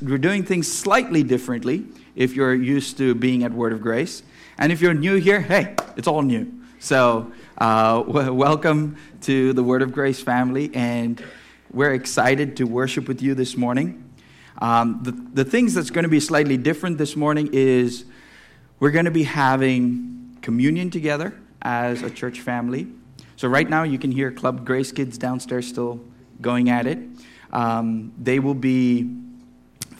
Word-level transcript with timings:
We're 0.00 0.18
doing 0.18 0.44
things 0.44 0.70
slightly 0.70 1.24
differently 1.24 1.84
if 2.14 2.36
you're 2.36 2.54
used 2.54 2.98
to 2.98 3.16
being 3.16 3.42
at 3.42 3.52
Word 3.52 3.72
of 3.72 3.80
Grace. 3.80 4.22
And 4.56 4.70
if 4.70 4.80
you're 4.80 4.94
new 4.94 5.16
here, 5.16 5.40
hey, 5.40 5.74
it's 5.96 6.06
all 6.06 6.22
new. 6.22 6.52
So, 6.78 7.32
uh, 7.56 8.02
w- 8.02 8.32
welcome 8.32 8.96
to 9.22 9.52
the 9.52 9.64
Word 9.64 9.82
of 9.82 9.90
Grace 9.90 10.22
family, 10.22 10.70
and 10.72 11.20
we're 11.72 11.94
excited 11.94 12.56
to 12.58 12.64
worship 12.64 13.08
with 13.08 13.22
you 13.22 13.34
this 13.34 13.56
morning. 13.56 14.08
Um, 14.62 15.00
the, 15.02 15.42
the 15.42 15.50
things 15.50 15.74
that's 15.74 15.90
going 15.90 16.04
to 16.04 16.08
be 16.08 16.20
slightly 16.20 16.56
different 16.56 16.96
this 16.96 17.16
morning 17.16 17.50
is 17.52 18.04
we're 18.78 18.92
going 18.92 19.06
to 19.06 19.10
be 19.10 19.24
having 19.24 20.38
communion 20.42 20.90
together 20.90 21.34
as 21.60 22.02
a 22.02 22.10
church 22.10 22.40
family. 22.40 22.86
So, 23.34 23.48
right 23.48 23.68
now, 23.68 23.82
you 23.82 23.98
can 23.98 24.12
hear 24.12 24.30
Club 24.30 24.64
Grace 24.64 24.92
kids 24.92 25.18
downstairs 25.18 25.66
still 25.66 26.00
going 26.40 26.70
at 26.70 26.86
it. 26.86 27.00
Um, 27.52 28.12
they 28.16 28.38
will 28.38 28.54
be 28.54 29.10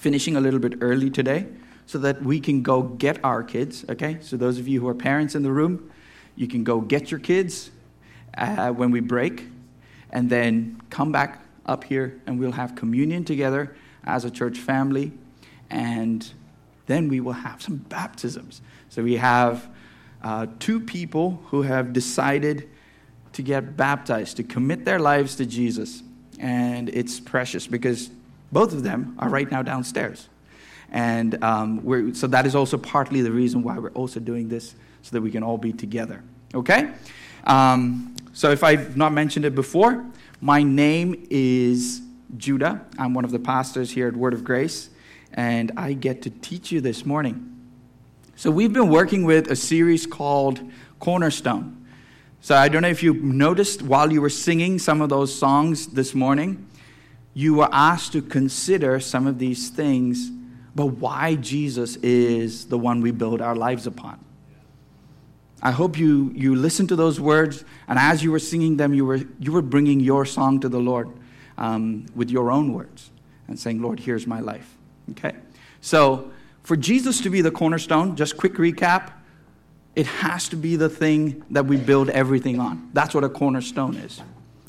finishing 0.08 0.36
a 0.36 0.40
little 0.40 0.58
bit 0.58 0.72
early 0.80 1.10
today 1.10 1.46
so 1.84 1.98
that 1.98 2.22
we 2.22 2.40
can 2.40 2.62
go 2.62 2.80
get 2.80 3.22
our 3.22 3.42
kids, 3.42 3.84
okay? 3.90 4.16
So, 4.22 4.38
those 4.38 4.58
of 4.58 4.66
you 4.66 4.80
who 4.80 4.88
are 4.88 4.94
parents 4.94 5.34
in 5.34 5.42
the 5.42 5.52
room, 5.52 5.90
you 6.34 6.48
can 6.48 6.64
go 6.64 6.80
get 6.80 7.10
your 7.10 7.20
kids 7.20 7.70
uh, 8.38 8.70
when 8.70 8.90
we 8.90 9.00
break 9.00 9.44
and 10.08 10.30
then 10.30 10.80
come 10.88 11.12
back 11.12 11.42
up 11.66 11.84
here 11.84 12.22
and 12.26 12.40
we'll 12.40 12.52
have 12.52 12.74
communion 12.74 13.22
together 13.22 13.76
as 14.04 14.24
a 14.24 14.30
church 14.30 14.56
family 14.56 15.12
and 15.68 16.32
then 16.86 17.08
we 17.10 17.20
will 17.20 17.34
have 17.34 17.60
some 17.60 17.76
baptisms. 17.76 18.62
So, 18.88 19.02
we 19.02 19.18
have 19.18 19.68
uh, 20.22 20.46
two 20.58 20.80
people 20.80 21.42
who 21.48 21.60
have 21.60 21.92
decided 21.92 22.66
to 23.34 23.42
get 23.42 23.76
baptized, 23.76 24.38
to 24.38 24.42
commit 24.42 24.86
their 24.86 25.00
lives 25.00 25.36
to 25.36 25.44
Jesus. 25.44 26.02
And 26.38 26.88
it's 26.88 27.20
precious 27.20 27.66
because 27.66 28.08
both 28.52 28.72
of 28.72 28.82
them 28.82 29.14
are 29.18 29.28
right 29.28 29.50
now 29.50 29.62
downstairs. 29.62 30.28
And 30.90 31.42
um, 31.44 32.14
so 32.14 32.26
that 32.28 32.46
is 32.46 32.54
also 32.54 32.78
partly 32.78 33.20
the 33.20 33.32
reason 33.32 33.62
why 33.62 33.78
we're 33.78 33.90
also 33.90 34.20
doing 34.20 34.48
this, 34.48 34.74
so 35.02 35.10
that 35.12 35.20
we 35.20 35.30
can 35.30 35.42
all 35.42 35.58
be 35.58 35.72
together. 35.72 36.22
Okay? 36.54 36.90
Um, 37.44 38.16
so 38.32 38.50
if 38.50 38.64
I've 38.64 38.96
not 38.96 39.12
mentioned 39.12 39.44
it 39.44 39.54
before, 39.54 40.04
my 40.40 40.62
name 40.62 41.26
is 41.30 42.02
Judah. 42.36 42.86
I'm 42.98 43.14
one 43.14 43.24
of 43.24 43.30
the 43.30 43.38
pastors 43.38 43.90
here 43.90 44.08
at 44.08 44.16
Word 44.16 44.32
of 44.32 44.44
Grace, 44.44 44.90
and 45.32 45.72
I 45.76 45.92
get 45.92 46.22
to 46.22 46.30
teach 46.30 46.72
you 46.72 46.80
this 46.80 47.04
morning. 47.04 47.44
So 48.36 48.50
we've 48.50 48.72
been 48.72 48.88
working 48.88 49.24
with 49.24 49.50
a 49.50 49.56
series 49.56 50.06
called 50.06 50.60
Cornerstone. 51.00 51.86
So 52.40 52.54
I 52.54 52.68
don't 52.68 52.82
know 52.82 52.88
if 52.88 53.02
you 53.02 53.14
noticed 53.14 53.82
while 53.82 54.12
you 54.12 54.20
were 54.20 54.30
singing 54.30 54.78
some 54.78 55.02
of 55.02 55.08
those 55.08 55.34
songs 55.34 55.88
this 55.88 56.14
morning, 56.14 56.66
you 57.38 57.54
were 57.54 57.68
asked 57.70 58.10
to 58.10 58.20
consider 58.20 58.98
some 58.98 59.28
of 59.28 59.38
these 59.38 59.68
things, 59.68 60.28
but 60.74 60.86
why 60.86 61.36
Jesus 61.36 61.94
is 61.98 62.66
the 62.66 62.76
one 62.76 63.00
we 63.00 63.12
build 63.12 63.40
our 63.40 63.54
lives 63.54 63.86
upon. 63.86 64.18
I 65.62 65.70
hope 65.70 65.96
you, 65.96 66.32
you 66.34 66.56
listened 66.56 66.88
to 66.88 66.96
those 66.96 67.20
words, 67.20 67.64
and 67.86 67.96
as 67.96 68.24
you 68.24 68.32
were 68.32 68.40
singing 68.40 68.76
them, 68.76 68.92
you 68.92 69.06
were, 69.06 69.20
you 69.38 69.52
were 69.52 69.62
bringing 69.62 70.00
your 70.00 70.26
song 70.26 70.58
to 70.62 70.68
the 70.68 70.80
Lord 70.80 71.10
um, 71.56 72.06
with 72.16 72.28
your 72.28 72.50
own 72.50 72.72
words 72.72 73.08
and 73.46 73.56
saying, 73.56 73.80
Lord, 73.80 74.00
here's 74.00 74.26
my 74.26 74.40
life. 74.40 74.74
Okay? 75.12 75.36
So, 75.80 76.32
for 76.64 76.74
Jesus 76.74 77.20
to 77.20 77.30
be 77.30 77.40
the 77.40 77.52
cornerstone, 77.52 78.16
just 78.16 78.36
quick 78.36 78.54
recap, 78.54 79.12
it 79.94 80.06
has 80.06 80.48
to 80.48 80.56
be 80.56 80.74
the 80.74 80.88
thing 80.88 81.44
that 81.50 81.66
we 81.66 81.76
build 81.76 82.10
everything 82.10 82.58
on. 82.58 82.90
That's 82.94 83.14
what 83.14 83.22
a 83.22 83.28
cornerstone 83.28 83.94
is. 83.94 84.20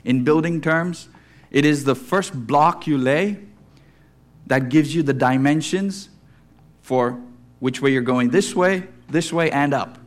In 0.06 0.24
building 0.24 0.62
terms, 0.62 1.10
it 1.52 1.66
is 1.66 1.84
the 1.84 1.96
first 1.96 2.34
block 2.34 2.88
you 2.88 2.98
lay 2.98 3.40
that 4.48 4.70
gives 4.70 4.94
you 4.94 5.04
the 5.04 5.14
dimensions 5.14 6.10
for 6.82 7.22
which 7.60 7.82
way 7.82 7.92
you're 7.92 8.02
going 8.02 8.30
this 8.30 8.56
way, 8.56 8.84
this 9.10 9.32
way, 9.32 9.52
and 9.52 9.74
up. 9.74 10.00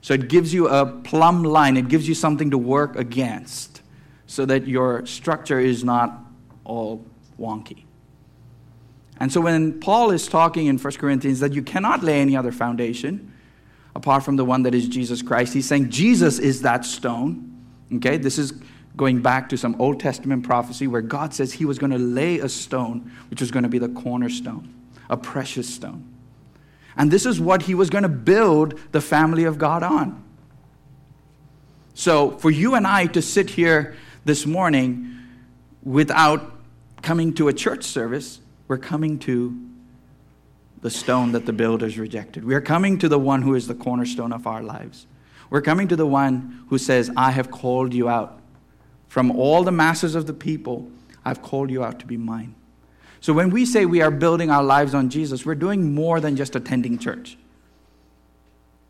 So 0.00 0.12
it 0.14 0.28
gives 0.28 0.52
you 0.52 0.68
a 0.68 0.84
plumb 0.84 1.44
line, 1.44 1.76
it 1.76 1.88
gives 1.88 2.06
you 2.06 2.14
something 2.14 2.50
to 2.50 2.58
work 2.58 2.96
against 2.96 3.80
so 4.26 4.44
that 4.46 4.66
your 4.66 5.06
structure 5.06 5.58
is 5.58 5.84
not 5.84 6.18
all 6.64 7.04
wonky. 7.38 7.84
And 9.18 9.32
so 9.32 9.40
when 9.40 9.80
Paul 9.80 10.10
is 10.10 10.26
talking 10.26 10.66
in 10.66 10.78
1 10.78 10.92
Corinthians 10.94 11.40
that 11.40 11.52
you 11.52 11.62
cannot 11.62 12.02
lay 12.02 12.20
any 12.20 12.36
other 12.36 12.52
foundation 12.52 13.32
apart 13.94 14.24
from 14.24 14.36
the 14.36 14.44
one 14.44 14.64
that 14.64 14.74
is 14.74 14.88
Jesus 14.88 15.22
Christ, 15.22 15.54
he's 15.54 15.66
saying 15.66 15.90
Jesus 15.90 16.38
is 16.38 16.62
that 16.62 16.84
stone. 16.84 17.52
Okay, 17.94 18.16
this 18.16 18.38
is 18.38 18.52
going 18.96 19.20
back 19.20 19.48
to 19.48 19.56
some 19.56 19.80
Old 19.80 20.00
Testament 20.00 20.44
prophecy 20.44 20.86
where 20.86 21.00
God 21.00 21.34
says 21.34 21.52
he 21.52 21.64
was 21.64 21.78
going 21.78 21.92
to 21.92 21.98
lay 21.98 22.38
a 22.38 22.48
stone, 22.48 23.10
which 23.28 23.40
was 23.40 23.50
going 23.50 23.64
to 23.64 23.68
be 23.68 23.78
the 23.78 23.88
cornerstone, 23.88 24.72
a 25.10 25.16
precious 25.16 25.68
stone. 25.68 26.08
And 26.96 27.10
this 27.10 27.26
is 27.26 27.40
what 27.40 27.62
he 27.62 27.74
was 27.74 27.90
going 27.90 28.02
to 28.02 28.08
build 28.08 28.78
the 28.92 29.00
family 29.00 29.44
of 29.44 29.58
God 29.58 29.82
on. 29.82 30.22
So, 31.94 32.30
for 32.38 32.50
you 32.50 32.74
and 32.74 32.86
I 32.86 33.06
to 33.06 33.22
sit 33.22 33.50
here 33.50 33.96
this 34.24 34.46
morning 34.46 35.16
without 35.82 36.52
coming 37.02 37.34
to 37.34 37.48
a 37.48 37.52
church 37.52 37.84
service, 37.84 38.40
we're 38.66 38.78
coming 38.78 39.18
to 39.20 39.56
the 40.82 40.90
stone 40.90 41.32
that 41.32 41.46
the 41.46 41.52
builders 41.52 41.98
rejected. 41.98 42.44
We 42.44 42.54
are 42.54 42.60
coming 42.60 42.98
to 42.98 43.08
the 43.08 43.18
one 43.18 43.42
who 43.42 43.54
is 43.54 43.66
the 43.66 43.74
cornerstone 43.74 44.32
of 44.32 44.46
our 44.46 44.62
lives. 44.62 45.06
We're 45.50 45.62
coming 45.62 45.88
to 45.88 45.96
the 45.96 46.06
one 46.06 46.64
who 46.68 46.78
says, 46.78 47.10
I 47.16 47.30
have 47.30 47.50
called 47.50 47.94
you 47.94 48.08
out. 48.08 48.40
From 49.14 49.30
all 49.30 49.62
the 49.62 49.70
masses 49.70 50.16
of 50.16 50.26
the 50.26 50.32
people, 50.32 50.90
I've 51.24 51.40
called 51.40 51.70
you 51.70 51.84
out 51.84 52.00
to 52.00 52.04
be 52.04 52.16
mine. 52.16 52.56
So 53.20 53.32
when 53.32 53.50
we 53.50 53.64
say 53.64 53.86
we 53.86 54.02
are 54.02 54.10
building 54.10 54.50
our 54.50 54.64
lives 54.64 54.92
on 54.92 55.08
Jesus, 55.08 55.46
we're 55.46 55.54
doing 55.54 55.94
more 55.94 56.18
than 56.18 56.34
just 56.34 56.56
attending 56.56 56.98
church. 56.98 57.38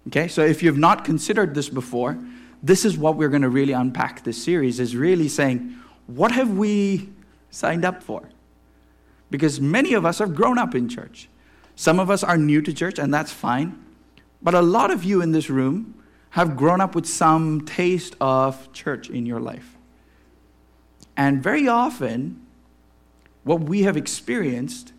Okay? 0.07 0.27
So 0.29 0.43
if 0.43 0.62
you've 0.62 0.79
not 0.79 1.05
considered 1.05 1.55
this 1.55 1.69
before, 1.69 2.19
this 2.62 2.87
is 2.87 2.97
what 2.97 3.17
we're 3.17 3.29
going 3.29 3.43
to 3.43 3.51
really 3.51 3.75
unpack 3.75 4.25
this 4.25 4.43
series 4.43 4.81
is 4.81 4.97
really 4.97 5.29
saying, 5.29 5.77
what 6.07 6.33
have 6.33 6.56
we 6.56 7.11
signed 7.51 7.85
up 7.85 8.03
for? 8.03 8.31
Because 9.31 9.61
many 9.61 9.93
of 9.93 10.06
us 10.06 10.21
have 10.21 10.35
grown 10.35 10.56
up 10.56 10.75
in 10.75 10.89
church. 10.89 11.29
Some 11.77 12.01
of 12.01 12.09
us 12.09 12.25
are 12.25 12.39
new 12.39 12.62
to 12.62 12.73
church, 12.73 12.99
and 12.99 13.12
that's 13.12 13.31
fine. 13.31 13.79
But 14.41 14.55
a 14.55 14.62
lot 14.62 14.91
of 14.91 15.05
you 15.05 15.21
in 15.21 15.33
this 15.33 15.51
room 15.51 16.03
have 16.31 16.56
grown 16.56 16.81
up 16.81 16.95
with 16.95 17.05
some 17.05 17.67
taste 17.67 18.17
of 18.23 18.73
church 18.73 19.11
in 19.11 19.27
your 19.27 19.39
life. 19.39 19.74
And 21.16 21.42
very 21.42 21.69
often, 21.69 22.44
what 23.44 23.60
we 23.60 23.82
have 23.82 23.97
experienced 23.97 24.92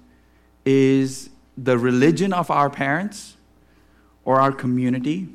is 0.65 1.29
the 1.57 1.77
religion 1.77 2.33
of 2.33 2.49
our 2.49 2.69
parents 2.69 3.35
or 4.23 4.39
our 4.39 4.51
community 4.51 5.27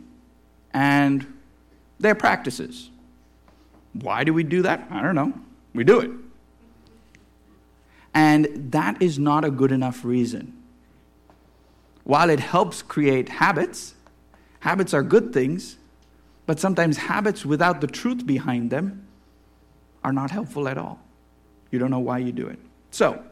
and 0.72 1.26
their 1.98 2.14
practices. 2.14 2.90
Why 3.92 4.24
do 4.24 4.32
we 4.32 4.42
do 4.42 4.62
that? 4.62 4.86
I 4.90 5.02
don't 5.02 5.14
know. 5.14 5.32
We 5.74 5.84
do 5.84 6.00
it. 6.00 6.10
And 8.14 8.72
that 8.72 9.00
is 9.00 9.18
not 9.18 9.44
a 9.44 9.50
good 9.50 9.72
enough 9.72 10.04
reason. 10.04 10.56
While 12.04 12.30
it 12.30 12.40
helps 12.40 12.82
create 12.82 13.28
habits, 13.28 13.94
habits 14.60 14.92
are 14.94 15.02
good 15.02 15.32
things, 15.32 15.76
but 16.46 16.58
sometimes 16.58 16.96
habits 16.96 17.44
without 17.44 17.80
the 17.80 17.86
truth 17.86 18.26
behind 18.26 18.70
them 18.70 19.06
are 20.02 20.12
not 20.12 20.30
helpful 20.30 20.68
at 20.68 20.78
all. 20.78 21.00
You 21.70 21.78
don't 21.78 21.90
know 21.90 22.00
why 22.00 22.18
you 22.18 22.32
do 22.32 22.46
it. 22.46 22.58
So, 22.90 23.22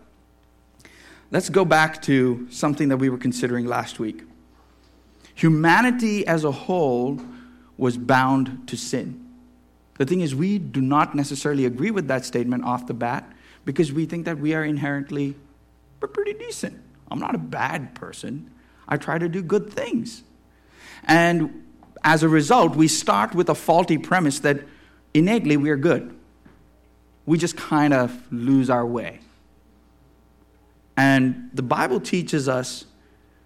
let's 1.30 1.48
go 1.48 1.64
back 1.64 2.02
to 2.02 2.46
something 2.50 2.88
that 2.88 2.98
we 2.98 3.08
were 3.08 3.18
considering 3.18 3.66
last 3.66 3.98
week. 3.98 4.22
Humanity 5.34 6.26
as 6.26 6.44
a 6.44 6.52
whole 6.52 7.20
was 7.76 7.96
bound 7.96 8.68
to 8.68 8.76
sin. 8.76 9.24
The 9.98 10.06
thing 10.06 10.20
is, 10.20 10.34
we 10.34 10.58
do 10.58 10.80
not 10.80 11.14
necessarily 11.14 11.64
agree 11.64 11.90
with 11.90 12.08
that 12.08 12.24
statement 12.24 12.64
off 12.64 12.86
the 12.86 12.94
bat 12.94 13.32
because 13.64 13.92
we 13.92 14.06
think 14.06 14.24
that 14.26 14.38
we 14.38 14.54
are 14.54 14.64
inherently 14.64 15.34
we're 16.00 16.08
pretty 16.08 16.34
decent. 16.34 16.80
I'm 17.10 17.18
not 17.18 17.34
a 17.34 17.38
bad 17.38 17.94
person. 17.94 18.50
I 18.88 18.96
try 18.96 19.18
to 19.18 19.28
do 19.28 19.42
good 19.42 19.72
things. 19.72 20.22
And 21.04 21.66
as 22.04 22.22
a 22.22 22.28
result, 22.28 22.76
we 22.76 22.88
start 22.88 23.34
with 23.34 23.48
a 23.48 23.54
faulty 23.54 23.98
premise 23.98 24.38
that 24.40 24.60
innately 25.14 25.56
we 25.56 25.70
are 25.70 25.76
good 25.76 26.14
we 27.28 27.36
just 27.36 27.58
kind 27.58 27.92
of 27.92 28.32
lose 28.32 28.70
our 28.70 28.86
way. 28.86 29.20
And 30.96 31.50
the 31.52 31.62
Bible 31.62 32.00
teaches 32.00 32.48
us 32.48 32.86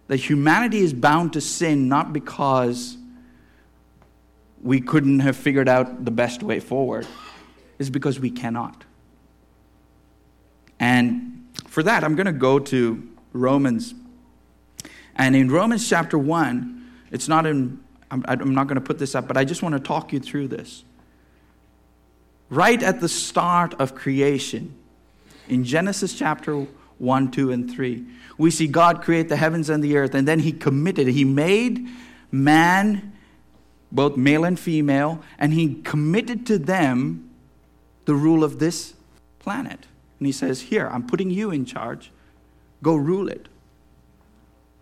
that 0.07 0.19
humanity 0.19 0.79
is 0.79 0.93
bound 0.93 1.33
to 1.33 1.41
sin 1.41 1.89
not 1.89 2.13
because 2.13 2.97
we 4.63 4.81
couldn't 4.81 5.19
have 5.19 5.37
figured 5.37 5.69
out 5.69 6.05
the 6.05 6.13
best 6.13 6.45
way 6.45 6.61
forward, 6.61 7.09
it's 7.81 7.91
because 7.91 8.21
we 8.21 8.31
cannot. 8.31 8.85
And 10.79 11.49
for 11.67 11.83
that, 11.83 12.05
I'm 12.05 12.15
going 12.15 12.27
to 12.27 12.33
go 12.33 12.61
to 12.61 13.03
Romans. 13.33 13.95
And 15.17 15.35
in 15.35 15.51
Romans 15.51 15.89
chapter 15.89 16.17
1, 16.17 16.89
it's 17.11 17.27
not 17.27 17.47
in, 17.47 17.81
I'm, 18.13 18.25
I'm 18.29 18.55
not 18.55 18.69
going 18.69 18.77
to 18.77 18.81
put 18.81 19.01
this 19.01 19.17
up, 19.17 19.27
but 19.27 19.37
I 19.37 19.45
just 19.45 19.61
want 19.61 19.73
to 19.73 19.81
talk 19.81 20.13
you 20.13 20.21
through 20.21 20.49
this 20.49 20.85
right 22.53 22.83
at 22.83 23.01
the 23.01 23.09
start 23.09 23.73
of 23.81 23.95
creation, 23.95 24.75
in 25.49 25.65
Genesis 25.65 26.13
chapter 26.13 26.67
1, 26.99 27.31
2, 27.31 27.51
and 27.51 27.71
3. 27.71 28.05
We 28.37 28.51
see 28.51 28.67
God 28.67 29.01
create 29.01 29.31
the 29.31 29.37
heavens 29.37 29.71
and 29.71 29.83
the 29.83 29.97
earth, 29.97 30.15
and 30.15 30.29
then 30.29 30.39
He 30.39 30.53
committed, 30.53 31.09
He 31.09 31.25
made 31.25 31.89
man, 32.31 33.13
both 33.91 34.19
male 34.19 34.45
and 34.45 34.61
female, 34.61 35.23
and 35.39 35.55
He 35.55 35.81
committed 35.83 36.47
to 36.47 36.59
them 36.59 37.31
the 38.05 38.15
rule 38.15 38.45
of 38.45 38.59
this 38.59 38.93
planet. 39.39 39.87
And 40.19 40.27
He 40.27 40.33
says, 40.33 40.61
Here, 40.61 40.89
I'm 40.89 41.07
putting 41.07 41.31
you 41.31 41.51
in 41.51 41.65
charge. 41.65 42.11
Go 42.83 42.95
rule 42.97 43.29
it. 43.29 43.49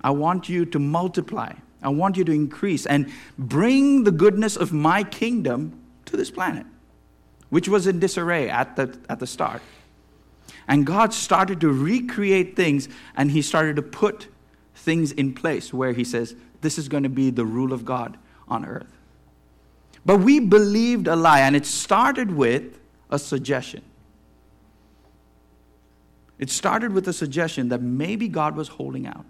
I 0.03 0.11
want 0.11 0.49
you 0.49 0.65
to 0.67 0.79
multiply. 0.81 1.53
I 1.83 1.91
want 1.91 2.17
you 2.17 2.25
to 2.25 2.33
increase 2.33 2.85
and 2.85 3.13
bring 3.39 4.03
the 4.03 4.11
goodness 4.11 4.57
of 4.57 4.73
my 4.73 5.05
kingdom 5.05 5.81
to 6.07 6.17
this 6.17 6.33
planet, 6.33 6.67
which 7.51 7.69
was 7.69 7.87
in 7.87 8.01
disarray 8.01 8.49
at 8.49 8.77
the, 8.77 8.99
at 9.09 9.19
the 9.19 9.27
start. 9.27 9.63
And 10.67 10.87
God 10.87 11.13
started 11.13 11.61
to 11.61 11.69
recreate 11.71 12.57
things 12.57 12.89
and 13.17 13.31
He 13.31 13.43
started 13.43 13.77
to 13.77 13.83
put 13.83 14.29
things 14.75 15.13
in 15.13 15.35
place 15.35 15.75
where 15.75 15.93
He 15.93 16.05
says, 16.05 16.35
This 16.61 16.79
is 16.79 16.89
going 16.89 17.03
to 17.03 17.09
be 17.09 17.31
the 17.31 17.45
rule 17.45 17.73
of 17.73 17.85
God 17.85 18.17
on 18.49 18.65
earth. 18.65 18.97
But 20.07 20.19
we 20.19 20.41
believed 20.41 21.09
a 21.09 21.17
lie, 21.17 21.41
and 21.41 21.55
it 21.55 21.67
started 21.67 22.33
with 22.33 22.79
a 23.11 23.19
suggestion. 23.19 23.83
It 26.39 26.49
started 26.49 26.93
with 26.93 27.07
a 27.07 27.13
suggestion 27.13 27.69
that 27.69 27.83
maybe 27.83 28.27
God 28.27 28.57
was 28.57 28.69
holding 28.69 29.07
out. 29.07 29.27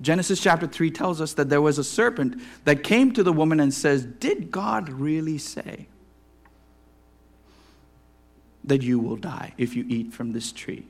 Genesis 0.00 0.40
chapter 0.40 0.66
3 0.66 0.90
tells 0.90 1.20
us 1.20 1.32
that 1.34 1.48
there 1.48 1.60
was 1.60 1.78
a 1.78 1.84
serpent 1.84 2.40
that 2.64 2.84
came 2.84 3.12
to 3.12 3.22
the 3.22 3.32
woman 3.32 3.58
and 3.58 3.74
says, 3.74 4.04
Did 4.04 4.50
God 4.50 4.88
really 4.88 5.38
say 5.38 5.88
that 8.64 8.82
you 8.82 8.98
will 8.98 9.16
die 9.16 9.54
if 9.58 9.74
you 9.74 9.84
eat 9.88 10.12
from 10.12 10.32
this 10.32 10.52
tree? 10.52 10.86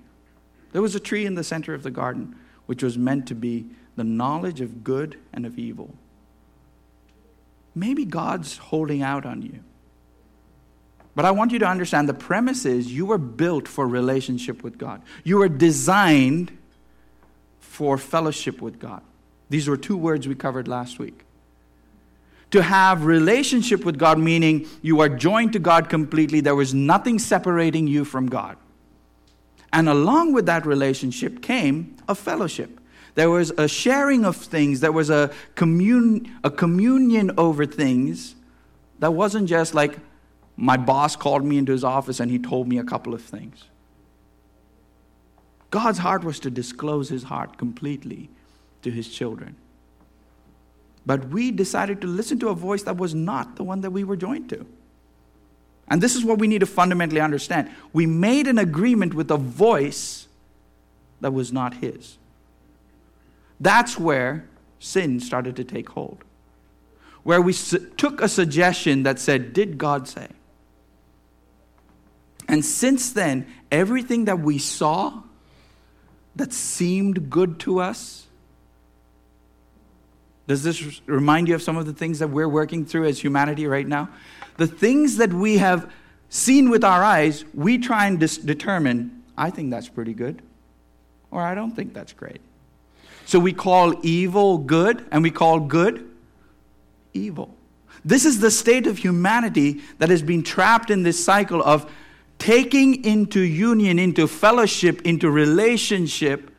There 0.73 0.83
was 0.83 0.95
a 0.95 1.01
tree 1.01 1.27
in 1.27 1.35
the 1.35 1.45
center 1.45 1.75
of 1.75 1.83
the 1.83 1.91
garden 1.91 2.37
which 2.67 2.83
was 2.83 2.97
meant 2.97 3.27
to 3.29 3.35
be 3.35 3.67
the 3.97 4.05
knowledge 4.05 4.61
of 4.61 4.85
good 4.85 5.19
and 5.33 5.45
of 5.45 5.59
evil. 5.59 5.95
Maybe 7.75 8.05
God's 8.05 8.59
holding 8.59 9.03
out 9.03 9.27
on 9.27 9.43
you. 9.43 9.61
But 11.15 11.25
I 11.25 11.31
want 11.31 11.53
you 11.53 11.59
to 11.59 11.67
understand 11.67 12.09
the 12.09 12.15
premise 12.15 12.65
is 12.65 12.93
you 12.93 13.07
were 13.07 13.19
built 13.19 13.69
for 13.69 13.87
relationship 13.87 14.63
with 14.63 14.79
God. 14.79 15.03
You 15.25 15.39
were 15.39 15.49
designed 15.49 16.57
for 17.61 17.99
fellowship 17.99 18.63
with 18.63 18.79
God. 18.79 19.03
These 19.51 19.69
were 19.69 19.77
two 19.77 19.97
words 19.97 20.27
we 20.27 20.35
covered 20.35 20.69
last 20.69 20.99
week. 20.99 21.25
To 22.53 22.63
have 22.63 23.05
relationship 23.05 23.85
with 23.85 23.99
God, 23.99 24.19
meaning 24.19 24.69
you 24.83 25.01
are 25.01 25.09
joined 25.09 25.55
to 25.55 25.59
God 25.59 25.89
completely, 25.89 26.41
there 26.41 26.55
was 26.55 26.73
nothing 26.73 27.19
separating 27.19 27.87
you 27.87 28.05
from 28.05 28.29
God. 28.29 28.57
And 29.73 29.89
along 29.89 30.35
with 30.35 30.47
that 30.47 30.67
relationship 30.67 31.41
came 31.41 31.97
a 32.09 32.15
fellowship. 32.15 32.79
There 33.15 33.31
was 33.31 33.51
a 33.53 33.69
sharing 33.69 34.25
of 34.25 34.37
things, 34.37 34.81
there 34.81 34.93
was 34.93 35.11
a, 35.11 35.31
commun- 35.55 36.31
a 36.45 36.51
communion 36.51 37.33
over 37.39 37.67
things 37.67 38.35
that 38.99 39.13
wasn't 39.13 39.49
just 39.49 39.75
like 39.75 39.99
my 40.57 40.77
boss 40.77 41.17
called 41.17 41.45
me 41.45 41.59
into 41.59 41.73
his 41.73 41.85
office 41.85 42.21
and 42.21 42.31
he 42.31 42.39
told 42.39 42.69
me 42.69 42.79
a 42.79 42.85
couple 42.85 43.15
of 43.15 43.23
things. 43.23 43.65
God's 45.71 45.99
heart 45.99 46.23
was 46.23 46.39
to 46.41 46.51
disclose 46.51 47.09
his 47.09 47.25
heart 47.25 47.57
completely 47.57 48.29
to 48.83 48.91
his 48.91 49.09
children. 49.09 49.57
But 51.05 51.29
we 51.29 51.51
decided 51.51 52.01
to 52.03 52.07
listen 52.07 52.39
to 52.41 52.49
a 52.49 52.55
voice 52.55 52.85
that 52.85 52.97
was 52.97 53.15
not 53.15 53.57
the 53.57 53.65
one 53.65 53.81
that 53.81 53.91
we 53.91 54.05
were 54.05 54.17
joined 54.17 54.49
to. 54.51 54.67
And 55.89 56.01
this 56.01 56.15
is 56.15 56.25
what 56.25 56.39
we 56.39 56.47
need 56.47 56.61
to 56.61 56.67
fundamentally 56.67 57.21
understand. 57.21 57.71
We 57.93 58.07
made 58.07 58.47
an 58.47 58.59
agreement 58.59 59.15
with 59.15 59.31
a 59.31 59.37
voice 59.37 60.29
that 61.21 61.33
was 61.33 61.53
not 61.53 61.75
his. 61.75 62.19
That's 63.61 63.99
where 63.99 64.49
sin 64.79 65.21
started 65.21 65.57
to 65.57 65.65
take 65.65 65.91
hold. 65.91 66.19
Where 67.23 67.41
we 67.41 67.53
took 67.53 68.21
a 68.21 68.29
suggestion 68.29 69.05
that 69.05 69.19
said, 69.19 69.53
Did 69.53 69.79
God 69.79 70.09
say? 70.09 70.29
And 72.49 72.65
since 72.65 73.13
then, 73.13 73.47
everything 73.71 74.25
that 74.25 74.41
we 74.41 74.59
saw, 74.59 75.23
that 76.35 76.53
seemed 76.53 77.31
good 77.31 77.61
to 77.61 77.81
us? 77.81 78.27
Does 80.47 80.63
this 80.63 81.01
remind 81.07 81.49
you 81.49 81.55
of 81.55 81.63
some 81.63 81.77
of 81.77 81.87
the 81.87 81.93
things 81.93 82.19
that 82.19 82.29
we're 82.29 82.49
working 82.49 82.85
through 82.85 83.07
as 83.07 83.21
humanity 83.21 83.67
right 83.67 83.87
now? 83.87 84.09
The 84.57 84.67
things 84.67 85.17
that 85.17 85.33
we 85.33 85.59
have 85.59 85.91
seen 86.29 86.71
with 86.71 86.85
our 86.85 87.03
eyes, 87.03 87.45
we 87.55 87.79
try 87.79 88.07
and 88.07 88.19
dis- 88.19 88.39
determine, 88.39 89.23
I 89.37 89.51
think 89.51 89.71
that's 89.71 89.89
pretty 89.89 90.15
good, 90.15 90.43
or 91.31 91.43
I 91.43 91.55
don't 91.55 91.73
think 91.73 91.95
that's 91.95 92.13
great. 92.13 92.41
So 93.25 93.39
we 93.39 93.53
call 93.53 93.95
evil 94.03 94.59
good, 94.59 95.07
and 95.13 95.23
we 95.23 95.31
call 95.31 95.61
good 95.61 96.11
evil. 97.15 97.55
This 98.05 98.25
is 98.25 98.41
the 98.41 98.51
state 98.51 98.87
of 98.87 98.99
humanity 98.99 99.81
that 99.99 100.09
has 100.09 100.23
been 100.23 100.43
trapped 100.43 100.91
in 100.91 101.05
this 101.05 101.25
cycle 101.25 101.63
of 101.63 101.91
taking 102.39 103.05
into 103.05 103.41
union, 103.41 103.99
into 103.99 104.27
fellowship, 104.27 105.03
into 105.03 105.31
relationship, 105.31 106.51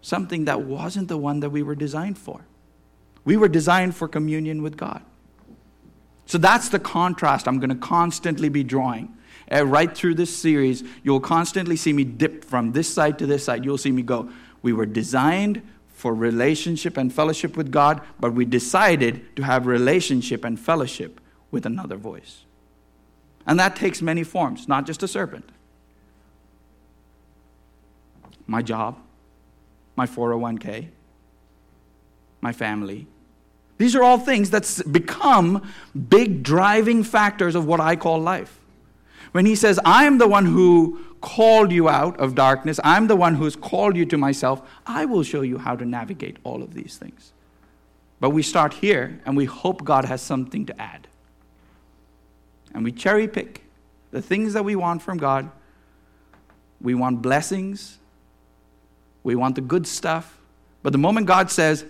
something 0.00 0.46
that 0.46 0.62
wasn't 0.62 1.08
the 1.08 1.18
one 1.18 1.40
that 1.40 1.50
we 1.50 1.62
were 1.62 1.74
designed 1.74 2.16
for. 2.16 2.40
We 3.24 3.36
were 3.36 3.48
designed 3.48 3.94
for 3.94 4.08
communion 4.08 4.62
with 4.62 4.76
God. 4.76 5.02
So 6.26 6.38
that's 6.38 6.68
the 6.68 6.78
contrast 6.78 7.48
I'm 7.48 7.58
going 7.58 7.70
to 7.70 7.76
constantly 7.76 8.48
be 8.48 8.62
drawing. 8.62 9.16
Uh, 9.50 9.66
right 9.66 9.96
through 9.96 10.14
this 10.14 10.34
series, 10.34 10.84
you'll 11.02 11.20
constantly 11.20 11.74
see 11.74 11.92
me 11.92 12.04
dip 12.04 12.44
from 12.44 12.72
this 12.72 12.92
side 12.92 13.18
to 13.18 13.26
this 13.26 13.44
side. 13.44 13.64
You'll 13.64 13.78
see 13.78 13.90
me 13.90 14.02
go, 14.02 14.30
we 14.62 14.72
were 14.72 14.86
designed 14.86 15.62
for 15.88 16.14
relationship 16.14 16.96
and 16.96 17.12
fellowship 17.12 17.56
with 17.56 17.70
God, 17.70 18.00
but 18.20 18.32
we 18.32 18.44
decided 18.44 19.36
to 19.36 19.42
have 19.42 19.66
relationship 19.66 20.44
and 20.44 20.58
fellowship 20.58 21.20
with 21.50 21.66
another 21.66 21.96
voice. 21.96 22.44
And 23.46 23.58
that 23.58 23.74
takes 23.74 24.00
many 24.00 24.22
forms, 24.22 24.68
not 24.68 24.86
just 24.86 25.02
a 25.02 25.08
serpent. 25.08 25.48
My 28.46 28.62
job, 28.62 28.98
my 29.96 30.06
401k, 30.06 30.88
my 32.40 32.52
family. 32.52 33.06
These 33.78 33.94
are 33.96 34.02
all 34.02 34.18
things 34.18 34.50
that 34.50 34.82
become 34.90 35.70
big 36.08 36.42
driving 36.42 37.02
factors 37.02 37.54
of 37.54 37.66
what 37.66 37.80
I 37.80 37.96
call 37.96 38.18
life. 38.20 38.58
When 39.32 39.46
he 39.46 39.54
says, 39.54 39.80
I 39.84 40.04
am 40.04 40.18
the 40.18 40.28
one 40.28 40.46
who 40.46 41.00
called 41.20 41.70
you 41.72 41.88
out 41.88 42.18
of 42.18 42.34
darkness, 42.34 42.80
I'm 42.82 43.06
the 43.06 43.16
one 43.16 43.36
who's 43.36 43.56
called 43.56 43.96
you 43.96 44.04
to 44.06 44.18
myself, 44.18 44.68
I 44.86 45.04
will 45.04 45.22
show 45.22 45.42
you 45.42 45.58
how 45.58 45.76
to 45.76 45.84
navigate 45.84 46.38
all 46.44 46.62
of 46.62 46.74
these 46.74 46.96
things. 46.96 47.32
But 48.18 48.30
we 48.30 48.42
start 48.42 48.74
here 48.74 49.20
and 49.24 49.36
we 49.36 49.46
hope 49.46 49.84
God 49.84 50.04
has 50.04 50.20
something 50.20 50.66
to 50.66 50.80
add 50.80 51.06
and 52.72 52.84
we 52.84 52.92
cherry 52.92 53.28
pick 53.28 53.64
the 54.10 54.22
things 54.22 54.52
that 54.54 54.64
we 54.64 54.76
want 54.76 55.02
from 55.02 55.18
God. 55.18 55.50
We 56.80 56.94
want 56.94 57.22
blessings, 57.22 57.98
we 59.22 59.34
want 59.34 59.54
the 59.54 59.60
good 59.60 59.86
stuff. 59.86 60.38
But 60.82 60.92
the 60.92 60.98
moment 60.98 61.26
God 61.26 61.50
says, 61.50 61.84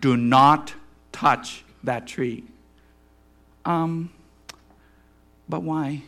do 0.00 0.16
not 0.16 0.74
touch 1.12 1.64
that 1.82 2.06
tree, 2.06 2.44
um, 3.64 4.10
but 5.48 5.62
why? 5.62 6.02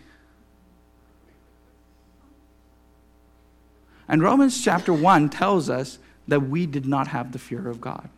And 4.08 4.22
Romans 4.22 4.62
chapter 4.62 4.92
1 4.92 5.30
tells 5.30 5.68
us 5.68 5.98
that 6.28 6.40
we 6.40 6.66
did 6.66 6.86
not 6.86 7.08
have 7.08 7.32
the 7.32 7.38
fear 7.38 7.68
of 7.68 7.80
God. 7.80 8.08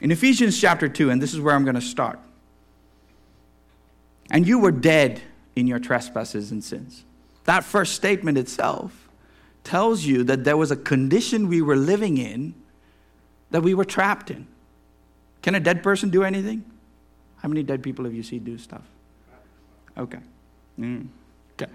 In 0.00 0.10
Ephesians 0.10 0.60
chapter 0.60 0.88
2, 0.88 1.10
and 1.10 1.22
this 1.22 1.32
is 1.32 1.40
where 1.40 1.54
I'm 1.54 1.64
going 1.64 1.74
to 1.74 1.80
start. 1.80 2.18
And 4.30 4.46
you 4.46 4.58
were 4.58 4.72
dead 4.72 5.22
in 5.54 5.66
your 5.66 5.78
trespasses 5.78 6.50
and 6.50 6.64
sins. 6.64 7.04
That 7.44 7.64
first 7.64 7.94
statement 7.94 8.38
itself 8.38 9.08
tells 9.62 10.04
you 10.04 10.24
that 10.24 10.44
there 10.44 10.56
was 10.56 10.70
a 10.70 10.76
condition 10.76 11.48
we 11.48 11.62
were 11.62 11.76
living 11.76 12.18
in 12.18 12.54
that 13.52 13.62
we 13.62 13.74
were 13.74 13.84
trapped 13.84 14.30
in. 14.30 14.46
Can 15.42 15.54
a 15.54 15.60
dead 15.60 15.82
person 15.82 16.10
do 16.10 16.24
anything? 16.24 16.64
How 17.36 17.48
many 17.48 17.62
dead 17.62 17.82
people 17.82 18.04
have 18.04 18.14
you 18.14 18.22
seen 18.22 18.44
do 18.44 18.58
stuff? 18.58 18.82
Okay. 19.96 20.18
Mm. 20.78 21.06
Okay. 21.54 21.70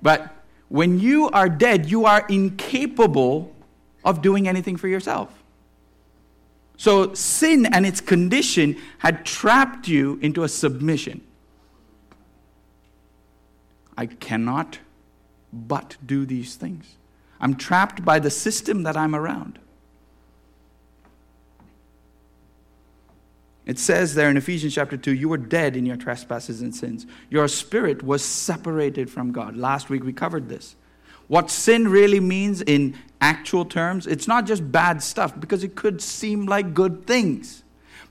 But 0.00 0.34
when 0.68 1.00
you 1.00 1.28
are 1.30 1.48
dead, 1.48 1.90
you 1.90 2.06
are 2.06 2.24
incapable 2.28 3.52
of 4.04 4.22
doing 4.22 4.46
anything 4.46 4.76
for 4.76 4.88
yourself. 4.88 5.30
So 6.76 7.12
sin 7.12 7.66
and 7.66 7.84
its 7.84 8.00
condition 8.00 8.76
had 8.98 9.26
trapped 9.26 9.88
you 9.88 10.18
into 10.22 10.44
a 10.44 10.48
submission. 10.48 11.22
I 13.98 14.06
cannot 14.06 14.78
but 15.52 15.96
do 16.06 16.24
these 16.24 16.54
things. 16.54 16.96
I'm 17.40 17.56
trapped 17.56 18.04
by 18.04 18.18
the 18.18 18.30
system 18.30 18.84
that 18.84 18.96
I'm 18.96 19.14
around. 19.14 19.58
It 23.66 23.78
says 23.78 24.14
there 24.14 24.30
in 24.30 24.36
Ephesians 24.36 24.74
chapter 24.74 24.96
2 24.96 25.14
you 25.14 25.28
were 25.28 25.36
dead 25.36 25.76
in 25.76 25.86
your 25.86 25.96
trespasses 25.96 26.60
and 26.60 26.74
sins. 26.74 27.06
Your 27.28 27.48
spirit 27.48 28.02
was 28.02 28.24
separated 28.24 29.10
from 29.10 29.32
God. 29.32 29.56
Last 29.56 29.90
week 29.90 30.04
we 30.04 30.12
covered 30.12 30.48
this. 30.48 30.76
What 31.28 31.50
sin 31.50 31.86
really 31.86 32.18
means 32.18 32.60
in 32.62 32.98
actual 33.20 33.64
terms, 33.64 34.06
it's 34.06 34.26
not 34.26 34.46
just 34.46 34.72
bad 34.72 35.02
stuff 35.02 35.38
because 35.38 35.62
it 35.62 35.76
could 35.76 36.02
seem 36.02 36.46
like 36.46 36.74
good 36.74 37.06
things. 37.06 37.62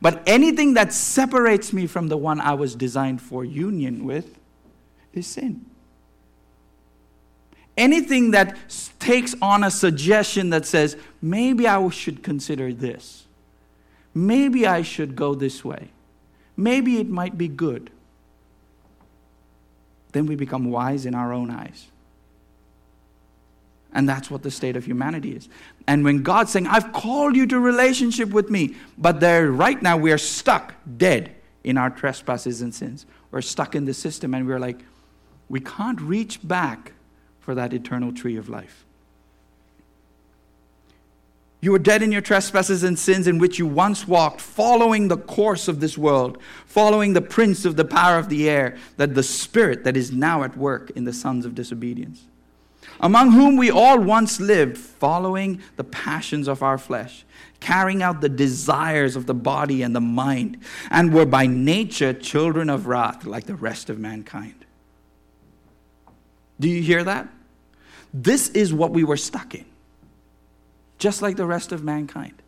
But 0.01 0.23
anything 0.25 0.75
that 0.75 0.93
separates 0.93 1.73
me 1.73 1.87
from 1.87 2.07
the 2.07 2.15
one 2.15 2.39
I 2.39 2.53
was 2.53 2.75
designed 2.75 3.21
for 3.21 3.43
union 3.43 4.05
with 4.05 4.39
is 5.13 5.27
sin. 5.27 5.65
Anything 7.75 8.31
that 8.31 8.57
takes 8.99 9.35
on 9.41 9.63
a 9.63 9.71
suggestion 9.71 10.49
that 10.51 10.65
says, 10.65 10.95
maybe 11.21 11.67
I 11.67 11.89
should 11.89 12.23
consider 12.23 12.73
this, 12.73 13.25
maybe 14.13 14.65
I 14.65 14.81
should 14.81 15.15
go 15.15 15.35
this 15.35 15.63
way, 15.63 15.89
maybe 16.57 16.97
it 16.97 17.09
might 17.09 17.37
be 17.37 17.47
good, 17.47 17.89
then 20.11 20.25
we 20.25 20.35
become 20.35 20.71
wise 20.71 21.05
in 21.05 21.15
our 21.15 21.33
own 21.33 21.51
eyes. 21.51 21.87
And 23.91 24.07
that's 24.07 24.29
what 24.29 24.43
the 24.43 24.51
state 24.51 24.75
of 24.75 24.85
humanity 24.85 25.35
is. 25.35 25.49
And 25.87 26.03
when 26.03 26.21
God's 26.21 26.51
saying, 26.51 26.67
I've 26.67 26.93
called 26.93 27.35
you 27.35 27.47
to 27.47 27.59
relationship 27.59 28.29
with 28.29 28.49
me, 28.49 28.75
but 28.97 29.19
there 29.19 29.51
right 29.51 29.81
now 29.81 29.97
we 29.97 30.11
are 30.11 30.17
stuck, 30.19 30.75
dead 30.97 31.35
in 31.63 31.77
our 31.77 31.89
trespasses 31.89 32.61
and 32.61 32.73
sins. 32.73 33.05
We're 33.31 33.41
stuck 33.41 33.75
in 33.75 33.85
the 33.85 33.93
system 33.93 34.33
and 34.33 34.47
we're 34.47 34.59
like, 34.59 34.79
we 35.49 35.59
can't 35.59 35.99
reach 35.99 36.39
back 36.47 36.93
for 37.39 37.55
that 37.55 37.73
eternal 37.73 38.13
tree 38.13 38.37
of 38.37 38.47
life. 38.47 38.85
You 41.61 41.71
were 41.71 41.79
dead 41.79 42.01
in 42.01 42.11
your 42.11 42.21
trespasses 42.21 42.83
and 42.83 42.97
sins 42.97 43.27
in 43.27 43.37
which 43.37 43.59
you 43.59 43.67
once 43.67 44.07
walked, 44.07 44.39
following 44.39 45.07
the 45.07 45.17
course 45.17 45.67
of 45.67 45.79
this 45.81 45.97
world, 45.97 46.37
following 46.65 47.13
the 47.13 47.21
prince 47.21 47.65
of 47.65 47.75
the 47.75 47.85
power 47.85 48.17
of 48.17 48.29
the 48.29 48.49
air, 48.49 48.77
that 48.97 49.13
the 49.13 49.23
spirit 49.23 49.83
that 49.83 49.97
is 49.97 50.11
now 50.11 50.43
at 50.43 50.55
work 50.55 50.91
in 50.91 51.03
the 51.03 51.13
sons 51.13 51.45
of 51.45 51.55
disobedience 51.55 52.23
among 52.99 53.31
whom 53.31 53.55
we 53.55 53.71
all 53.71 53.99
once 53.99 54.39
lived, 54.39 54.77
following 54.77 55.61
the 55.77 55.83
passions 55.83 56.47
of 56.47 56.61
our 56.61 56.77
flesh, 56.77 57.25
carrying 57.59 58.03
out 58.03 58.21
the 58.21 58.29
desires 58.29 59.15
of 59.15 59.25
the 59.25 59.33
body 59.33 59.81
and 59.81 59.95
the 59.95 60.01
mind, 60.01 60.57
and 60.89 61.13
were 61.13 61.25
by 61.25 61.45
nature 61.45 62.13
children 62.13 62.69
of 62.69 62.87
wrath 62.87 63.25
like 63.25 63.45
the 63.45 63.55
rest 63.55 63.89
of 63.89 63.99
mankind. 63.99 64.65
Do 66.59 66.69
you 66.69 66.81
hear 66.81 67.03
that? 67.03 67.29
This 68.13 68.49
is 68.49 68.73
what 68.73 68.91
we 68.91 69.03
were 69.03 69.17
stuck 69.17 69.55
in, 69.55 69.65
just 70.99 71.21
like 71.21 71.37
the 71.37 71.45
rest 71.45 71.71
of 71.71 71.83
mankind. 71.83 72.41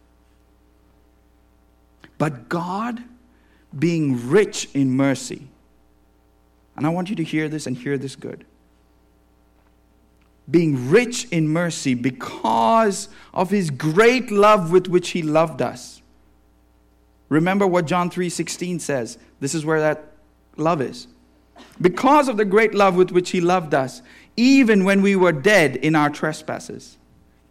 But 2.17 2.49
God, 2.49 3.01
being 3.77 4.29
rich 4.29 4.69
in 4.73 4.91
mercy, 4.91 5.47
and 6.75 6.85
I 6.85 6.89
want 6.89 7.09
you 7.09 7.15
to 7.15 7.23
hear 7.23 7.49
this 7.49 7.65
and 7.65 7.75
hear 7.75 7.97
this 7.97 8.15
good 8.15 8.45
being 10.51 10.89
rich 10.89 11.25
in 11.31 11.47
mercy 11.47 11.93
because 11.93 13.07
of 13.33 13.49
his 13.49 13.69
great 13.69 14.29
love 14.29 14.71
with 14.71 14.87
which 14.87 15.11
he 15.11 15.21
loved 15.21 15.61
us. 15.61 16.01
Remember 17.29 17.65
what 17.65 17.85
John 17.85 18.09
3:16 18.09 18.79
says. 18.79 19.17
This 19.39 19.55
is 19.55 19.65
where 19.65 19.79
that 19.79 20.11
love 20.57 20.81
is. 20.81 21.07
Because 21.79 22.27
of 22.27 22.37
the 22.37 22.45
great 22.45 22.73
love 22.73 22.95
with 22.95 23.11
which 23.11 23.29
he 23.29 23.39
loved 23.39 23.73
us, 23.73 24.01
even 24.35 24.83
when 24.83 25.01
we 25.01 25.15
were 25.15 25.31
dead 25.31 25.77
in 25.77 25.95
our 25.95 26.09
trespasses. 26.09 26.97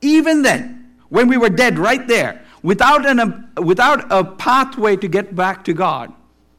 Even 0.03 0.43
then, 0.43 0.80
when 1.11 1.29
we 1.29 1.37
were 1.37 1.51
dead 1.51 1.79
right 1.79 2.07
there, 2.09 2.43
without, 2.63 3.05
an, 3.05 3.51
without 3.63 4.11
a 4.11 4.25
pathway 4.25 4.97
to 4.97 5.09
get 5.09 5.35
back 5.35 5.65
to 5.65 5.75
God, 5.75 6.13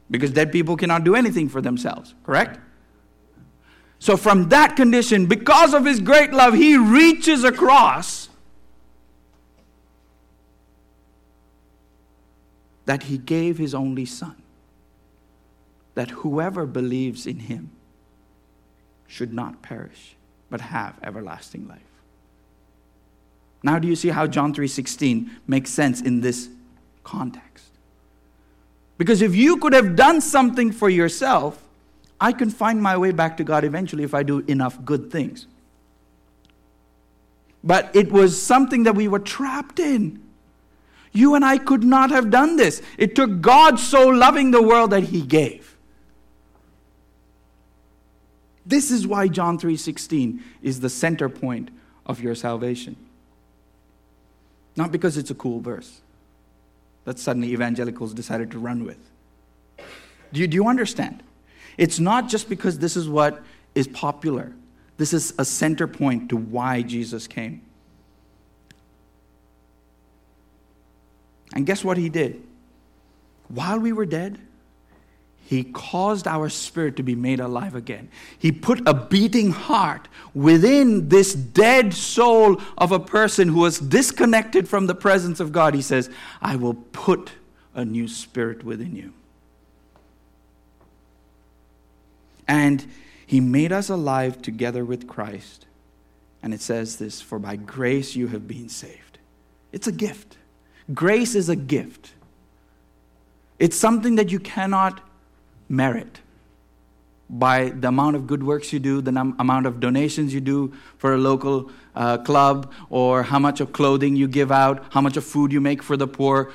because 0.09 0.31
dead 0.31 0.51
people 0.51 0.77
cannot 0.77 1.03
do 1.03 1.15
anything 1.15 1.49
for 1.49 1.61
themselves, 1.61 2.13
correct? 2.23 2.59
So, 3.97 4.17
from 4.17 4.49
that 4.49 4.75
condition, 4.75 5.25
because 5.25 5.73
of 5.73 5.85
his 5.85 5.99
great 5.99 6.33
love, 6.33 6.53
he 6.53 6.75
reaches 6.75 7.43
across 7.43 8.29
that 12.85 13.03
he 13.03 13.17
gave 13.17 13.57
his 13.57 13.73
only 13.73 14.05
son, 14.05 14.41
that 15.93 16.09
whoever 16.09 16.65
believes 16.65 17.25
in 17.25 17.39
him 17.39 17.71
should 19.07 19.33
not 19.33 19.61
perish, 19.61 20.15
but 20.49 20.61
have 20.61 20.97
everlasting 21.03 21.67
life. 21.67 21.90
Now 23.63 23.79
do 23.79 23.87
you 23.87 23.95
see 23.95 24.09
how 24.09 24.27
John 24.27 24.53
3:16 24.53 25.29
makes 25.47 25.69
sense 25.69 26.01
in 26.01 26.21
this 26.21 26.49
context? 27.03 27.65
Because 28.97 29.21
if 29.21 29.35
you 29.35 29.57
could 29.57 29.73
have 29.73 29.95
done 29.95 30.21
something 30.21 30.71
for 30.71 30.89
yourself, 30.89 31.61
I 32.19 32.31
can 32.31 32.49
find 32.49 32.81
my 32.81 32.97
way 32.97 33.11
back 33.11 33.37
to 33.37 33.43
God 33.43 33.63
eventually 33.63 34.03
if 34.03 34.13
I 34.13 34.23
do 34.23 34.39
enough 34.47 34.83
good 34.85 35.11
things. 35.11 35.47
But 37.63 37.95
it 37.95 38.11
was 38.11 38.41
something 38.41 38.83
that 38.83 38.95
we 38.95 39.07
were 39.07 39.19
trapped 39.19 39.79
in. 39.79 40.21
You 41.11 41.35
and 41.35 41.43
I 41.43 41.57
could 41.57 41.83
not 41.83 42.09
have 42.11 42.29
done 42.29 42.55
this. 42.55 42.81
It 42.97 43.15
took 43.15 43.41
God 43.41 43.79
so 43.79 44.07
loving 44.07 44.51
the 44.51 44.61
world 44.61 44.91
that 44.91 45.03
he 45.03 45.21
gave. 45.21 45.75
This 48.65 48.91
is 48.91 49.05
why 49.05 49.27
John 49.27 49.57
3:16 49.57 50.41
is 50.61 50.79
the 50.79 50.89
center 50.89 51.27
point 51.27 51.69
of 52.05 52.21
your 52.21 52.35
salvation. 52.35 52.95
Not 54.75 54.91
because 54.91 55.17
it's 55.17 55.31
a 55.31 55.35
cool 55.35 55.59
verse 55.59 56.01
that 57.05 57.19
suddenly 57.19 57.51
evangelicals 57.51 58.13
decided 58.13 58.51
to 58.51 58.59
run 58.59 58.85
with. 58.85 58.97
Do 60.31 60.39
you, 60.39 60.47
do 60.47 60.55
you 60.55 60.67
understand? 60.67 61.23
It's 61.77 61.99
not 61.99 62.29
just 62.29 62.47
because 62.47 62.79
this 62.79 62.95
is 62.95 63.09
what 63.09 63.41
is 63.75 63.87
popular, 63.87 64.53
this 64.97 65.13
is 65.13 65.33
a 65.37 65.45
center 65.45 65.87
point 65.87 66.29
to 66.29 66.37
why 66.37 66.81
Jesus 66.81 67.27
came. 67.27 67.61
And 71.53 71.65
guess 71.65 71.83
what 71.83 71.97
he 71.97 72.07
did? 72.07 72.41
While 73.47 73.79
we 73.79 73.91
were 73.91 74.05
dead, 74.05 74.39
he 75.43 75.65
caused 75.65 76.27
our 76.27 76.47
spirit 76.47 76.95
to 76.95 77.03
be 77.03 77.13
made 77.13 77.39
alive 77.41 77.75
again. 77.75 78.09
He 78.39 78.51
put 78.51 78.81
a 78.87 78.93
beating 78.93 79.51
heart 79.51 80.07
within 80.33 81.09
this 81.09 81.33
dead 81.33 81.93
soul 81.93 82.61
of 82.77 82.93
a 82.93 82.99
person 82.99 83.49
who 83.49 83.59
was 83.59 83.77
disconnected 83.77 84.69
from 84.69 84.87
the 84.87 84.95
presence 84.95 85.39
of 85.41 85.51
God. 85.51 85.73
He 85.73 85.81
says, 85.81 86.09
I 86.41 86.55
will 86.55 86.75
put 86.75 87.31
a 87.75 87.83
new 87.83 88.07
spirit 88.07 88.63
within 88.63 88.95
you. 88.95 89.11
And 92.47 92.85
he 93.25 93.39
made 93.39 93.71
us 93.71 93.89
alive 93.89 94.41
together 94.41 94.85
with 94.85 95.07
Christ. 95.07 95.65
And 96.41 96.53
it 96.53 96.61
says 96.61 96.97
this 96.97 97.21
For 97.21 97.39
by 97.39 97.55
grace 97.55 98.15
you 98.15 98.27
have 98.27 98.47
been 98.47 98.69
saved. 98.69 99.19
It's 99.71 99.87
a 99.87 99.91
gift. 99.91 100.37
Grace 100.93 101.35
is 101.35 101.49
a 101.49 101.55
gift, 101.55 102.13
it's 103.59 103.75
something 103.75 104.15
that 104.15 104.31
you 104.31 104.39
cannot 104.39 105.01
merit 105.71 106.19
by 107.31 107.69
the 107.69 107.87
amount 107.87 108.17
of 108.17 108.27
good 108.27 108.43
works 108.43 108.73
you 108.73 108.79
do, 108.79 108.99
the 109.01 109.11
num- 109.11 109.35
amount 109.39 109.65
of 109.65 109.79
donations 109.79 110.33
you 110.33 110.41
do 110.41 110.73
for 110.97 111.13
a 111.13 111.17
local 111.17 111.71
uh, 111.95 112.17
club, 112.17 112.71
or 112.89 113.23
how 113.23 113.39
much 113.39 113.61
of 113.61 113.71
clothing 113.71 114.15
you 114.17 114.27
give 114.27 114.51
out, 114.51 114.83
how 114.89 114.99
much 114.99 115.15
of 115.15 115.23
food 115.23 115.51
you 115.51 115.61
make 115.61 115.81
for 115.81 115.95
the 115.95 116.07
poor. 116.07 116.51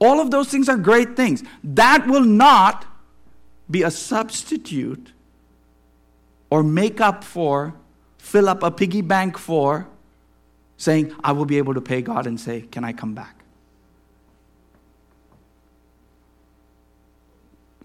All 0.00 0.20
of 0.20 0.32
those 0.32 0.48
things 0.48 0.68
are 0.68 0.76
great 0.76 1.14
things. 1.16 1.44
That 1.62 2.06
will 2.08 2.24
not 2.24 2.84
be 3.70 3.84
a 3.84 3.90
substitute 3.90 5.12
or 6.50 6.64
make 6.64 7.00
up 7.00 7.22
for, 7.22 7.74
fill 8.18 8.48
up 8.48 8.64
a 8.64 8.70
piggy 8.70 9.02
bank 9.02 9.38
for, 9.38 9.86
saying, 10.76 11.14
I 11.22 11.30
will 11.30 11.46
be 11.46 11.58
able 11.58 11.74
to 11.74 11.80
pay 11.80 12.02
God 12.02 12.26
and 12.26 12.40
say, 12.40 12.62
Can 12.62 12.82
I 12.82 12.92
come 12.92 13.14
back? 13.14 13.41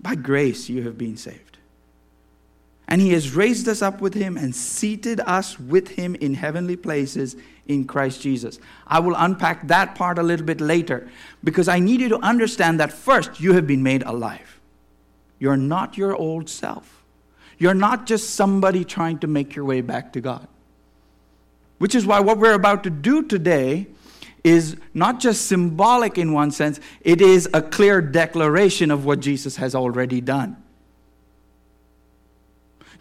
By 0.01 0.15
grace 0.15 0.69
you 0.69 0.83
have 0.83 0.97
been 0.97 1.17
saved. 1.17 1.57
And 2.87 3.01
he 3.01 3.11
has 3.11 3.35
raised 3.35 3.67
us 3.67 3.81
up 3.81 3.99
with 3.99 4.13
him 4.13 4.37
and 4.37 4.55
seated 4.55 5.19
us 5.21 5.59
with 5.59 5.89
him 5.89 6.15
in 6.15 6.35
heavenly 6.35 6.77
places 6.77 7.35
in 7.67 7.85
Christ 7.85 8.21
Jesus. 8.21 8.59
I 8.87 8.99
will 8.99 9.15
unpack 9.17 9.67
that 9.67 9.95
part 9.95 10.17
a 10.17 10.23
little 10.23 10.45
bit 10.45 10.61
later 10.61 11.09
because 11.43 11.67
I 11.67 11.79
need 11.79 11.99
you 11.99 12.09
to 12.09 12.19
understand 12.19 12.79
that 12.79 12.93
first, 12.93 13.41
you 13.41 13.53
have 13.53 13.67
been 13.67 13.83
made 13.83 14.03
alive. 14.03 14.59
You're 15.39 15.57
not 15.57 15.97
your 15.97 16.15
old 16.15 16.49
self. 16.49 17.03
You're 17.57 17.73
not 17.73 18.05
just 18.05 18.31
somebody 18.31 18.85
trying 18.85 19.19
to 19.19 19.27
make 19.27 19.55
your 19.55 19.65
way 19.65 19.81
back 19.81 20.13
to 20.13 20.21
God. 20.21 20.47
Which 21.79 21.93
is 21.93 22.05
why 22.05 22.21
what 22.21 22.37
we're 22.37 22.53
about 22.53 22.83
to 22.85 22.89
do 22.89 23.23
today 23.23 23.87
is 24.43 24.77
not 24.93 25.19
just 25.19 25.47
symbolic 25.47 26.17
in 26.17 26.33
one 26.33 26.51
sense, 26.51 26.79
it 27.01 27.21
is 27.21 27.49
a 27.53 27.61
clear 27.61 28.01
declaration 28.01 28.91
of 28.91 29.05
what 29.05 29.19
Jesus 29.19 29.57
has 29.57 29.75
already 29.75 30.21
done. 30.21 30.61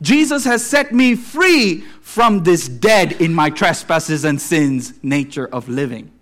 Jesus 0.03 0.45
has 0.45 0.65
set 0.65 0.93
me 0.93 1.15
free 1.15 1.81
from 2.03 2.43
this 2.45 2.69
dead 2.69 3.13
in 3.13 3.33
my 3.33 3.51
trespasses 3.51 4.25
and 4.25 4.41
sins 4.41 4.93
nature 5.03 5.47
of 5.47 5.69
living. 5.69 6.13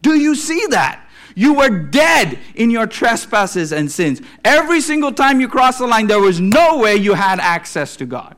Do 0.00 0.18
you 0.18 0.34
see 0.34 0.66
that? 0.70 1.06
You 1.34 1.54
were 1.54 1.70
dead 1.70 2.38
in 2.54 2.70
your 2.70 2.86
trespasses 2.86 3.72
and 3.72 3.90
sins. 3.90 4.20
Every 4.44 4.80
single 4.80 5.12
time 5.12 5.40
you 5.40 5.48
crossed 5.48 5.78
the 5.78 5.86
line, 5.86 6.06
there 6.06 6.20
was 6.20 6.40
no 6.40 6.78
way 6.78 6.96
you 6.96 7.14
had 7.14 7.40
access 7.40 7.96
to 7.96 8.06
God. 8.06 8.36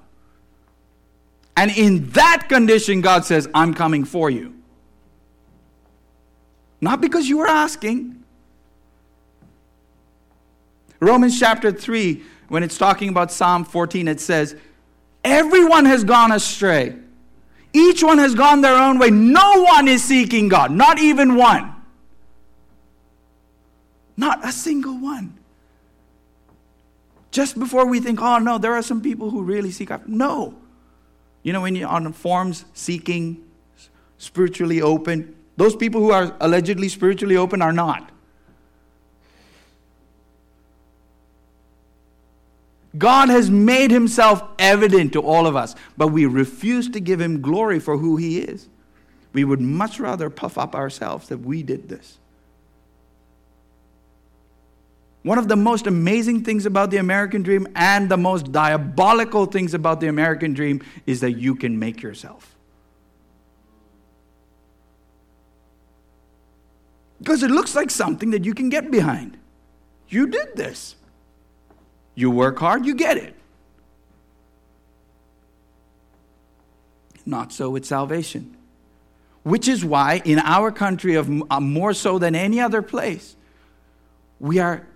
And 1.56 1.70
in 1.70 2.08
that 2.10 2.48
condition, 2.48 3.00
God 3.00 3.24
says, 3.24 3.48
I'm 3.54 3.74
coming 3.74 4.04
for 4.04 4.28
you. 4.30 4.54
Not 6.80 7.00
because 7.00 7.28
you 7.28 7.38
were 7.38 7.46
asking. 7.46 8.22
Romans 11.00 11.38
chapter 11.38 11.70
3, 11.70 12.22
when 12.48 12.62
it's 12.62 12.76
talking 12.76 13.08
about 13.08 13.30
Psalm 13.30 13.64
14, 13.64 14.08
it 14.08 14.20
says, 14.20 14.56
Everyone 15.22 15.86
has 15.86 16.04
gone 16.04 16.32
astray. 16.32 16.96
Each 17.72 18.02
one 18.02 18.18
has 18.18 18.34
gone 18.34 18.60
their 18.60 18.76
own 18.76 18.98
way. 18.98 19.10
No 19.10 19.62
one 19.62 19.88
is 19.88 20.04
seeking 20.04 20.48
God, 20.48 20.70
not 20.70 20.98
even 20.98 21.34
one. 21.34 21.74
Not 24.16 24.46
a 24.46 24.52
single 24.52 24.98
one. 24.98 25.38
Just 27.30 27.58
before 27.58 27.86
we 27.86 27.98
think, 27.98 28.22
oh 28.22 28.38
no, 28.38 28.58
there 28.58 28.74
are 28.74 28.82
some 28.82 29.00
people 29.00 29.30
who 29.30 29.42
really 29.42 29.72
seek 29.72 29.88
God. 29.88 30.06
No. 30.06 30.54
You 31.44 31.52
know, 31.52 31.60
when 31.60 31.76
you're 31.76 31.88
on 31.88 32.12
forums 32.12 32.64
seeking, 32.74 33.44
spiritually 34.18 34.82
open, 34.82 35.36
those 35.56 35.76
people 35.76 36.00
who 36.00 36.10
are 36.10 36.34
allegedly 36.40 36.88
spiritually 36.88 37.36
open 37.36 37.62
are 37.62 37.72
not. 37.72 38.10
God 42.96 43.28
has 43.28 43.50
made 43.50 43.90
himself 43.90 44.42
evident 44.58 45.12
to 45.12 45.20
all 45.20 45.46
of 45.46 45.54
us, 45.54 45.74
but 45.96 46.08
we 46.08 46.26
refuse 46.26 46.88
to 46.90 47.00
give 47.00 47.20
him 47.20 47.42
glory 47.42 47.78
for 47.78 47.98
who 47.98 48.16
he 48.16 48.38
is. 48.38 48.68
We 49.32 49.44
would 49.44 49.60
much 49.60 49.98
rather 49.98 50.30
puff 50.30 50.56
up 50.56 50.74
ourselves 50.74 51.28
that 51.28 51.38
we 51.38 51.62
did 51.62 51.88
this. 51.88 52.18
One 55.24 55.38
of 55.38 55.48
the 55.48 55.56
most 55.56 55.86
amazing 55.86 56.44
things 56.44 56.66
about 56.66 56.90
the 56.90 56.98
American 56.98 57.42
dream 57.42 57.66
and 57.74 58.10
the 58.10 58.18
most 58.18 58.52
diabolical 58.52 59.46
things 59.46 59.72
about 59.72 60.00
the 60.00 60.08
American 60.08 60.52
dream 60.52 60.82
is 61.06 61.20
that 61.20 61.32
you 61.32 61.54
can 61.54 61.78
make 61.78 62.02
yourself. 62.02 62.54
Because 67.20 67.42
it 67.42 67.50
looks 67.50 67.74
like 67.74 67.90
something 67.90 68.32
that 68.32 68.44
you 68.44 68.52
can 68.52 68.68
get 68.68 68.90
behind. 68.90 69.38
You 70.10 70.26
did 70.26 70.56
this. 70.56 70.94
You 72.14 72.30
work 72.30 72.58
hard, 72.58 72.84
you 72.84 72.94
get 72.94 73.16
it. 73.16 73.34
Not 77.24 77.50
so 77.50 77.70
with 77.70 77.86
salvation. 77.86 78.58
Which 79.42 79.68
is 79.68 79.82
why, 79.86 80.20
in 80.26 80.38
our 80.38 80.70
country, 80.70 81.14
of 81.14 81.30
uh, 81.50 81.60
more 81.60 81.94
so 81.94 82.18
than 82.18 82.34
any 82.34 82.60
other 82.60 82.82
place, 82.82 83.36
we 84.38 84.58
are 84.58 84.86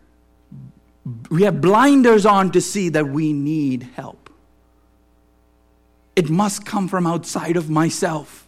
we 1.30 1.42
have 1.42 1.60
blinders 1.60 2.26
on 2.26 2.50
to 2.52 2.60
see 2.60 2.88
that 2.90 3.08
we 3.08 3.32
need 3.32 3.88
help. 3.94 4.30
It 6.16 6.28
must 6.28 6.66
come 6.66 6.88
from 6.88 7.06
outside 7.06 7.56
of 7.56 7.70
myself. 7.70 8.46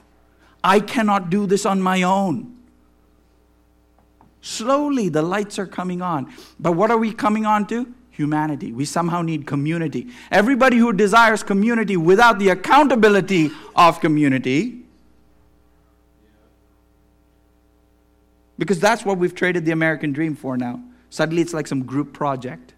I 0.63 0.81
cannot 0.81 1.31
do 1.31 1.47
this 1.47 1.65
on 1.65 1.81
my 1.81 2.03
own. 2.03 2.57
Slowly, 4.43 5.09
the 5.09 5.23
lights 5.23 5.59
are 5.59 5.67
coming 5.67 6.03
on. 6.03 6.33
But 6.59 6.73
what 6.73 6.91
are 6.91 6.99
we 6.99 7.13
coming 7.13 7.47
on 7.47 7.67
to? 7.69 7.95
Humanity. 8.11 8.73
We 8.73 8.85
somehow 8.85 9.23
need 9.23 9.47
community. 9.47 10.09
Everybody 10.31 10.79
who 10.79 10.93
desires 10.93 11.43
community 11.43 11.97
without 11.97 12.39
the 12.39 12.49
accountability 12.49 13.51
of 13.77 14.01
community, 14.01 14.83
because 18.59 18.81
that's 18.81 19.05
what 19.05 19.17
we've 19.17 19.35
traded 19.35 19.65
the 19.65 19.71
American 19.71 20.13
dream 20.13 20.35
for 20.35 20.57
now. 20.57 20.83
Suddenly 21.11 21.43
it's 21.43 21.53
like 21.53 21.67
some 21.67 21.83
group 21.83 22.13
project. 22.13 22.75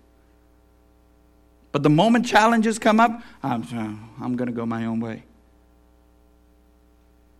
But 1.71 1.83
the 1.83 1.91
moment 1.91 2.27
challenges 2.27 2.79
come 2.79 3.01
up, 3.01 3.23
I'm, 3.43 3.62
I'm 4.21 4.37
going 4.37 4.49
to 4.49 4.55
go 4.55 4.67
my 4.67 4.85
own 4.85 5.01
way. 5.01 5.25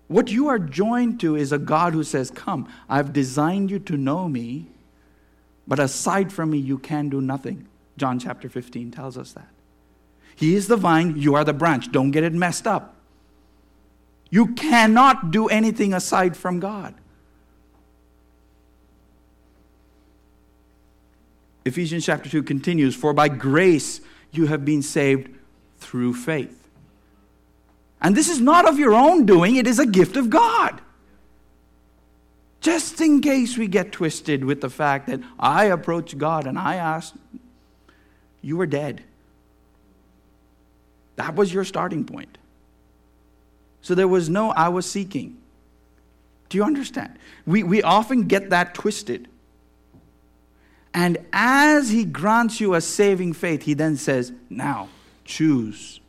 What 0.09 0.31
you 0.31 0.49
are 0.49 0.59
joined 0.59 1.21
to 1.21 1.37
is 1.37 1.53
a 1.53 1.59
God 1.59 1.95
who 1.95 2.05
says, 2.05 2.31
Come, 2.31 2.69
I've 2.89 3.13
designed 3.13 3.71
you 3.71 3.79
to 3.81 3.97
know 3.97 4.29
me, 4.29 4.67
but 5.67 5.79
aside 5.79 6.33
from 6.33 6.51
me, 6.51 6.59
you 6.59 6.79
can 6.79 7.09
do 7.09 7.21
nothing. 7.21 7.67
John 7.97 8.19
chapter 8.19 8.49
15 8.49 8.91
tells 8.91 9.17
us 9.17 9.33
that. 9.33 9.49
He 10.35 10.55
is 10.55 10.69
the 10.69 10.77
vine, 10.77 11.17
you 11.17 11.35
are 11.35 11.45
the 11.45 11.53
branch. 11.53 11.93
Don't 11.93 12.11
get 12.11 12.25
it 12.25 12.33
messed 12.33 12.67
up. 12.67 12.97
You 14.31 14.49
cannot 14.55 15.31
do 15.31 15.49
anything 15.49 15.93
aside 15.93 16.37
from 16.37 16.59
God. 16.59 16.95
Ephesians 21.65 22.05
chapter 22.05 22.29
2 22.29 22.43
continues 22.43 22.95
For 22.95 23.13
by 23.13 23.29
grace 23.29 24.01
you 24.31 24.47
have 24.47 24.65
been 24.65 24.83
saved 24.83 25.31
through 25.79 26.15
faith. 26.15 26.59
And 28.01 28.17
this 28.17 28.29
is 28.29 28.41
not 28.41 28.69
of 28.69 28.79
your 28.79 28.95
own 28.95 29.27
doing, 29.27 29.57
it 29.57 29.67
is 29.67 29.79
a 29.79 29.87
gift 29.87 30.17
of 30.17 30.29
God. 30.31 30.81
Just 32.61 33.01
in 33.01 33.21
case 33.21 33.59
we 33.59 33.67
get 33.67 33.91
twisted 33.91 34.45
with 34.45 34.61
the 34.61 34.71
fact 34.71 35.09
that 35.09 35.21
I 35.39 35.65
approached 35.65 36.17
God 36.17 36.47
and 36.47 36.59
I 36.59 36.77
asked, 36.77 37.15
you 38.41 38.57
were 38.57 38.67
dead. 38.67 39.03
That 41.17 41.35
was 41.35 41.53
your 41.53 41.65
starting 41.65 42.05
point. 42.05 42.39
So 43.83 43.95
there 43.95 44.09
was 44.09 44.29
no 44.29 44.51
I 44.51 44.69
was 44.69 44.89
seeking. 44.89 45.39
Do 46.49 46.59
you 46.59 46.65
understand? 46.65 47.19
We, 47.47 47.63
we 47.63 47.83
often 47.83 48.29
get 48.29 48.51
that 48.51 48.75
twisted. 48.75 49.29
And 50.95 51.19
as 51.33 51.91
he 51.91 52.05
grants 52.05 52.61
you 52.61 52.75
a 52.75 52.81
saving 52.81 53.33
faith, 53.33 53.63
he 53.63 53.75
then 53.75 53.97
says, 53.97 54.33
Now 54.51 54.89
choose. 55.25 56.01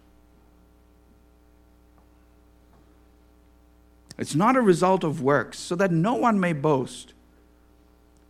It's 4.18 4.36
not 4.36 4.56
a 4.56 4.62
result 4.62 5.04
of 5.04 5.22
works, 5.22 5.58
so 5.58 5.76
that 5.76 5.92
no 5.92 6.16
one 6.16 6.40
may 6.40 6.54
boast. 6.54 7.14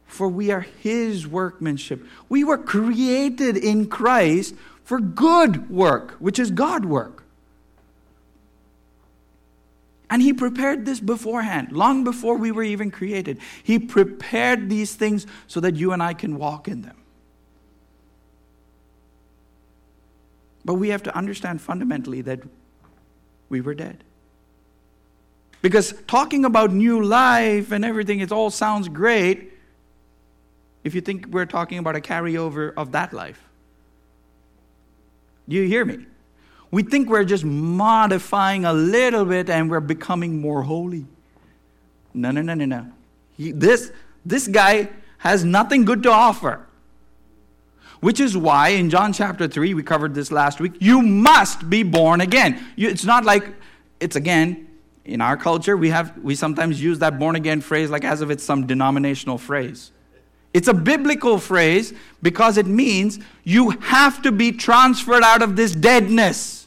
For 0.05 0.27
we 0.27 0.51
are 0.51 0.61
his 0.61 1.27
workmanship. 1.27 2.05
We 2.29 2.43
were 2.43 2.57
created 2.57 3.57
in 3.57 3.87
Christ 3.87 4.55
for 4.83 4.99
good 4.99 5.69
work, 5.69 6.11
which 6.19 6.37
is 6.37 6.51
God 6.51 6.85
work. 6.85 7.22
And 10.13 10.21
He 10.21 10.31
prepared 10.31 10.85
this 10.85 10.99
beforehand, 10.99 11.71
long 11.71 12.03
before 12.03 12.37
we 12.37 12.51
were 12.51 12.61
even 12.61 12.91
created. 12.91 13.39
He 13.63 13.79
prepared 13.79 14.69
these 14.69 14.93
things 14.93 15.25
so 15.47 15.59
that 15.61 15.75
you 15.75 15.91
and 15.91 16.03
I 16.03 16.13
can 16.13 16.37
walk 16.37 16.67
in 16.67 16.83
them. 16.83 16.97
But 20.63 20.75
we 20.75 20.89
have 20.89 21.01
to 21.01 21.17
understand 21.17 21.63
fundamentally 21.63 22.21
that 22.21 22.41
we 23.49 23.59
were 23.59 23.73
dead. 23.73 24.03
Because 25.63 25.95
talking 26.05 26.45
about 26.45 26.71
new 26.71 27.03
life 27.03 27.71
and 27.71 27.83
everything, 27.83 28.19
it 28.19 28.31
all 28.31 28.51
sounds 28.51 28.89
great 28.89 29.51
if 30.83 30.93
you 30.93 31.01
think 31.01 31.25
we're 31.31 31.47
talking 31.47 31.79
about 31.79 31.95
a 31.95 32.01
carryover 32.01 32.71
of 32.77 32.91
that 32.91 33.13
life. 33.13 33.43
Do 35.49 35.55
you 35.55 35.67
hear 35.67 35.83
me? 35.83 36.05
We 36.73 36.81
think 36.81 37.07
we're 37.07 37.23
just 37.23 37.43
modifying 37.45 38.65
a 38.65 38.73
little 38.73 39.25
bit 39.25 39.47
and 39.47 39.69
we're 39.69 39.79
becoming 39.79 40.41
more 40.41 40.63
holy. 40.63 41.05
No, 42.15 42.31
no, 42.31 42.41
no, 42.41 42.55
no, 42.55 42.65
no. 42.65 42.87
He, 43.37 43.51
this, 43.51 43.91
this 44.25 44.47
guy 44.47 44.89
has 45.19 45.45
nothing 45.45 45.85
good 45.85 46.01
to 46.01 46.09
offer. 46.09 46.65
Which 47.99 48.19
is 48.19 48.35
why 48.35 48.69
in 48.69 48.89
John 48.89 49.13
chapter 49.13 49.47
3, 49.47 49.75
we 49.75 49.83
covered 49.83 50.15
this 50.15 50.31
last 50.31 50.59
week, 50.59 50.73
you 50.79 51.03
must 51.03 51.69
be 51.69 51.83
born 51.83 52.21
again. 52.21 52.65
You, 52.75 52.89
it's 52.89 53.05
not 53.05 53.23
like, 53.23 53.45
it's 53.99 54.15
again, 54.15 54.67
in 55.05 55.21
our 55.21 55.37
culture, 55.37 55.77
we, 55.77 55.91
have, 55.91 56.17
we 56.23 56.33
sometimes 56.33 56.81
use 56.81 56.97
that 56.99 57.19
born 57.19 57.35
again 57.35 57.61
phrase 57.61 57.91
like 57.91 58.03
as 58.03 58.23
if 58.23 58.31
it's 58.31 58.43
some 58.43 58.65
denominational 58.65 59.37
phrase. 59.37 59.91
It's 60.55 60.67
a 60.67 60.73
biblical 60.73 61.37
phrase 61.37 61.93
because 62.23 62.57
it 62.57 62.65
means 62.65 63.19
you 63.43 63.69
have 63.69 64.23
to 64.23 64.31
be 64.31 64.51
transferred 64.51 65.21
out 65.21 65.43
of 65.43 65.55
this 65.55 65.71
deadness. 65.73 66.62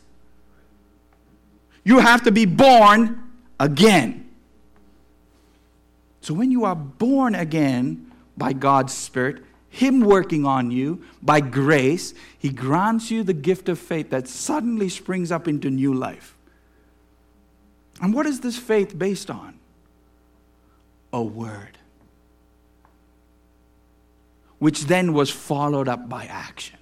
You 1.86 2.00
have 2.00 2.24
to 2.24 2.32
be 2.32 2.46
born 2.46 3.22
again. 3.60 4.28
So 6.20 6.34
when 6.34 6.50
you 6.50 6.64
are 6.64 6.74
born 6.74 7.36
again 7.36 8.10
by 8.36 8.54
God's 8.54 8.92
Spirit, 8.92 9.44
Him 9.68 10.00
working 10.00 10.44
on 10.44 10.72
you 10.72 11.04
by 11.22 11.38
grace, 11.38 12.12
He 12.36 12.48
grants 12.48 13.12
you 13.12 13.22
the 13.22 13.32
gift 13.32 13.68
of 13.68 13.78
faith 13.78 14.10
that 14.10 14.26
suddenly 14.26 14.88
springs 14.88 15.30
up 15.30 15.46
into 15.46 15.70
new 15.70 15.94
life. 15.94 16.36
And 18.00 18.12
what 18.12 18.26
is 18.26 18.40
this 18.40 18.58
faith 18.58 18.98
based 18.98 19.30
on? 19.30 19.56
A 21.12 21.22
word, 21.22 21.78
which 24.58 24.86
then 24.86 25.12
was 25.12 25.30
followed 25.30 25.86
up 25.86 26.08
by 26.08 26.24
action. 26.24 26.75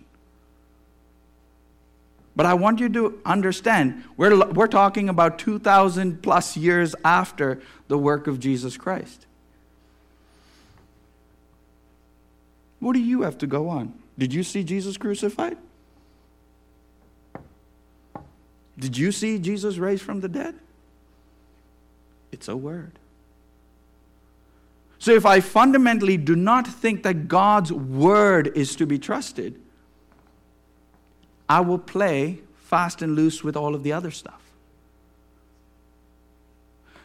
But 2.36 2.46
I 2.46 2.54
want 2.54 2.80
you 2.80 2.88
to 2.88 3.20
understand, 3.24 4.04
we're, 4.16 4.44
we're 4.50 4.66
talking 4.66 5.08
about 5.08 5.38
2,000 5.38 6.22
plus 6.22 6.56
years 6.56 6.94
after 7.04 7.60
the 7.88 7.96
work 7.96 8.26
of 8.26 8.40
Jesus 8.40 8.76
Christ. 8.76 9.26
What 12.80 12.94
do 12.94 13.00
you 13.00 13.22
have 13.22 13.38
to 13.38 13.46
go 13.46 13.68
on? 13.68 13.94
Did 14.18 14.34
you 14.34 14.42
see 14.42 14.64
Jesus 14.64 14.96
crucified? 14.96 15.56
Did 18.78 18.98
you 18.98 19.12
see 19.12 19.38
Jesus 19.38 19.78
raised 19.78 20.02
from 20.02 20.20
the 20.20 20.28
dead? 20.28 20.56
It's 22.32 22.48
a 22.48 22.56
word. 22.56 22.98
So 24.98 25.12
if 25.12 25.24
I 25.24 25.40
fundamentally 25.40 26.16
do 26.16 26.34
not 26.34 26.66
think 26.66 27.04
that 27.04 27.28
God's 27.28 27.70
word 27.70 28.56
is 28.56 28.74
to 28.76 28.86
be 28.86 28.98
trusted, 28.98 29.60
I 31.48 31.60
will 31.60 31.78
play 31.78 32.40
fast 32.62 33.02
and 33.02 33.14
loose 33.14 33.44
with 33.44 33.56
all 33.56 33.74
of 33.74 33.82
the 33.82 33.92
other 33.92 34.10
stuff. 34.10 34.40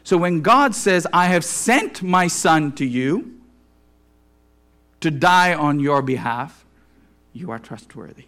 So 0.02 0.16
when 0.16 0.40
God 0.40 0.74
says, 0.74 1.06
I 1.12 1.26
have 1.26 1.44
sent 1.44 2.02
my 2.02 2.26
son 2.26 2.72
to 2.72 2.84
you 2.84 3.38
to 5.00 5.10
die 5.10 5.54
on 5.54 5.78
your 5.78 6.02
behalf, 6.02 6.64
you 7.32 7.50
are 7.50 7.58
trustworthy. 7.58 8.24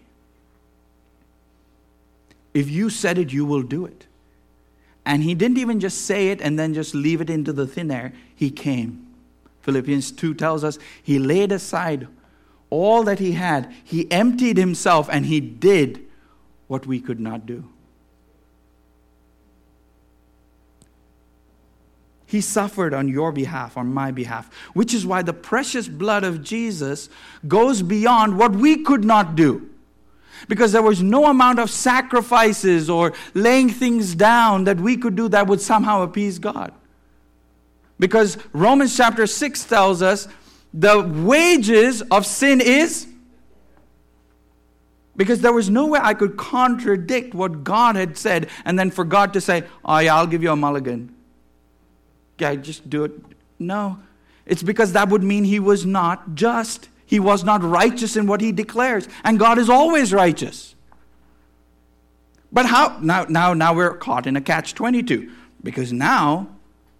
If 2.55 2.71
you 2.71 2.91
said 2.91 3.19
it, 3.19 3.33
you 3.33 3.45
will 3.45 3.63
do 3.63 3.87
it. 3.87 4.07
And 5.05 5.23
he 5.23 5.35
didn't 5.35 5.59
even 5.59 5.81
just 5.81 6.07
say 6.07 6.29
it 6.29 6.41
and 6.41 6.59
then 6.59 6.75
just 6.75 6.95
leave 6.95 7.21
it 7.21 7.31
into 7.31 7.53
the 7.53 7.67
thin 7.67 7.91
air. 7.91 8.13
He 8.37 8.51
came. 8.51 9.07
Philippians 9.63 10.13
2 10.13 10.35
tells 10.35 10.63
us 10.63 10.79
he 11.03 11.19
laid 11.19 11.51
aside 11.51 12.07
all 12.73 13.03
that 13.03 13.19
he 13.19 13.33
had, 13.33 13.71
he 13.85 14.11
emptied 14.11 14.57
himself, 14.57 15.07
and 15.13 15.27
he 15.27 15.41
did 15.41 16.01
what 16.69 16.87
we 16.87 17.01
could 17.01 17.21
not 17.21 17.45
do. 17.45 17.69
He 22.25 22.41
suffered 22.41 22.95
on 22.95 23.09
your 23.09 23.31
behalf, 23.31 23.77
on 23.77 23.93
my 23.93 24.11
behalf, 24.11 24.51
which 24.73 24.95
is 24.95 25.05
why 25.05 25.21
the 25.21 25.35
precious 25.35 25.87
blood 25.87 26.25
of 26.25 26.43
Jesus 26.43 27.11
goes 27.47 27.83
beyond 27.83 28.39
what 28.39 28.53
we 28.53 28.83
could 28.83 29.05
not 29.05 29.37
do. 29.37 29.69
Because 30.49 30.73
there 30.73 30.81
was 30.81 31.03
no 31.03 31.27
amount 31.27 31.59
of 31.59 31.71
sacrifices 31.71 32.89
or 32.89 33.13
laying 33.35 33.69
things 33.69 34.15
down 34.15 34.65
that 34.65 34.79
we 34.79 34.97
could 34.97 35.15
do 35.15 35.29
that 35.29 35.47
would 35.47 35.61
somehow 35.61 36.01
appease 36.01 36.39
God. 36.39 36.73
Because 37.99 38.39
Romans 38.55 38.97
chapter 38.97 39.27
6 39.27 39.65
tells 39.65 40.01
us 40.01 40.27
the 40.73 41.03
wages 41.03 42.03
of 42.03 42.27
sin 42.27 42.61
is. 42.61 43.07
Because 45.15 45.43
there 45.43 45.53
was 45.53 45.69
no 45.69 45.87
way 45.87 46.01
I 46.03 46.15
could 46.15 46.39
contradict 46.39 47.35
what 47.35 47.65
God 47.65 47.97
had 47.97 48.17
said 48.17 48.49
and 48.65 48.79
then 48.79 48.91
for 48.91 49.05
God 49.05 49.35
to 49.35 49.43
say, 49.43 49.65
Oh, 49.85 49.99
yeah, 49.99 50.17
I'll 50.17 50.27
give 50.27 50.43
you 50.43 50.51
a 50.51 50.57
mulligan 50.57 51.15
guy 52.43 52.57
just 52.57 52.91
do 52.91 53.05
it. 53.05 53.13
No. 53.59 53.99
It's 54.45 54.63
because 54.63 54.93
that 54.93 55.09
would 55.09 55.23
mean 55.23 55.45
he 55.45 55.61
was 55.61 55.87
not 55.87 56.35
just. 56.35 56.89
He 57.07 57.21
was 57.21 57.45
not 57.45 57.63
righteous 57.63 58.17
in 58.17 58.27
what 58.27 58.41
he 58.41 58.53
declares. 58.53 59.09
And 59.23 59.39
God 59.39 59.59
is 59.59 59.71
always 59.71 60.13
righteous. 60.13 60.75
But 62.51 62.67
how? 62.67 62.99
Now, 63.01 63.25
now, 63.29 63.55
now 63.55 63.73
we're 63.75 63.97
caught 63.97 64.27
in 64.27 64.37
a 64.37 64.41
catch 64.41 64.75
22. 64.75 65.31
Because 65.63 65.93
now, 65.93 66.49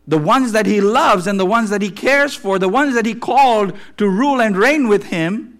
the 0.07 0.19
ones 0.19 0.53
that 0.53 0.67
he 0.67 0.81
loves 0.81 1.27
and 1.27 1.39
the 1.39 1.47
ones 1.47 1.71
that 1.71 1.83
he 1.83 1.91
cares 1.91 2.35
for, 2.35 2.59
the 2.59 2.69
ones 2.69 2.95
that 2.95 3.07
he 3.07 3.15
called 3.15 3.77
to 3.97 4.09
rule 4.09 4.41
and 4.41 4.57
reign 4.57 4.89
with 4.89 5.05
him, 5.05 5.59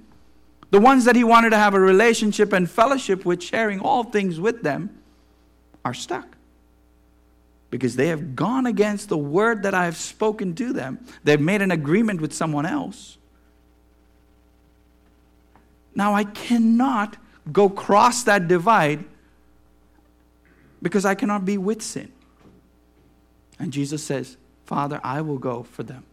the 0.71 0.81
ones 0.81 1.05
that 1.05 1.15
he 1.15 1.23
wanted 1.23 1.51
to 1.51 1.59
have 1.59 1.75
a 1.75 1.81
relationship 1.81 2.53
and 2.53 2.69
fellowship 2.69 3.25
with, 3.25 3.43
sharing 3.43 3.81
all 3.81 4.05
things 4.05 4.41
with 4.41 4.63
them, 4.63 4.91
are 5.85 5.95
stuck 5.95 6.37
because 7.71 7.97
they 7.97 8.09
have 8.09 8.37
gone 8.37 8.67
against 8.67 9.09
the 9.09 9.17
word 9.17 9.63
that 9.63 9.73
I 9.75 9.87
have 9.87 9.97
spoken 9.97 10.55
to 10.57 10.73
them. 10.75 11.05
They've 11.25 11.41
made 11.41 11.63
an 11.63 11.71
agreement 11.71 12.21
with 12.21 12.33
someone 12.33 12.67
else. 12.67 13.17
Now 15.95 16.15
I 16.15 16.25
cannot 16.25 17.17
go 17.51 17.69
cross 17.69 18.25
that 18.25 18.47
divide 18.47 19.05
because 20.83 21.05
I 21.05 21.15
cannot 21.15 21.45
be 21.45 21.57
with 21.57 21.81
sin. 21.81 22.13
And 23.59 23.73
Jesus 23.73 24.03
says, 24.03 24.37
Father, 24.65 25.01
I 25.05 25.21
will 25.21 25.39
go 25.39 25.63
for 25.63 25.83
them. 25.83 26.05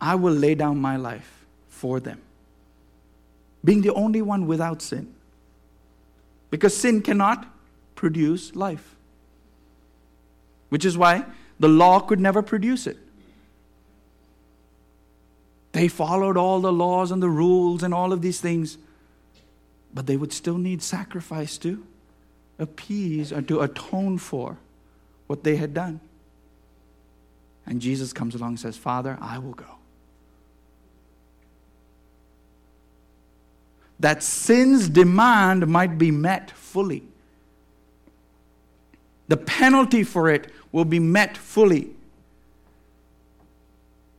I 0.00 0.14
will 0.14 0.32
lay 0.32 0.54
down 0.54 0.78
my 0.78 0.96
life 0.96 1.46
for 1.68 2.00
them. 2.00 2.20
Being 3.64 3.82
the 3.82 3.92
only 3.94 4.22
one 4.22 4.46
without 4.46 4.80
sin. 4.80 5.14
Because 6.50 6.76
sin 6.76 7.02
cannot 7.02 7.46
produce 7.94 8.54
life 8.54 8.94
which 10.68 10.84
is 10.84 10.96
why 10.98 11.24
the 11.58 11.68
law 11.68 12.00
could 12.00 12.20
never 12.20 12.42
produce 12.42 12.86
it. 12.86 12.96
They 15.72 15.88
followed 15.88 16.36
all 16.36 16.60
the 16.60 16.72
laws 16.72 17.10
and 17.10 17.22
the 17.22 17.28
rules 17.28 17.82
and 17.82 17.94
all 17.94 18.12
of 18.12 18.22
these 18.22 18.40
things, 18.40 18.78
but 19.94 20.06
they 20.06 20.16
would 20.16 20.32
still 20.32 20.58
need 20.58 20.82
sacrifice 20.82 21.58
to 21.58 21.84
appease 22.58 23.32
or 23.32 23.42
to 23.42 23.60
atone 23.60 24.18
for 24.18 24.56
what 25.26 25.44
they 25.44 25.56
had 25.56 25.74
done. 25.74 26.00
And 27.68 27.82
Jesus 27.82 28.14
comes 28.14 28.34
along 28.34 28.48
and 28.48 28.60
says, 28.60 28.78
Father, 28.78 29.18
I 29.20 29.38
will 29.38 29.52
go. 29.52 29.66
That 34.00 34.22
sin's 34.22 34.88
demand 34.88 35.66
might 35.66 35.98
be 35.98 36.10
met 36.10 36.50
fully. 36.50 37.02
The 39.28 39.36
penalty 39.36 40.02
for 40.02 40.30
it 40.30 40.50
will 40.72 40.86
be 40.86 40.98
met 40.98 41.36
fully. 41.36 41.90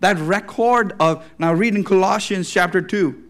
That 0.02 0.20
record 0.20 0.94
of, 1.00 1.26
now 1.40 1.52
read 1.52 1.76
in 1.76 1.84
Colossians 1.84 2.52
chapter 2.52 2.82
2, 2.82 3.30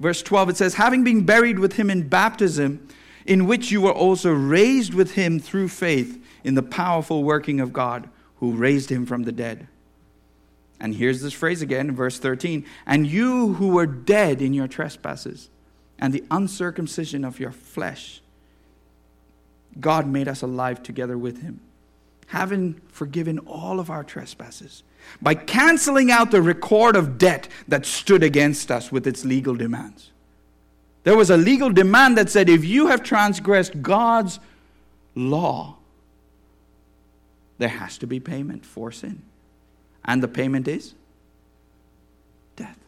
verse 0.00 0.20
12, 0.20 0.48
it 0.48 0.56
says, 0.56 0.74
Having 0.74 1.04
been 1.04 1.24
buried 1.24 1.60
with 1.60 1.74
him 1.74 1.90
in 1.90 2.08
baptism, 2.08 2.88
in 3.24 3.46
which 3.46 3.70
you 3.70 3.80
were 3.80 3.92
also 3.92 4.32
raised 4.32 4.94
with 4.94 5.12
him 5.12 5.38
through 5.38 5.68
faith 5.68 6.23
in 6.44 6.54
the 6.54 6.62
powerful 6.62 7.24
working 7.24 7.58
of 7.58 7.72
God 7.72 8.08
who 8.36 8.52
raised 8.52 8.90
him 8.90 9.06
from 9.06 9.24
the 9.24 9.32
dead. 9.32 9.66
And 10.78 10.94
here's 10.94 11.22
this 11.22 11.32
phrase 11.32 11.62
again, 11.62 11.92
verse 11.92 12.18
13. 12.18 12.64
And 12.86 13.06
you 13.06 13.54
who 13.54 13.68
were 13.68 13.86
dead 13.86 14.42
in 14.42 14.52
your 14.52 14.68
trespasses 14.68 15.48
and 15.98 16.12
the 16.12 16.24
uncircumcision 16.30 17.24
of 17.24 17.40
your 17.40 17.52
flesh, 17.52 18.20
God 19.80 20.06
made 20.06 20.28
us 20.28 20.42
alive 20.42 20.82
together 20.82 21.16
with 21.16 21.42
him, 21.42 21.60
having 22.26 22.80
forgiven 22.88 23.38
all 23.40 23.80
of 23.80 23.90
our 23.90 24.04
trespasses 24.04 24.82
by 25.20 25.34
canceling 25.34 26.10
out 26.10 26.30
the 26.30 26.42
record 26.42 26.96
of 26.96 27.18
debt 27.18 27.48
that 27.68 27.86
stood 27.86 28.22
against 28.22 28.70
us 28.70 28.90
with 28.90 29.06
its 29.06 29.24
legal 29.24 29.54
demands. 29.54 30.10
There 31.04 31.16
was 31.16 31.30
a 31.30 31.36
legal 31.36 31.70
demand 31.70 32.16
that 32.16 32.30
said 32.30 32.48
if 32.48 32.64
you 32.64 32.86
have 32.88 33.02
transgressed 33.02 33.82
God's 33.82 34.40
law, 35.14 35.76
there 37.58 37.68
has 37.68 37.98
to 37.98 38.06
be 38.06 38.20
payment 38.20 38.64
for 38.64 38.90
sin. 38.90 39.22
And 40.04 40.22
the 40.22 40.28
payment 40.28 40.68
is 40.68 40.94
death. 42.56 42.78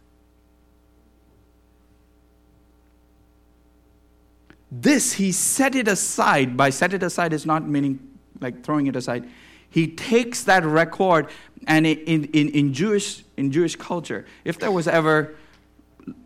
This 4.71 5.15
he 5.15 5.33
set 5.33 5.75
it 5.75 5.89
aside. 5.89 6.57
By 6.57 6.71
set 6.71 6.93
it 6.93 7.03
aside 7.03 7.33
is 7.33 7.47
not 7.47 7.67
meaning 7.67 8.01
like 8.41 8.63
throwing 8.65 8.87
it 8.87 8.97
aside. 8.97 9.29
He 9.71 9.89
takes 9.89 10.45
that 10.45 10.65
record 10.65 11.29
and 11.67 11.87
in, 11.87 12.25
in, 12.25 12.49
in, 12.51 12.73
Jewish, 12.73 13.25
in 13.37 13.51
Jewish 13.51 13.77
culture, 13.77 14.25
if 14.45 14.59
there 14.59 14.71
was 14.71 14.87
ever 14.87 15.35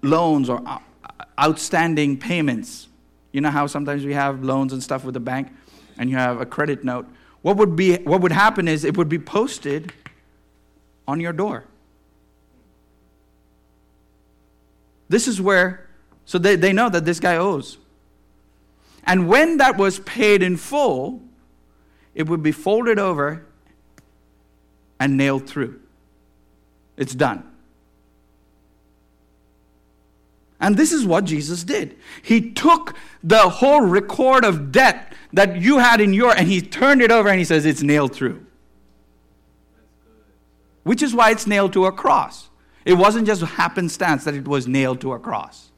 loans 0.03 0.51
or 0.51 0.61
uh, 0.67 0.79
uh, 1.05 1.25
outstanding 1.41 2.19
payments, 2.19 2.89
you 3.33 3.41
know 3.41 3.51
how 3.51 3.67
sometimes 3.67 4.05
we 4.05 4.13
have 4.13 4.45
loans 4.45 4.73
and 4.73 4.83
stuff 4.83 5.05
with 5.05 5.15
the 5.15 5.21
bank 5.21 5.49
and 5.99 6.11
you 6.11 6.17
have 6.17 6.41
a 6.41 6.47
credit 6.47 6.85
note. 6.85 7.07
What 7.43 7.57
would, 7.57 7.75
be, 7.75 7.97
what 7.97 8.21
would 8.21 8.33
happen 8.33 8.69
is 8.69 8.85
it 8.85 8.97
would 8.97 9.09
be 9.09 9.19
posted 9.19 9.93
on 11.09 11.21
your 11.21 11.33
door. 11.33 11.65
This 15.09 15.27
is 15.27 15.41
where, 15.41 15.89
so 16.25 16.39
they, 16.39 16.55
they 16.55 16.73
know 16.73 16.89
that 16.89 17.05
this 17.05 17.19
guy 17.19 17.37
owes. 17.37 17.79
And 19.05 19.27
when 19.27 19.57
that 19.57 19.77
was 19.77 19.99
paid 20.01 20.43
in 20.43 20.57
full, 20.57 21.21
it 22.15 22.29
would 22.29 22.43
be 22.43 22.53
folded 22.53 22.99
over 22.99 23.47
and 25.01 25.17
nailed 25.17 25.49
through. 25.49 25.81
It's 26.97 27.15
done. 27.15 27.50
And 30.61 30.77
this 30.77 30.93
is 30.93 31.07
what 31.07 31.25
Jesus 31.25 31.65
did. 31.65 31.97
He 32.23 32.51
took 32.53 32.95
the 33.25 33.49
whole 33.49 33.81
record 33.81 34.45
of 34.45 34.71
debt 34.71 35.15
that 35.33 35.57
you 35.57 35.79
had 35.79 36.01
in 36.01 36.13
your, 36.13 36.37
and 36.37 36.47
he 36.47 36.61
turned 36.61 37.01
it 37.01 37.11
over 37.11 37.29
and 37.31 37.39
he 37.39 37.45
says, 37.45 37.65
it's 37.65 37.83
nailed 37.83 38.15
through. 38.15 38.45
Which 40.83 41.03
is 41.03 41.15
why 41.15 41.31
it's 41.31 41.47
nailed 41.47 41.73
to 41.73 41.87
a 41.87 41.93
cross. 41.93 42.51
It 42.85 42.95
wasn't 42.95 43.27
just 43.27 43.43
happenstance 43.43 44.25
that 44.25 44.35
it 44.35 44.47
was 44.47 44.67
nailed 44.69 45.01
to 45.03 45.13
a 45.13 45.19
cross. 45.19 45.71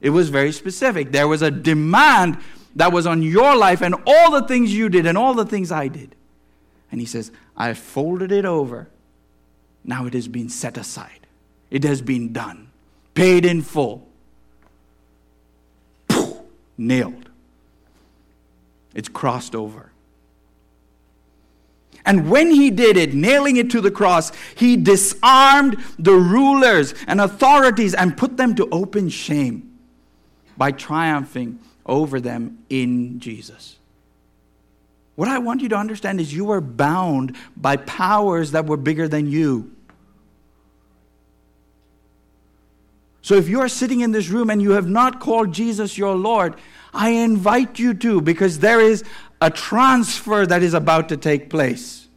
It 0.00 0.10
was 0.10 0.28
very 0.28 0.52
specific. 0.52 1.12
There 1.12 1.28
was 1.28 1.42
a 1.42 1.50
demand 1.50 2.38
that 2.76 2.92
was 2.92 3.06
on 3.06 3.22
your 3.22 3.56
life 3.56 3.82
and 3.82 3.94
all 4.06 4.30
the 4.30 4.46
things 4.46 4.72
you 4.72 4.88
did 4.88 5.06
and 5.06 5.18
all 5.18 5.34
the 5.34 5.46
things 5.46 5.72
I 5.72 5.88
did. 5.88 6.14
And 6.90 7.00
he 7.00 7.06
says, 7.06 7.32
I 7.56 7.74
folded 7.74 8.32
it 8.32 8.44
over. 8.44 8.88
Now 9.84 10.06
it 10.06 10.14
has 10.14 10.28
been 10.28 10.48
set 10.48 10.78
aside. 10.78 11.26
It 11.70 11.84
has 11.84 12.00
been 12.00 12.32
done, 12.32 12.70
paid 13.14 13.44
in 13.44 13.62
full. 13.62 14.08
nailed. 16.78 17.28
It's 18.94 19.08
crossed 19.08 19.54
over. 19.54 19.92
And 22.06 22.30
when 22.30 22.50
he 22.50 22.70
did 22.70 22.96
it, 22.96 23.12
nailing 23.12 23.56
it 23.56 23.70
to 23.72 23.82
the 23.82 23.90
cross, 23.90 24.32
he 24.56 24.76
disarmed 24.76 25.76
the 25.98 26.14
rulers 26.14 26.94
and 27.06 27.20
authorities 27.20 27.92
and 27.94 28.16
put 28.16 28.38
them 28.38 28.54
to 28.54 28.68
open 28.72 29.10
shame 29.10 29.78
by 30.56 30.72
triumphing 30.72 31.58
over 31.84 32.18
them 32.18 32.64
in 32.70 33.20
Jesus. 33.20 33.76
What 35.16 35.28
I 35.28 35.38
want 35.38 35.62
you 35.62 35.68
to 35.70 35.76
understand 35.76 36.20
is 36.20 36.32
you 36.32 36.46
were 36.46 36.60
bound 36.60 37.36
by 37.56 37.76
powers 37.76 38.52
that 38.52 38.66
were 38.66 38.76
bigger 38.76 39.08
than 39.08 39.26
you. 39.26 39.74
So 43.28 43.34
if 43.34 43.46
you 43.46 43.60
are 43.60 43.68
sitting 43.68 44.00
in 44.00 44.12
this 44.12 44.30
room 44.30 44.48
and 44.48 44.62
you 44.62 44.70
have 44.70 44.88
not 44.88 45.20
called 45.20 45.52
Jesus 45.52 45.98
your 45.98 46.16
Lord, 46.16 46.56
I 46.94 47.10
invite 47.10 47.78
you 47.78 47.92
to 47.92 48.22
because 48.22 48.60
there 48.60 48.80
is 48.80 49.04
a 49.42 49.50
transfer 49.50 50.46
that 50.46 50.62
is 50.62 50.72
about 50.72 51.10
to 51.10 51.18
take 51.18 51.50
place. 51.50 52.08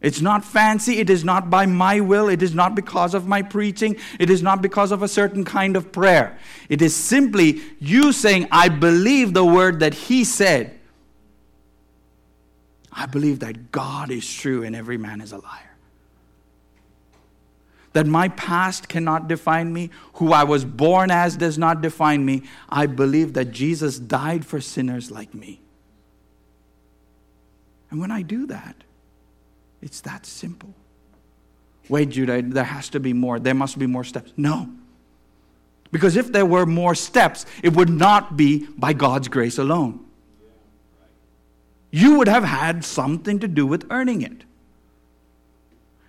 It's 0.00 0.20
not 0.20 0.44
fancy. 0.44 0.98
It 0.98 1.08
is 1.08 1.22
not 1.22 1.48
by 1.48 1.66
my 1.66 2.00
will. 2.00 2.28
It 2.28 2.42
is 2.42 2.56
not 2.56 2.74
because 2.74 3.14
of 3.14 3.28
my 3.28 3.40
preaching. 3.40 3.94
It 4.18 4.30
is 4.30 4.42
not 4.42 4.62
because 4.62 4.90
of 4.90 5.04
a 5.04 5.06
certain 5.06 5.44
kind 5.44 5.76
of 5.76 5.92
prayer. 5.92 6.36
It 6.68 6.82
is 6.82 6.96
simply 6.96 7.62
you 7.78 8.10
saying, 8.10 8.48
I 8.50 8.70
believe 8.70 9.32
the 9.32 9.44
word 9.44 9.78
that 9.78 9.94
he 9.94 10.24
said. 10.24 10.76
I 12.92 13.06
believe 13.06 13.38
that 13.38 13.70
God 13.70 14.10
is 14.10 14.28
true 14.28 14.64
and 14.64 14.74
every 14.74 14.98
man 14.98 15.20
is 15.20 15.30
a 15.30 15.38
liar. 15.38 15.67
That 17.98 18.06
my 18.06 18.28
past 18.28 18.88
cannot 18.88 19.26
define 19.26 19.72
me. 19.72 19.90
Who 20.14 20.32
I 20.32 20.44
was 20.44 20.64
born 20.64 21.10
as 21.10 21.36
does 21.36 21.58
not 21.58 21.80
define 21.80 22.24
me. 22.24 22.44
I 22.68 22.86
believe 22.86 23.32
that 23.32 23.50
Jesus 23.50 23.98
died 23.98 24.46
for 24.46 24.60
sinners 24.60 25.10
like 25.10 25.34
me. 25.34 25.60
And 27.90 27.98
when 27.98 28.12
I 28.12 28.22
do 28.22 28.46
that, 28.46 28.84
it's 29.82 30.00
that 30.02 30.26
simple. 30.26 30.72
Wait, 31.88 32.10
Judah, 32.10 32.40
there 32.40 32.62
has 32.62 32.88
to 32.90 33.00
be 33.00 33.12
more. 33.12 33.40
There 33.40 33.52
must 33.52 33.76
be 33.80 33.88
more 33.88 34.04
steps. 34.04 34.32
No. 34.36 34.70
Because 35.90 36.14
if 36.14 36.30
there 36.30 36.46
were 36.46 36.66
more 36.66 36.94
steps, 36.94 37.46
it 37.64 37.74
would 37.74 37.90
not 37.90 38.36
be 38.36 38.68
by 38.76 38.92
God's 38.92 39.26
grace 39.26 39.58
alone. 39.58 40.04
You 41.90 42.18
would 42.18 42.28
have 42.28 42.44
had 42.44 42.84
something 42.84 43.40
to 43.40 43.48
do 43.48 43.66
with 43.66 43.88
earning 43.90 44.22
it. 44.22 44.44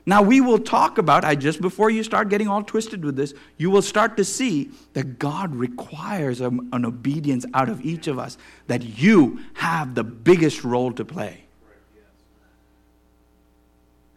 Now, 0.09 0.23
we 0.23 0.41
will 0.41 0.57
talk 0.57 0.97
about, 0.97 1.23
I 1.23 1.35
just 1.35 1.61
before 1.61 1.91
you 1.91 2.03
start 2.03 2.29
getting 2.29 2.47
all 2.47 2.63
twisted 2.63 3.05
with 3.05 3.15
this, 3.15 3.35
you 3.57 3.69
will 3.69 3.83
start 3.83 4.17
to 4.17 4.25
see 4.25 4.71
that 4.93 5.19
God 5.19 5.55
requires 5.55 6.41
an 6.41 6.83
obedience 6.83 7.45
out 7.53 7.69
of 7.69 7.85
each 7.85 8.07
of 8.07 8.17
us, 8.17 8.35
that 8.65 8.81
you 8.81 9.39
have 9.53 9.93
the 9.93 10.03
biggest 10.03 10.63
role 10.63 10.91
to 10.93 11.05
play. 11.05 11.43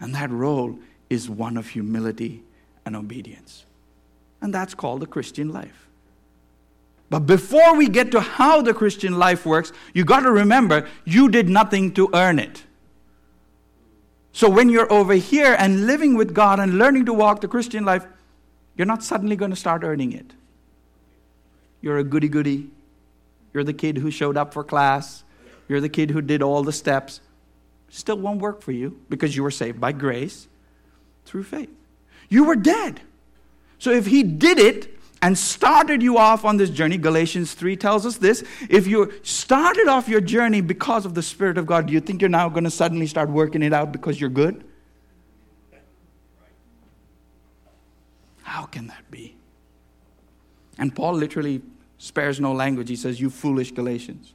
And 0.00 0.14
that 0.14 0.31
role 0.31 0.78
is 1.11 1.28
one 1.28 1.59
of 1.59 1.68
humility 1.68 2.42
and 2.87 2.96
obedience. 2.96 3.66
And 4.40 4.55
that's 4.55 4.72
called 4.72 5.00
the 5.00 5.07
Christian 5.07 5.52
life. 5.52 5.88
But 7.11 7.26
before 7.26 7.76
we 7.76 7.90
get 7.90 8.12
to 8.12 8.20
how 8.22 8.62
the 8.62 8.72
Christian 8.72 9.18
life 9.18 9.44
works, 9.44 9.72
you 9.92 10.07
got 10.07 10.20
to 10.20 10.33
remember 10.33 10.88
you 11.05 11.28
did 11.28 11.50
nothing 11.50 11.92
to 11.92 12.09
earn 12.14 12.38
it. 12.38 12.64
So 14.32 14.48
when 14.48 14.68
you're 14.68 14.90
over 14.92 15.14
here 15.14 15.54
and 15.58 15.86
living 15.86 16.16
with 16.16 16.34
God 16.34 16.58
and 16.58 16.78
learning 16.78 17.06
to 17.06 17.12
walk 17.12 17.40
the 17.40 17.48
Christian 17.48 17.84
life, 17.84 18.06
you're 18.76 18.86
not 18.86 19.02
suddenly 19.02 19.36
going 19.36 19.50
to 19.50 19.56
start 19.56 19.84
earning 19.84 20.12
it. 20.12 20.32
You're 21.80 21.98
a 21.98 22.04
goody 22.04 22.28
goody. 22.28 22.70
You're 23.52 23.64
the 23.64 23.74
kid 23.74 23.98
who 23.98 24.10
showed 24.10 24.36
up 24.36 24.54
for 24.54 24.64
class. 24.64 25.24
You're 25.68 25.80
the 25.80 25.88
kid 25.88 26.10
who 26.10 26.22
did 26.22 26.42
all 26.42 26.62
the 26.62 26.72
steps 26.72 27.20
still 27.92 28.16
won't 28.16 28.40
work 28.40 28.62
for 28.62 28.72
you 28.72 28.98
because 29.10 29.36
you 29.36 29.42
were 29.42 29.50
saved 29.50 29.78
by 29.78 29.92
grace 29.92 30.48
through 31.26 31.44
faith. 31.44 31.68
You 32.28 32.44
were 32.44 32.56
dead. 32.56 33.02
So 33.78 33.90
if 33.90 34.06
he 34.06 34.22
did 34.22 34.58
it 34.58 34.91
and 35.22 35.38
started 35.38 36.02
you 36.02 36.18
off 36.18 36.44
on 36.44 36.56
this 36.56 36.68
journey, 36.68 36.98
Galatians 36.98 37.54
3 37.54 37.76
tells 37.76 38.04
us 38.04 38.16
this. 38.16 38.42
If 38.68 38.88
you 38.88 39.12
started 39.22 39.87
off 39.87 40.08
your 40.08 40.20
journey 40.20 40.61
because 40.61 41.06
of 41.06 41.14
the 41.14 41.22
Spirit 41.22 41.56
of 41.58 41.64
God, 41.64 41.87
do 41.87 41.92
you 41.92 42.00
think 42.00 42.20
you're 42.20 42.28
now 42.28 42.48
going 42.48 42.64
to 42.64 42.70
suddenly 42.70 43.06
start 43.06 43.30
working 43.30 43.62
it 43.62 43.72
out 43.72 43.92
because 43.92 44.20
you're 44.20 44.28
good? 44.28 44.64
How 48.42 48.64
can 48.64 48.88
that 48.88 49.08
be? 49.12 49.37
And 50.76 50.94
Paul 50.94 51.14
literally 51.14 51.62
spares 51.98 52.40
no 52.40 52.52
language. 52.52 52.88
He 52.88 52.96
says, 52.96 53.20
You 53.20 53.30
foolish 53.30 53.70
Galatians. 53.70 54.35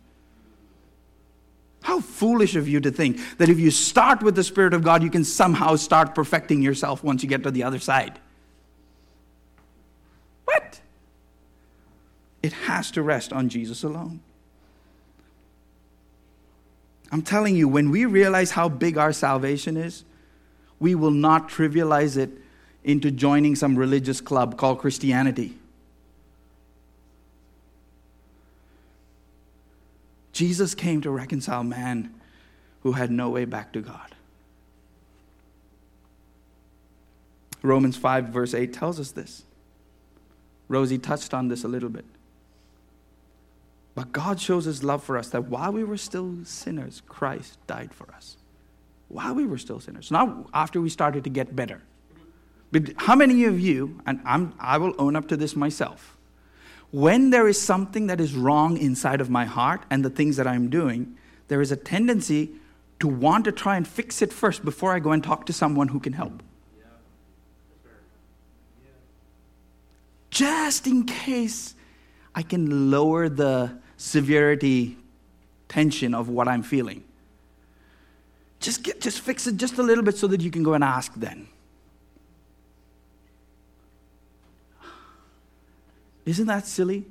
How 1.84 2.00
foolish 2.00 2.56
of 2.56 2.67
you 2.67 2.80
to 2.80 2.91
think 2.91 3.19
that 3.38 3.50
if 3.50 3.60
you 3.60 3.71
start 3.71 4.23
with 4.23 4.36
the 4.36 4.43
Spirit 4.43 4.73
of 4.73 4.84
God, 4.84 5.04
you 5.04 5.10
can 5.10 5.26
somehow 5.26 5.76
start 5.76 6.15
perfecting 6.15 6.62
yourself 6.62 7.04
once 7.04 7.23
you 7.23 7.30
get 7.30 7.43
to 7.43 7.52
the 7.52 7.63
other 7.63 7.80
side. 7.80 8.19
What? 10.47 10.79
It 12.41 12.53
has 12.53 12.89
to 12.91 13.01
rest 13.01 13.33
on 13.33 13.49
Jesus 13.49 13.83
alone. 13.83 14.21
I'm 17.12 17.21
telling 17.21 17.55
you, 17.55 17.67
when 17.67 17.91
we 17.91 18.05
realize 18.05 18.51
how 18.51 18.69
big 18.69 18.97
our 18.97 19.12
salvation 19.12 19.75
is, 19.75 20.05
we 20.79 20.95
will 20.95 21.12
not 21.12 21.49
trivialize 21.49 22.15
it 22.15 22.29
into 22.83 23.12
joining 23.12 23.55
some 23.55 23.75
religious 23.75 24.21
club 24.21 24.57
called 24.57 24.79
Christianity. 24.79 25.57
Jesus 30.31 30.73
came 30.73 31.01
to 31.01 31.12
reconcile 31.12 31.63
man 31.63 32.13
who 32.83 32.93
had 32.93 33.12
no 33.12 33.29
way 33.29 33.43
back 33.43 33.73
to 33.73 33.81
God. 33.81 34.15
Romans 37.62 37.97
5, 37.97 38.29
verse 38.29 38.53
8 38.53 38.71
tells 38.71 38.99
us 38.99 39.12
this. 39.12 39.43
Rosie 40.67 40.97
touched 40.97 41.34
on 41.34 41.47
this 41.47 41.63
a 41.63 41.67
little 41.67 41.89
bit. 41.89 42.06
But 43.95 44.12
God 44.12 44.39
shows 44.39 44.65
his 44.65 44.84
love 44.84 45.03
for 45.03 45.17
us 45.17 45.30
that 45.30 45.45
while 45.45 45.71
we 45.71 45.84
were 45.84 45.97
still 45.97 46.38
sinners, 46.43 47.01
Christ 47.08 47.58
died 47.65 47.93
for 47.93 48.13
us. 48.13 48.38
While 49.08 49.34
we 49.34 49.45
were 49.45 49.58
still 49.58 49.80
sinners. 49.80 50.12
Not 50.12 50.49
after 50.53 50.80
we 50.80 50.89
started 50.89 51.23
to 51.23 51.30
get 51.30 51.56
better. 51.56 51.82
But 52.71 52.93
how 52.97 53.15
many 53.15 53.45
of 53.45 53.60
you, 53.60 53.99
and 54.06 54.19
I'm, 54.25 54.53
I 54.60 54.77
will 54.77 54.93
own 54.99 55.15
up 55.15 55.27
to 55.30 55.38
this 55.38 55.56
myself, 55.56 56.17
when 56.91 57.32
there 57.32 57.47
is 57.47 57.60
something 57.60 58.08
that 58.08 58.21
is 58.21 58.36
wrong 58.36 58.77
inside 58.77 59.19
of 59.19 59.30
my 59.30 59.45
heart 59.45 59.84
and 59.89 60.06
the 60.06 60.10
things 60.10 60.38
that 60.38 60.47
I'm 60.47 60.69
doing, 60.69 61.17
there 61.47 61.62
is 61.62 61.71
a 61.71 61.75
tendency 61.75 62.51
to 62.99 63.08
want 63.08 63.45
to 63.45 63.51
try 63.51 63.77
and 63.77 63.88
fix 63.88 64.21
it 64.21 64.34
first 64.34 64.65
before 64.65 64.93
I 64.93 64.99
go 64.99 65.12
and 65.12 65.23
talk 65.23 65.45
to 65.47 65.53
someone 65.53 65.89
who 65.89 65.99
can 65.99 66.13
help. 66.13 66.43
Just 70.30 70.88
in 70.88 71.06
case 71.06 71.74
I 72.36 72.44
can 72.44 72.92
lower 72.92 73.30
the 73.30 73.78
severity 73.98 74.98
tension 75.68 76.13
of 76.13 76.30
what 76.30 76.48
I'm 76.48 76.63
feeling. 76.63 77.04
Just, 78.60 78.84
get, 78.84 79.02
just 79.02 79.22
fix 79.22 79.48
it 79.48 79.58
just 79.58 79.78
a 79.78 79.84
little 79.84 80.04
bit 80.04 80.18
so 80.18 80.28
that 80.28 80.42
you 80.42 80.52
can 80.52 80.63
go 80.63 80.74
and 80.74 80.84
ask 80.84 81.13
then. 81.16 81.48
Isn't 86.26 86.48
that 86.48 86.68
silly? 86.68 87.06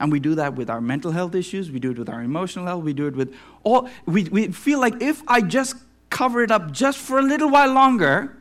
And 0.00 0.10
we 0.10 0.20
do 0.20 0.34
that 0.36 0.54
with 0.54 0.70
our 0.70 0.80
mental 0.80 1.12
health 1.12 1.34
issues, 1.34 1.70
we 1.70 1.78
do 1.78 1.92
it 1.92 1.98
with 1.98 2.08
our 2.08 2.22
emotional 2.22 2.66
health, 2.66 2.82
we 2.82 2.92
do 2.92 3.06
it 3.06 3.14
with 3.14 3.34
all. 3.62 3.88
We, 4.06 4.24
we 4.24 4.48
feel 4.48 4.80
like 4.80 5.00
if 5.00 5.22
I 5.28 5.40
just 5.40 5.76
cover 6.10 6.42
it 6.42 6.50
up 6.50 6.72
just 6.72 6.98
for 6.98 7.18
a 7.18 7.22
little 7.22 7.50
while 7.50 7.72
longer, 7.72 8.36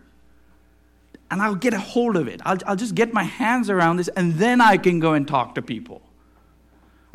and 1.32 1.42
I'll 1.42 1.56
get 1.56 1.74
a 1.74 1.80
hold 1.80 2.16
of 2.16 2.28
it, 2.28 2.42
I'll, 2.46 2.58
I'll 2.66 2.76
just 2.76 2.96
get 2.96 3.14
my 3.14 3.24
hands 3.24 3.70
around 3.70 3.98
this, 3.98 4.08
and 4.10 4.36
then 4.36 4.62
I 4.62 4.78
can 4.78 5.00
go 5.00 5.14
and 5.14 5.28
talk 5.28 5.56
to 5.56 5.62
people. 5.62 6.02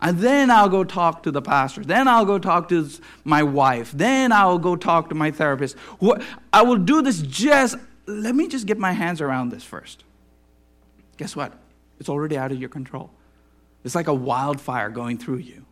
And 0.01 0.19
then 0.19 0.51
I'll 0.51 0.69
go 0.69 0.85
talk 0.85 1.25
to 1.25 1.33
the 1.33 1.43
pastor. 1.43 1.83
Then 1.83 2.07
I'll 2.07 2.25
go 2.25 2.39
talk 2.39 2.69
to 2.69 2.89
my 3.25 3.43
wife. 3.43 3.91
Then 3.91 4.31
I'll 4.31 4.59
go 4.59 4.77
talk 4.77 5.09
to 5.09 5.17
my 5.17 5.33
therapist. 5.33 5.77
I 6.53 6.63
will 6.63 6.77
do 6.77 7.03
this 7.03 7.21
just, 7.23 7.77
let 8.07 8.35
me 8.35 8.47
just 8.47 8.67
get 8.67 8.79
my 8.79 8.93
hands 8.93 9.21
around 9.21 9.51
this 9.51 9.65
first. 9.65 10.05
Guess 11.17 11.35
what? 11.35 11.53
It's 11.99 12.09
already 12.09 12.39
out 12.39 12.53
of 12.53 12.61
your 12.61 12.69
control. 12.69 13.11
It's 13.83 13.97
like 13.97 14.07
a 14.07 14.15
wildfire 14.15 14.89
going 14.89 15.19
through 15.19 15.39
you. 15.39 15.65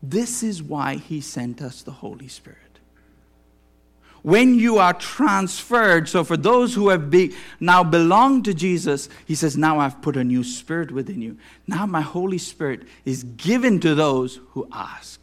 This 0.00 0.44
is 0.44 0.62
why 0.62 0.94
he 0.96 1.20
sent 1.20 1.60
us 1.60 1.82
the 1.82 1.90
Holy 1.90 2.28
Spirit. 2.28 2.63
When 4.24 4.58
you 4.58 4.78
are 4.78 4.94
transferred, 4.94 6.08
so 6.08 6.24
for 6.24 6.36
those 6.36 6.74
who 6.74 6.88
have 6.88 7.10
be, 7.10 7.34
now 7.60 7.84
belong 7.84 8.42
to 8.44 8.54
Jesus, 8.54 9.10
he 9.26 9.34
says, 9.34 9.56
Now 9.56 9.78
I've 9.78 10.00
put 10.00 10.16
a 10.16 10.24
new 10.24 10.42
spirit 10.42 10.90
within 10.90 11.20
you. 11.20 11.36
Now 11.66 11.84
my 11.84 12.00
Holy 12.00 12.38
Spirit 12.38 12.84
is 13.04 13.22
given 13.22 13.80
to 13.80 13.94
those 13.94 14.40
who 14.52 14.66
ask 14.72 15.20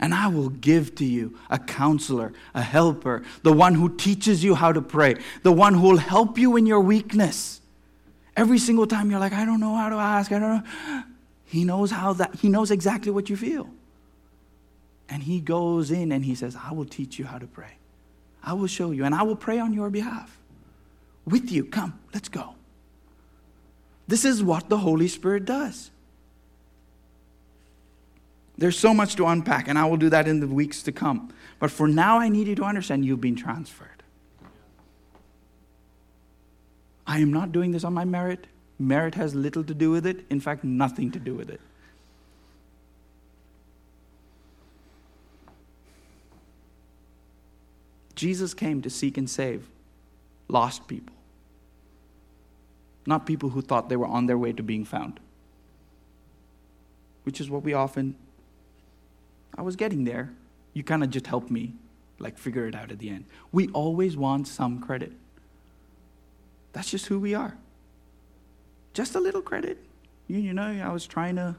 and 0.00 0.14
I 0.14 0.28
will 0.28 0.48
give 0.48 0.94
to 0.96 1.04
you 1.04 1.38
a 1.50 1.58
counselor, 1.58 2.32
a 2.54 2.62
helper, 2.62 3.22
the 3.42 3.52
one 3.52 3.74
who 3.74 3.94
teaches 3.96 4.42
you 4.42 4.54
how 4.54 4.72
to 4.72 4.80
pray, 4.80 5.16
the 5.42 5.52
one 5.52 5.74
who 5.74 5.88
will 5.88 5.98
help 5.98 6.38
you 6.38 6.56
in 6.56 6.64
your 6.66 6.80
weakness. 6.80 7.60
Every 8.36 8.58
single 8.58 8.86
time 8.86 9.10
you're 9.10 9.20
like, 9.20 9.34
I 9.34 9.44
don't 9.44 9.60
know 9.60 9.76
how 9.76 9.90
to 9.90 9.96
ask, 9.96 10.32
I 10.32 10.38
don't 10.38 10.64
know. 10.64 11.02
He 11.44 11.64
knows 11.64 11.90
how 11.90 12.14
that, 12.14 12.36
he 12.36 12.48
knows 12.48 12.70
exactly 12.70 13.12
what 13.12 13.28
you 13.28 13.36
feel. 13.36 13.68
And 15.10 15.24
he 15.24 15.40
goes 15.40 15.90
in 15.90 16.12
and 16.12 16.24
he 16.24 16.36
says, 16.36 16.56
I 16.56 16.72
will 16.72 16.84
teach 16.84 17.18
you 17.18 17.24
how 17.24 17.38
to 17.38 17.46
pray. 17.46 17.72
I 18.42 18.54
will 18.54 18.68
show 18.68 18.92
you, 18.92 19.04
and 19.04 19.14
I 19.14 19.22
will 19.22 19.36
pray 19.36 19.58
on 19.58 19.74
your 19.74 19.90
behalf. 19.90 20.38
With 21.26 21.50
you, 21.50 21.64
come, 21.64 21.98
let's 22.14 22.28
go. 22.28 22.54
This 24.08 24.24
is 24.24 24.42
what 24.42 24.68
the 24.68 24.78
Holy 24.78 25.08
Spirit 25.08 25.44
does. 25.44 25.90
There's 28.56 28.78
so 28.78 28.94
much 28.94 29.16
to 29.16 29.26
unpack, 29.26 29.68
and 29.68 29.78
I 29.78 29.84
will 29.86 29.96
do 29.96 30.08
that 30.10 30.26
in 30.26 30.40
the 30.40 30.46
weeks 30.46 30.82
to 30.84 30.92
come. 30.92 31.32
But 31.58 31.70
for 31.70 31.88
now, 31.88 32.18
I 32.18 32.28
need 32.28 32.46
you 32.46 32.54
to 32.54 32.64
understand 32.64 33.04
you've 33.04 33.20
been 33.20 33.36
transferred. 33.36 34.02
I 37.06 37.18
am 37.18 37.32
not 37.32 37.52
doing 37.52 37.72
this 37.72 37.84
on 37.84 37.92
my 37.92 38.04
merit. 38.04 38.46
Merit 38.78 39.14
has 39.16 39.34
little 39.34 39.64
to 39.64 39.74
do 39.74 39.90
with 39.90 40.06
it, 40.06 40.24
in 40.30 40.40
fact, 40.40 40.64
nothing 40.64 41.10
to 41.10 41.18
do 41.18 41.34
with 41.34 41.50
it. 41.50 41.60
Jesus 48.20 48.52
came 48.52 48.82
to 48.82 48.90
seek 48.90 49.16
and 49.16 49.30
save 49.30 49.66
lost 50.46 50.86
people, 50.86 51.16
not 53.06 53.24
people 53.24 53.48
who 53.48 53.62
thought 53.62 53.88
they 53.88 53.96
were 53.96 54.06
on 54.06 54.26
their 54.26 54.36
way 54.36 54.52
to 54.52 54.62
being 54.62 54.84
found, 54.84 55.18
which 57.22 57.40
is 57.40 57.48
what 57.48 57.62
we 57.62 57.72
often. 57.72 58.14
I 59.56 59.62
was 59.62 59.74
getting 59.74 60.04
there. 60.04 60.34
You 60.74 60.84
kind 60.84 61.02
of 61.02 61.08
just 61.08 61.28
helped 61.28 61.50
me, 61.50 61.72
like, 62.18 62.36
figure 62.36 62.66
it 62.66 62.74
out 62.74 62.92
at 62.92 62.98
the 62.98 63.08
end. 63.08 63.24
We 63.52 63.68
always 63.68 64.18
want 64.18 64.46
some 64.48 64.82
credit. 64.82 65.12
That's 66.74 66.90
just 66.90 67.06
who 67.06 67.18
we 67.18 67.32
are. 67.32 67.56
Just 68.92 69.14
a 69.14 69.20
little 69.20 69.40
credit. 69.40 69.78
You, 70.28 70.40
you 70.40 70.52
know, 70.52 70.68
I 70.84 70.92
was 70.92 71.06
trying 71.06 71.36
to 71.36 71.56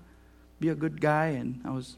be 0.60 0.70
a 0.70 0.76
good 0.76 1.02
guy 1.02 1.30
and 1.30 1.60
I 1.66 1.72
was, 1.72 1.98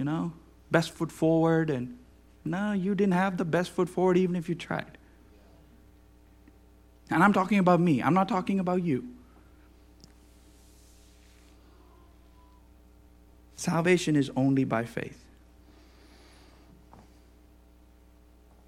you 0.00 0.04
know, 0.04 0.32
best 0.68 0.90
foot 0.90 1.12
forward. 1.12 1.70
And 1.70 1.96
no, 2.44 2.72
you 2.72 2.94
didn't 2.94 3.14
have 3.14 3.36
the 3.36 3.44
best 3.44 3.70
foot 3.70 3.88
forward 3.88 4.16
even 4.16 4.36
if 4.36 4.48
you 4.48 4.54
tried. 4.54 4.98
And 7.10 7.22
I'm 7.22 7.32
talking 7.32 7.58
about 7.58 7.80
me, 7.80 8.02
I'm 8.02 8.14
not 8.14 8.28
talking 8.28 8.60
about 8.60 8.82
you. 8.82 9.08
Salvation 13.56 14.16
is 14.16 14.30
only 14.36 14.64
by 14.64 14.84
faith. 14.84 15.22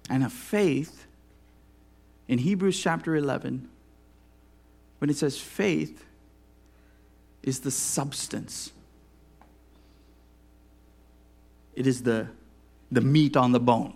And 0.09 0.23
a 0.23 0.29
faith, 0.29 1.07
in 2.27 2.37
Hebrews 2.37 2.79
chapter 2.79 3.15
11, 3.15 3.67
when 4.99 5.09
it 5.09 5.15
says 5.15 5.39
faith 5.39 6.05
is 7.41 7.61
the 7.61 7.71
substance, 7.71 8.71
it 11.75 11.87
is 11.87 12.03
the, 12.03 12.27
the 12.93 13.01
meat 13.01 13.35
on 13.35 13.51
the 13.51 13.59
bone. 13.59 13.93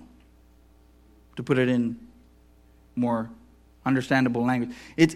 To 1.35 1.43
put 1.43 1.59
it 1.59 1.69
in 1.69 1.97
more 2.95 3.29
understandable 3.85 4.43
language, 4.43 4.75
it's, 4.97 5.15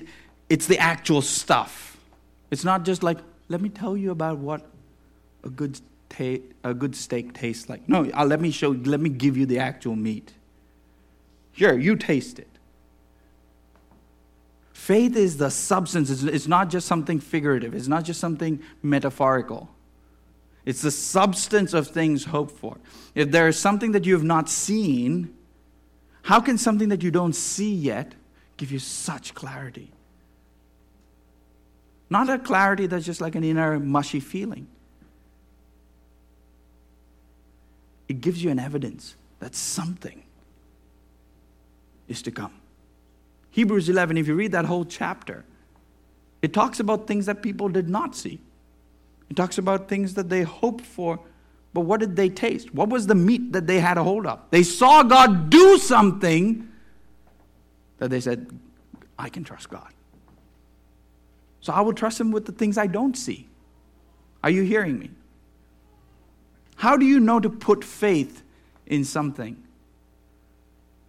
it's 0.50 0.68
the 0.68 0.78
actual 0.78 1.22
stuff. 1.22 1.98
It's 2.52 2.64
not 2.64 2.86
just 2.86 3.02
like, 3.02 3.18
let 3.50 3.60
me 3.60 3.70
tell 3.70 3.98
you 3.98 4.12
about 4.12 4.38
what 4.38 4.70
a 5.44 5.50
good, 5.50 5.80
ta- 6.10 6.44
a 6.64 6.74
good 6.74 6.96
steak 6.96 7.34
tastes 7.34 7.70
like. 7.70 7.90
No, 7.90 8.10
uh, 8.14 8.24
let 8.24 8.40
me 8.40 8.52
show, 8.52 8.70
let 8.70 9.00
me 9.00 9.10
give 9.10 9.36
you 9.36 9.46
the 9.46 9.60
actual 9.60 9.96
meat. 9.96 10.34
Here, 11.54 11.78
you 11.78 11.96
taste 11.96 12.38
it. 12.38 12.48
Faith 14.74 15.16
is 15.16 15.38
the 15.38 15.50
substance, 15.50 16.10
it's 16.24 16.48
not 16.48 16.70
just 16.70 16.88
something 16.88 17.20
figurative, 17.20 17.74
it's 17.74 17.88
not 17.88 18.04
just 18.04 18.20
something 18.20 18.62
metaphorical. 18.82 19.70
It's 20.66 20.82
the 20.82 20.92
substance 20.92 21.74
of 21.74 21.88
things 21.88 22.26
hoped 22.26 22.58
for. 22.58 22.78
If 23.16 23.32
there 23.32 23.48
is 23.48 23.58
something 23.58 23.94
that 23.94 24.06
you 24.06 24.14
have 24.14 24.24
not 24.24 24.50
seen, 24.50 25.34
how 26.24 26.40
can 26.40 26.58
something 26.58 26.90
that 26.90 27.02
you 27.02 27.12
don't 27.12 27.34
see 27.34 27.74
yet 27.74 28.14
give 28.58 28.72
you 28.72 28.80
such 28.80 29.34
clarity? 29.34 29.92
Not 32.10 32.30
a 32.30 32.38
clarity 32.38 32.88
that's 32.88 33.06
just 33.06 33.22
like 33.22 33.36
an 33.36 33.44
inner 33.44 33.80
mushy 33.80 34.20
feeling. 34.20 34.68
It 38.08 38.22
gives 38.22 38.44
you 38.44 38.52
an 38.52 38.60
evidence 38.60 39.16
that 39.40 39.56
something 39.56 40.22
is 42.08 42.22
to 42.24 42.32
come. 42.32 42.54
Hebrews 43.52 43.90
11, 43.90 44.18
if 44.18 44.28
you 44.28 44.36
read 44.36 44.52
that 44.52 44.66
whole 44.66 44.86
chapter, 44.86 45.46
it 46.42 46.54
talks 46.54 46.80
about 46.80 47.08
things 47.08 47.26
that 47.26 47.42
people 47.42 47.70
did 47.70 47.90
not 47.90 48.16
see. 48.16 48.40
It 49.32 49.36
talks 49.36 49.58
about 49.58 49.88
things 49.88 50.14
that 50.16 50.30
they 50.30 50.44
hoped 50.44 50.86
for, 50.86 51.20
but 51.74 51.82
what 51.82 52.02
did 52.02 52.16
they 52.16 52.30
taste? 52.30 52.76
What 52.76 52.90
was 52.90 53.08
the 53.08 53.16
meat 53.16 53.54
that 53.54 53.66
they 53.66 53.80
had 53.80 53.98
a 53.98 54.04
hold 54.04 54.28
of? 54.28 54.42
They 54.52 54.62
saw 54.62 55.02
God 55.02 55.50
do 55.50 55.80
something 55.80 56.70
that 57.98 58.12
they 58.12 58.20
said, 58.20 58.48
I 59.18 59.30
can 59.30 59.44
trust 59.44 59.70
God. 59.70 59.92
So 61.62 61.74
I 61.74 61.82
will 61.82 61.94
trust 61.94 62.20
Him 62.20 62.32
with 62.32 62.46
the 62.46 62.52
things 62.52 62.78
I 62.78 62.86
don't 62.86 63.18
see. 63.18 63.48
Are 64.44 64.52
you 64.52 64.62
hearing 64.62 65.00
me? 65.00 65.10
How 66.76 66.96
do 66.96 67.06
you 67.06 67.20
know 67.20 67.40
to 67.40 67.50
put 67.50 67.84
faith 67.84 68.44
in 68.86 69.04
something? 69.04 69.56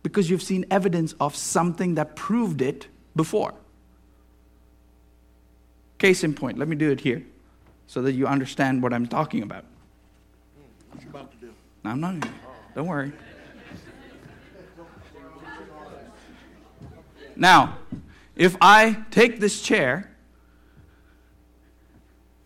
because 0.03 0.29
you've 0.29 0.43
seen 0.43 0.65
evidence 0.71 1.15
of 1.21 1.37
something 1.37 1.95
that 1.95 2.17
proved 2.17 2.61
it 2.61 2.89
before. 3.15 3.55
Case 5.99 6.25
in 6.25 6.35
point, 6.35 6.59
let 6.59 6.69
me 6.69 6.77
do 6.77 6.91
it 6.91 7.01
here 7.01 7.25
so 7.93 8.01
that 8.01 8.13
you 8.15 8.27
understand 8.27 8.83
what 8.83 8.95
I'm 8.95 9.07
talking 9.07 9.43
about. 9.43 9.67
What 10.91 11.03
you 11.03 11.11
about 11.11 11.31
to 11.31 11.37
do? 11.37 11.53
I'm 11.85 12.01
not, 12.01 12.27
don't 12.75 12.87
worry. 12.87 13.13
Now, 17.37 17.77
if 18.35 18.57
I 18.63 18.97
take 19.11 19.41
this 19.41 19.61
chair 19.61 20.11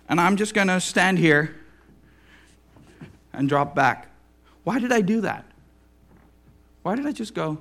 and 0.09 0.21
I'm 0.21 0.37
just 0.37 0.53
going 0.53 0.67
to 0.67 0.81
stand 0.81 1.21
here 1.21 1.55
and 3.33 3.49
drop 3.49 3.73
back, 3.73 4.11
why 4.65 4.81
did 4.81 4.91
I 4.91 5.01
do 5.01 5.21
that? 5.21 5.45
Why 6.83 6.97
did 6.97 7.07
I 7.07 7.13
just 7.13 7.35
go? 7.35 7.59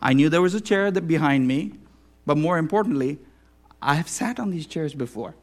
I 0.00 0.12
knew 0.12 0.28
there 0.28 0.42
was 0.42 0.54
a 0.54 0.60
chair 0.60 0.92
behind 0.92 1.48
me, 1.48 1.72
but 2.24 2.38
more 2.38 2.56
importantly, 2.56 3.18
I 3.80 3.94
have 3.94 4.08
sat 4.08 4.40
on 4.40 4.50
these 4.50 4.66
chairs 4.66 4.94
before. 4.94 5.34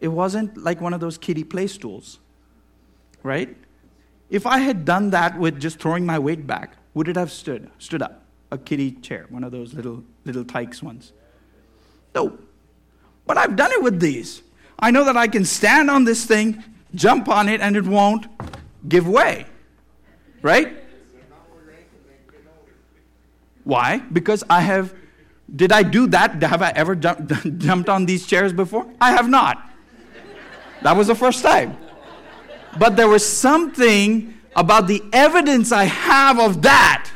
It 0.00 0.08
wasn't 0.08 0.56
like 0.56 0.80
one 0.80 0.92
of 0.92 1.00
those 1.00 1.18
kiddie 1.18 1.44
play 1.44 1.66
stools, 1.66 2.18
right? 3.22 3.56
If 4.30 4.46
I 4.46 4.58
had 4.58 4.84
done 4.84 5.10
that 5.10 5.38
with 5.38 5.60
just 5.60 5.78
throwing 5.78 6.04
my 6.04 6.18
weight 6.18 6.46
back, 6.46 6.76
would 6.94 7.08
it 7.08 7.16
have 7.16 7.30
stood 7.30 7.70
stood 7.78 8.02
up? 8.02 8.22
A 8.50 8.58
kiddie 8.58 8.92
chair, 8.92 9.26
one 9.30 9.44
of 9.44 9.52
those 9.52 9.74
little 9.74 10.04
Little 10.24 10.44
Tikes 10.44 10.82
ones. 10.82 11.12
No. 12.14 12.38
But 13.26 13.36
I've 13.36 13.56
done 13.56 13.72
it 13.72 13.82
with 13.82 14.00
these. 14.00 14.42
I 14.78 14.90
know 14.90 15.04
that 15.04 15.16
I 15.16 15.28
can 15.28 15.44
stand 15.44 15.90
on 15.90 16.04
this 16.04 16.24
thing, 16.24 16.62
jump 16.94 17.28
on 17.28 17.48
it, 17.48 17.60
and 17.60 17.76
it 17.76 17.84
won't 17.84 18.26
give 18.88 19.08
way. 19.08 19.46
Right? 20.42 20.76
Why? 23.64 23.98
Because 23.98 24.44
I 24.48 24.60
have. 24.60 24.94
Did 25.54 25.72
I 25.72 25.82
do 25.82 26.06
that? 26.08 26.42
Have 26.42 26.62
I 26.62 26.72
ever 26.74 26.94
jumped 27.58 27.88
on 27.88 28.06
these 28.06 28.26
chairs 28.26 28.52
before? 28.52 28.86
I 29.00 29.12
have 29.12 29.28
not. 29.28 29.70
That 30.82 30.96
was 30.96 31.06
the 31.06 31.14
first 31.14 31.42
time. 31.42 31.76
But 32.78 32.96
there 32.96 33.08
was 33.08 33.26
something 33.26 34.34
about 34.56 34.86
the 34.86 35.02
evidence 35.12 35.72
I 35.72 35.84
have 35.84 36.38
of 36.38 36.62
that. 36.62 37.10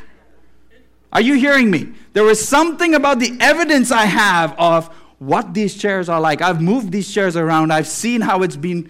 Are 1.11 1.21
you 1.21 1.35
hearing 1.35 1.71
me? 1.71 1.93
There 2.13 2.23
was 2.23 2.45
something 2.45 2.93
about 2.93 3.19
the 3.19 3.35
evidence 3.39 3.91
I 3.91 4.05
have 4.05 4.53
of 4.57 4.87
what 5.19 5.53
these 5.53 5.75
chairs 5.75 6.07
are 6.09 6.21
like. 6.21 6.41
I've 6.41 6.61
moved 6.61 6.91
these 6.91 7.11
chairs 7.11 7.35
around, 7.35 7.71
I've 7.71 7.87
seen 7.87 8.21
how 8.21 8.43
it's 8.43 8.55
been 8.55 8.89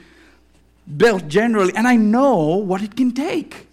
built 0.97 1.27
generally, 1.27 1.73
and 1.75 1.87
I 1.87 1.95
know 1.95 2.55
what 2.55 2.81
it 2.81 2.95
can 2.95 3.11
take. 3.11 3.67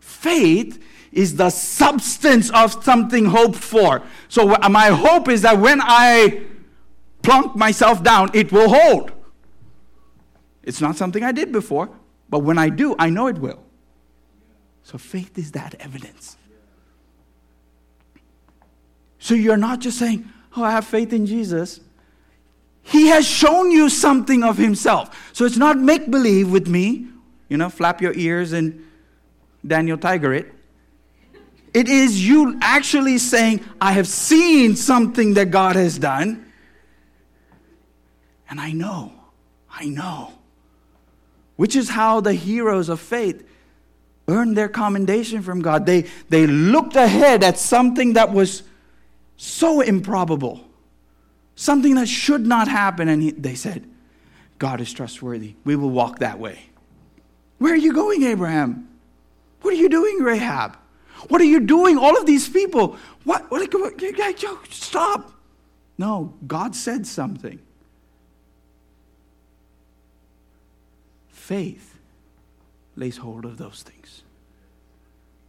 Faith 0.00 0.82
is 1.12 1.36
the 1.36 1.50
substance 1.50 2.50
of 2.50 2.84
something 2.84 3.26
hoped 3.26 3.56
for. 3.56 4.02
So, 4.28 4.56
my 4.70 4.88
hope 4.88 5.28
is 5.28 5.42
that 5.42 5.58
when 5.58 5.80
I 5.82 6.42
plunk 7.22 7.56
myself 7.56 8.02
down, 8.02 8.30
it 8.32 8.52
will 8.52 8.68
hold. 8.68 9.12
It's 10.62 10.80
not 10.80 10.96
something 10.96 11.24
I 11.24 11.32
did 11.32 11.52
before, 11.52 11.90
but 12.28 12.40
when 12.40 12.58
I 12.58 12.68
do, 12.68 12.94
I 12.98 13.10
know 13.10 13.26
it 13.26 13.38
will. 13.38 13.62
So, 14.82 14.98
faith 14.98 15.36
is 15.36 15.52
that 15.52 15.74
evidence. 15.80 16.36
So, 19.18 19.34
you're 19.34 19.56
not 19.56 19.80
just 19.80 19.98
saying, 19.98 20.28
Oh, 20.56 20.64
I 20.64 20.72
have 20.72 20.84
faith 20.84 21.12
in 21.12 21.26
Jesus. 21.26 21.80
He 22.82 23.08
has 23.08 23.26
shown 23.26 23.70
you 23.70 23.88
something 23.88 24.42
of 24.42 24.56
himself. 24.56 25.30
So 25.32 25.44
it's 25.44 25.56
not 25.56 25.78
make 25.78 26.10
believe 26.10 26.50
with 26.50 26.66
me, 26.66 27.06
you 27.48 27.56
know, 27.56 27.68
flap 27.68 28.00
your 28.00 28.12
ears 28.14 28.52
and 28.52 28.84
Daniel 29.66 29.98
Tiger 29.98 30.32
it. 30.32 30.52
It 31.72 31.88
is 31.88 32.26
you 32.26 32.58
actually 32.60 33.18
saying, 33.18 33.64
I 33.80 33.92
have 33.92 34.08
seen 34.08 34.76
something 34.76 35.34
that 35.34 35.50
God 35.50 35.76
has 35.76 35.98
done. 35.98 36.52
And 38.48 38.60
I 38.60 38.72
know, 38.72 39.12
I 39.70 39.86
know. 39.86 40.32
Which 41.56 41.76
is 41.76 41.90
how 41.90 42.20
the 42.20 42.34
heroes 42.34 42.88
of 42.88 42.98
faith 42.98 43.46
earned 44.26 44.56
their 44.56 44.68
commendation 44.68 45.42
from 45.42 45.62
God. 45.62 45.86
They, 45.86 46.06
they 46.28 46.46
looked 46.46 46.96
ahead 46.96 47.44
at 47.44 47.58
something 47.58 48.14
that 48.14 48.32
was 48.32 48.62
so 49.36 49.80
improbable, 49.80 50.64
something 51.54 51.94
that 51.94 52.08
should 52.08 52.46
not 52.46 52.68
happen, 52.68 53.08
and 53.08 53.22
he, 53.22 53.30
they 53.30 53.54
said, 53.54 53.88
God 54.58 54.80
is 54.80 54.92
trustworthy. 54.92 55.54
We 55.64 55.76
will 55.76 55.90
walk 55.90 56.18
that 56.18 56.38
way. 56.38 56.58
Where 57.58 57.72
are 57.72 57.76
you 57.76 57.92
going, 57.92 58.22
Abraham? 58.24 58.88
What 59.62 59.74
are 59.74 59.76
you 59.76 59.88
doing, 59.88 60.18
Rahab? 60.18 60.76
What 61.28 61.40
are 61.40 61.44
you 61.44 61.60
doing? 61.60 61.98
All 61.98 62.16
of 62.16 62.26
these 62.26 62.48
people. 62.48 62.96
What? 63.24 63.50
what, 63.50 63.72
what 63.72 64.72
stop. 64.72 65.32
No, 65.98 66.34
God 66.46 66.74
said 66.74 67.06
something. 67.06 67.60
Faith 71.28 71.98
lays 72.96 73.18
hold 73.18 73.44
of 73.44 73.58
those 73.58 73.82
things. 73.82 74.22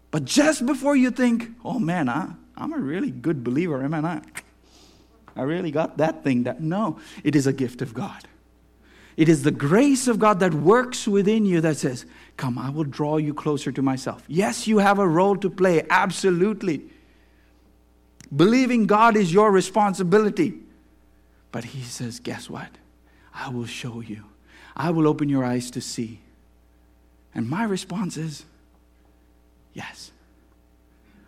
But 0.10 0.26
just 0.26 0.66
before 0.66 0.96
you 0.96 1.10
think, 1.10 1.50
oh 1.64 1.80
man, 1.80 2.10
I, 2.10 2.34
I'm 2.58 2.74
a 2.74 2.78
really 2.78 3.12
good 3.12 3.44
believer, 3.44 3.84
am 3.84 3.94
I 3.94 4.02
not? 4.02 4.26
I 5.36 5.44
really 5.44 5.72
got 5.72 5.98
that 5.98 6.24
thing 6.24 6.44
that. 6.44 6.62
No, 6.62 7.00
it 7.24 7.36
is 7.36 7.48
a 7.48 7.54
gift 7.54 7.82
of 7.82 7.94
God. 7.94 8.28
It 9.16 9.30
is 9.30 9.44
the 9.44 9.52
grace 9.52 10.08
of 10.08 10.20
God 10.20 10.40
that 10.40 10.54
works 10.54 11.08
within 11.08 11.46
you 11.46 11.62
that 11.62 11.78
says, 11.78 12.06
Come, 12.38 12.58
I 12.58 12.70
will 12.70 12.84
draw 12.84 13.18
you 13.18 13.34
closer 13.34 13.72
to 13.72 13.82
myself. 13.82 14.24
Yes, 14.28 14.68
you 14.68 14.80
have 14.80 15.00
a 15.00 15.08
role 15.08 15.38
to 15.38 15.50
play, 15.50 15.86
absolutely. 15.90 16.82
Believing 18.36 18.88
God 18.88 19.16
is 19.16 19.34
your 19.34 19.52
responsibility. 19.52 20.54
But 21.52 21.66
He 21.66 21.84
says, 21.84 22.20
Guess 22.20 22.50
what? 22.50 22.70
I 23.34 23.50
will 23.50 23.66
show 23.66 24.02
you, 24.02 24.26
I 24.76 24.92
will 24.92 25.08
open 25.08 25.30
your 25.30 25.44
eyes 25.44 25.72
to 25.72 25.82
see. 25.82 26.20
And 27.34 27.50
my 27.50 27.64
response 27.64 28.18
is, 28.18 28.46
Yes. 29.74 30.12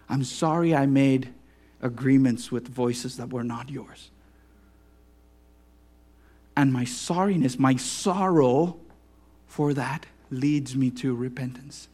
I'm 0.09 0.23
sorry 0.23 0.75
I 0.75 0.85
made 0.85 1.33
agreements 1.81 2.51
with 2.51 2.67
voices 2.67 3.17
that 3.17 3.31
were 3.31 3.43
not 3.43 3.69
yours. 3.69 4.11
And 6.55 6.71
my 6.71 6.83
sorriness, 6.83 7.57
my 7.57 7.75
sorrow 7.77 8.77
for 9.47 9.73
that 9.73 10.05
leads 10.33 10.75
me 10.75 10.89
to 10.91 11.15
repentance, 11.15 11.87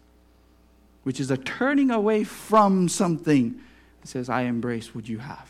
which 1.03 1.19
is 1.19 1.29
a 1.29 1.37
turning 1.37 1.91
away 1.91 2.23
from 2.23 2.89
something 2.89 3.59
that 4.01 4.07
says, 4.07 4.29
I 4.29 4.43
embrace 4.43 4.95
what 4.95 5.07
you 5.07 5.19
have. 5.19 5.49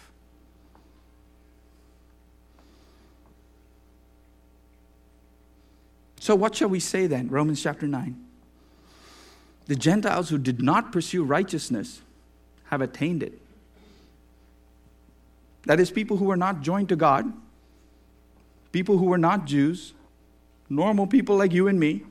So, 6.20 6.36
what 6.36 6.56
shall 6.56 6.70
we 6.70 6.80
say 6.80 7.08
then? 7.08 7.30
Romans 7.30 7.64
chapter 7.64 7.88
9. 7.88 8.16
The 9.68 9.76
Gentiles 9.76 10.30
who 10.30 10.38
did 10.38 10.62
not 10.62 10.92
pursue 10.92 11.24
righteousness 11.24 12.02
have 12.66 12.82
attained 12.82 13.24
it. 13.24 13.40
That 15.66 15.80
is, 15.80 15.92
people 15.92 16.18
who 16.18 16.26
were 16.26 16.38
not 16.38 16.62
joined 16.62 16.90
to 16.90 16.96
God, 16.96 17.32
people 18.72 18.98
who 18.98 19.06
were 19.06 19.18
not 19.18 19.46
Jews, 19.46 19.94
normal 20.70 21.08
people 21.08 21.38
like 21.38 21.52
you 21.52 21.68
and 21.68 21.80
me, 21.80 22.04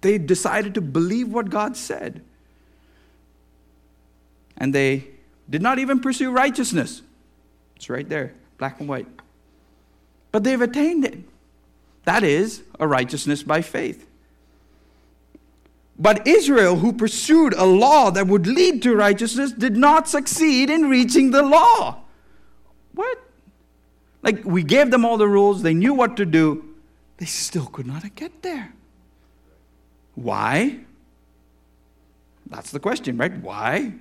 They 0.00 0.18
decided 0.18 0.74
to 0.74 0.80
believe 0.80 1.28
what 1.28 1.50
God 1.50 1.76
said. 1.76 2.22
And 4.56 4.74
they 4.74 5.08
did 5.48 5.62
not 5.62 5.78
even 5.78 6.00
pursue 6.00 6.30
righteousness. 6.30 7.02
It's 7.76 7.88
right 7.88 8.08
there, 8.08 8.34
black 8.58 8.80
and 8.80 8.88
white. 8.88 9.06
But 10.32 10.44
they've 10.44 10.60
attained 10.60 11.04
it. 11.04 11.18
That 12.04 12.22
is 12.22 12.62
a 12.78 12.86
righteousness 12.86 13.42
by 13.42 13.62
faith. 13.62 14.06
But 15.98 16.26
Israel, 16.26 16.76
who 16.76 16.92
pursued 16.92 17.54
a 17.54 17.64
law 17.64 18.10
that 18.10 18.26
would 18.26 18.46
lead 18.46 18.82
to 18.82 18.94
righteousness, 18.94 19.52
did 19.52 19.76
not 19.76 20.08
succeed 20.08 20.70
in 20.70 20.88
reaching 20.88 21.32
the 21.32 21.42
law. 21.42 22.02
What? 22.94 23.18
Like, 24.22 24.44
we 24.44 24.62
gave 24.62 24.90
them 24.90 25.04
all 25.04 25.16
the 25.16 25.28
rules, 25.28 25.62
they 25.62 25.74
knew 25.74 25.94
what 25.94 26.16
to 26.16 26.26
do, 26.26 26.64
they 27.18 27.26
still 27.26 27.66
could 27.66 27.86
not 27.86 28.14
get 28.14 28.42
there. 28.42 28.72
Why? 30.18 30.80
That's 32.50 32.72
the 32.72 32.80
question, 32.80 33.16
right? 33.16 33.36
Why? 33.38 33.92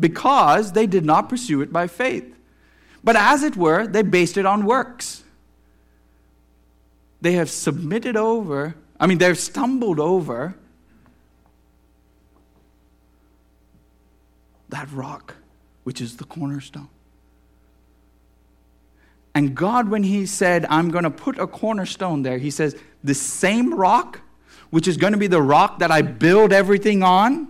Because 0.00 0.72
they 0.72 0.86
did 0.86 1.04
not 1.04 1.28
pursue 1.28 1.60
it 1.60 1.72
by 1.72 1.86
faith. 1.86 2.34
But 3.04 3.14
as 3.14 3.44
it 3.44 3.56
were, 3.56 3.86
they 3.86 4.02
based 4.02 4.36
it 4.36 4.46
on 4.46 4.64
works. 4.64 5.22
They 7.20 7.34
have 7.34 7.50
submitted 7.50 8.16
over, 8.16 8.74
I 8.98 9.06
mean, 9.06 9.18
they've 9.18 9.38
stumbled 9.38 10.00
over 10.00 10.56
that 14.70 14.90
rock, 14.90 15.36
which 15.84 16.00
is 16.00 16.16
the 16.16 16.24
cornerstone. 16.24 16.88
And 19.36 19.54
God, 19.54 19.88
when 19.88 20.02
He 20.02 20.26
said, 20.26 20.66
I'm 20.68 20.90
going 20.90 21.04
to 21.04 21.10
put 21.10 21.38
a 21.38 21.46
cornerstone 21.46 22.22
there, 22.22 22.38
He 22.38 22.50
says, 22.50 22.76
the 23.04 23.14
same 23.14 23.72
rock 23.72 24.20
which 24.74 24.88
is 24.88 24.96
going 24.96 25.12
to 25.12 25.18
be 25.20 25.28
the 25.28 25.40
rock 25.40 25.78
that 25.78 25.92
I 25.92 26.02
build 26.02 26.52
everything 26.52 27.04
on, 27.04 27.46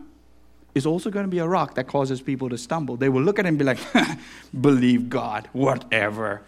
is 0.75 0.85
also 0.85 1.11
going 1.11 1.25
to 1.25 1.31
be 1.31 1.39
a 1.39 1.49
rock 1.49 1.75
that 1.77 1.87
causes 1.87 2.20
people 2.20 2.51
to 2.51 2.59
stumble. 2.59 2.99
They 2.99 3.09
will 3.09 3.22
look 3.22 3.39
at 3.39 3.47
it 3.47 3.49
and 3.49 3.59
be 3.59 3.64
like, 3.64 3.79
believe 4.61 5.09
God, 5.09 5.49
whatever. 5.55 6.43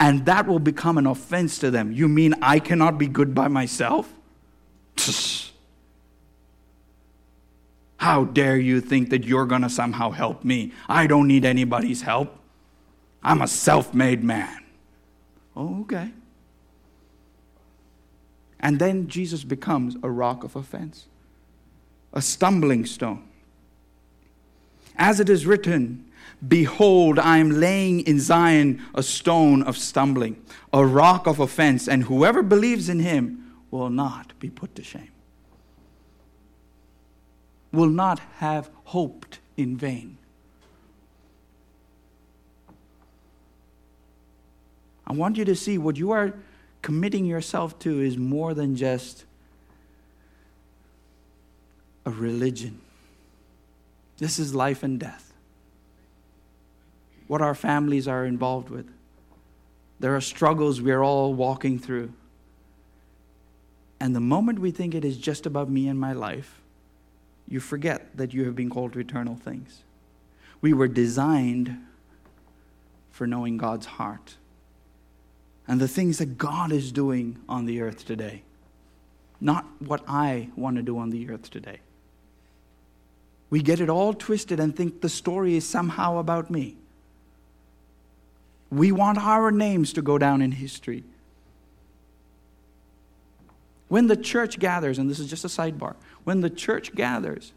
And 0.00 0.24
that 0.24 0.46
will 0.46 0.60
become 0.60 0.96
an 0.96 1.06
offense 1.06 1.58
to 1.58 1.70
them. 1.70 1.92
You 1.92 2.08
mean 2.08 2.34
I 2.40 2.58
cannot 2.58 2.96
be 2.96 3.06
good 3.06 3.34
by 3.34 3.48
myself? 3.48 4.14
How 7.98 8.24
dare 8.24 8.56
you 8.56 8.80
think 8.80 9.10
that 9.10 9.24
you're 9.24 9.44
going 9.44 9.60
to 9.60 9.68
somehow 9.68 10.10
help 10.10 10.42
me? 10.42 10.72
I 10.88 11.06
don't 11.06 11.28
need 11.28 11.44
anybody's 11.44 12.00
help. 12.00 12.34
I'm 13.22 13.42
a 13.42 13.46
self 13.46 13.92
made 13.92 14.24
man. 14.24 14.64
Oh, 15.54 15.82
okay. 15.82 16.12
And 18.64 18.78
then 18.78 19.08
Jesus 19.08 19.44
becomes 19.44 19.94
a 20.02 20.08
rock 20.08 20.42
of 20.42 20.56
offense, 20.56 21.04
a 22.14 22.22
stumbling 22.22 22.86
stone. 22.86 23.22
As 24.96 25.20
it 25.20 25.28
is 25.28 25.44
written, 25.44 26.10
Behold, 26.48 27.18
I 27.18 27.36
am 27.38 27.60
laying 27.60 28.00
in 28.00 28.18
Zion 28.18 28.82
a 28.94 29.02
stone 29.02 29.62
of 29.62 29.76
stumbling, 29.76 30.42
a 30.72 30.84
rock 30.84 31.26
of 31.26 31.40
offense, 31.40 31.86
and 31.86 32.04
whoever 32.04 32.42
believes 32.42 32.88
in 32.88 33.00
him 33.00 33.52
will 33.70 33.90
not 33.90 34.32
be 34.40 34.48
put 34.48 34.74
to 34.76 34.82
shame, 34.82 35.12
will 37.70 37.90
not 37.90 38.18
have 38.38 38.70
hoped 38.84 39.40
in 39.58 39.76
vain. 39.76 40.16
I 45.06 45.12
want 45.12 45.36
you 45.36 45.44
to 45.44 45.54
see 45.54 45.76
what 45.76 45.98
you 45.98 46.12
are 46.12 46.32
committing 46.84 47.24
yourself 47.24 47.78
to 47.78 48.02
is 48.02 48.18
more 48.18 48.52
than 48.52 48.76
just 48.76 49.24
a 52.04 52.10
religion. 52.10 52.78
This 54.18 54.38
is 54.38 54.54
life 54.54 54.82
and 54.82 55.00
death. 55.00 55.32
What 57.26 57.40
our 57.40 57.54
families 57.54 58.06
are 58.06 58.26
involved 58.26 58.68
with. 58.68 58.86
There 59.98 60.14
are 60.14 60.20
struggles 60.20 60.82
we're 60.82 61.02
all 61.02 61.32
walking 61.32 61.78
through. 61.78 62.12
And 63.98 64.14
the 64.14 64.20
moment 64.20 64.58
we 64.58 64.70
think 64.70 64.94
it 64.94 65.06
is 65.06 65.16
just 65.16 65.46
about 65.46 65.70
me 65.70 65.88
and 65.88 65.98
my 65.98 66.12
life, 66.12 66.60
you 67.48 67.60
forget 67.60 68.14
that 68.14 68.34
you 68.34 68.44
have 68.44 68.54
been 68.54 68.68
called 68.68 68.92
to 68.92 68.98
eternal 68.98 69.36
things. 69.36 69.84
We 70.60 70.74
were 70.74 70.88
designed 70.88 71.78
for 73.10 73.26
knowing 73.26 73.56
God's 73.56 73.86
heart 73.86 74.36
and 75.66 75.80
the 75.80 75.88
things 75.88 76.18
that 76.18 76.38
God 76.38 76.72
is 76.72 76.92
doing 76.92 77.38
on 77.48 77.64
the 77.64 77.80
earth 77.80 78.04
today, 78.04 78.42
not 79.40 79.66
what 79.80 80.02
I 80.06 80.50
want 80.56 80.76
to 80.76 80.82
do 80.82 80.98
on 80.98 81.10
the 81.10 81.28
earth 81.30 81.50
today. 81.50 81.80
We 83.50 83.62
get 83.62 83.80
it 83.80 83.88
all 83.88 84.14
twisted 84.14 84.58
and 84.60 84.74
think 84.74 85.00
the 85.00 85.08
story 85.08 85.56
is 85.56 85.68
somehow 85.68 86.18
about 86.18 86.50
me. 86.50 86.76
We 88.70 88.90
want 88.90 89.18
our 89.18 89.50
names 89.50 89.92
to 89.92 90.02
go 90.02 90.18
down 90.18 90.42
in 90.42 90.52
history. 90.52 91.04
When 93.88 94.08
the 94.08 94.16
church 94.16 94.58
gathers, 94.58 94.98
and 94.98 95.08
this 95.08 95.20
is 95.20 95.30
just 95.30 95.44
a 95.44 95.48
sidebar, 95.48 95.94
when 96.24 96.40
the 96.40 96.50
church 96.50 96.94
gathers, 96.94 97.52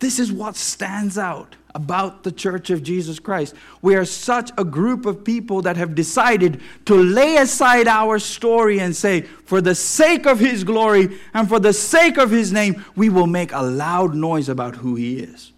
This 0.00 0.18
is 0.18 0.32
what 0.32 0.56
stands 0.56 1.18
out 1.18 1.56
about 1.74 2.24
the 2.24 2.32
church 2.32 2.70
of 2.70 2.82
Jesus 2.82 3.18
Christ. 3.18 3.54
We 3.80 3.94
are 3.94 4.04
such 4.04 4.50
a 4.58 4.64
group 4.64 5.06
of 5.06 5.24
people 5.24 5.62
that 5.62 5.76
have 5.76 5.94
decided 5.94 6.60
to 6.86 6.94
lay 6.94 7.36
aside 7.36 7.86
our 7.86 8.18
story 8.18 8.80
and 8.80 8.96
say, 8.96 9.20
for 9.20 9.60
the 9.60 9.74
sake 9.74 10.26
of 10.26 10.40
His 10.40 10.64
glory 10.64 11.18
and 11.32 11.48
for 11.48 11.60
the 11.60 11.72
sake 11.72 12.16
of 12.16 12.30
His 12.30 12.50
name, 12.50 12.84
we 12.96 13.08
will 13.08 13.26
make 13.26 13.52
a 13.52 13.62
loud 13.62 14.14
noise 14.14 14.48
about 14.48 14.76
who 14.76 14.96
He 14.96 15.18
is. 15.18 15.52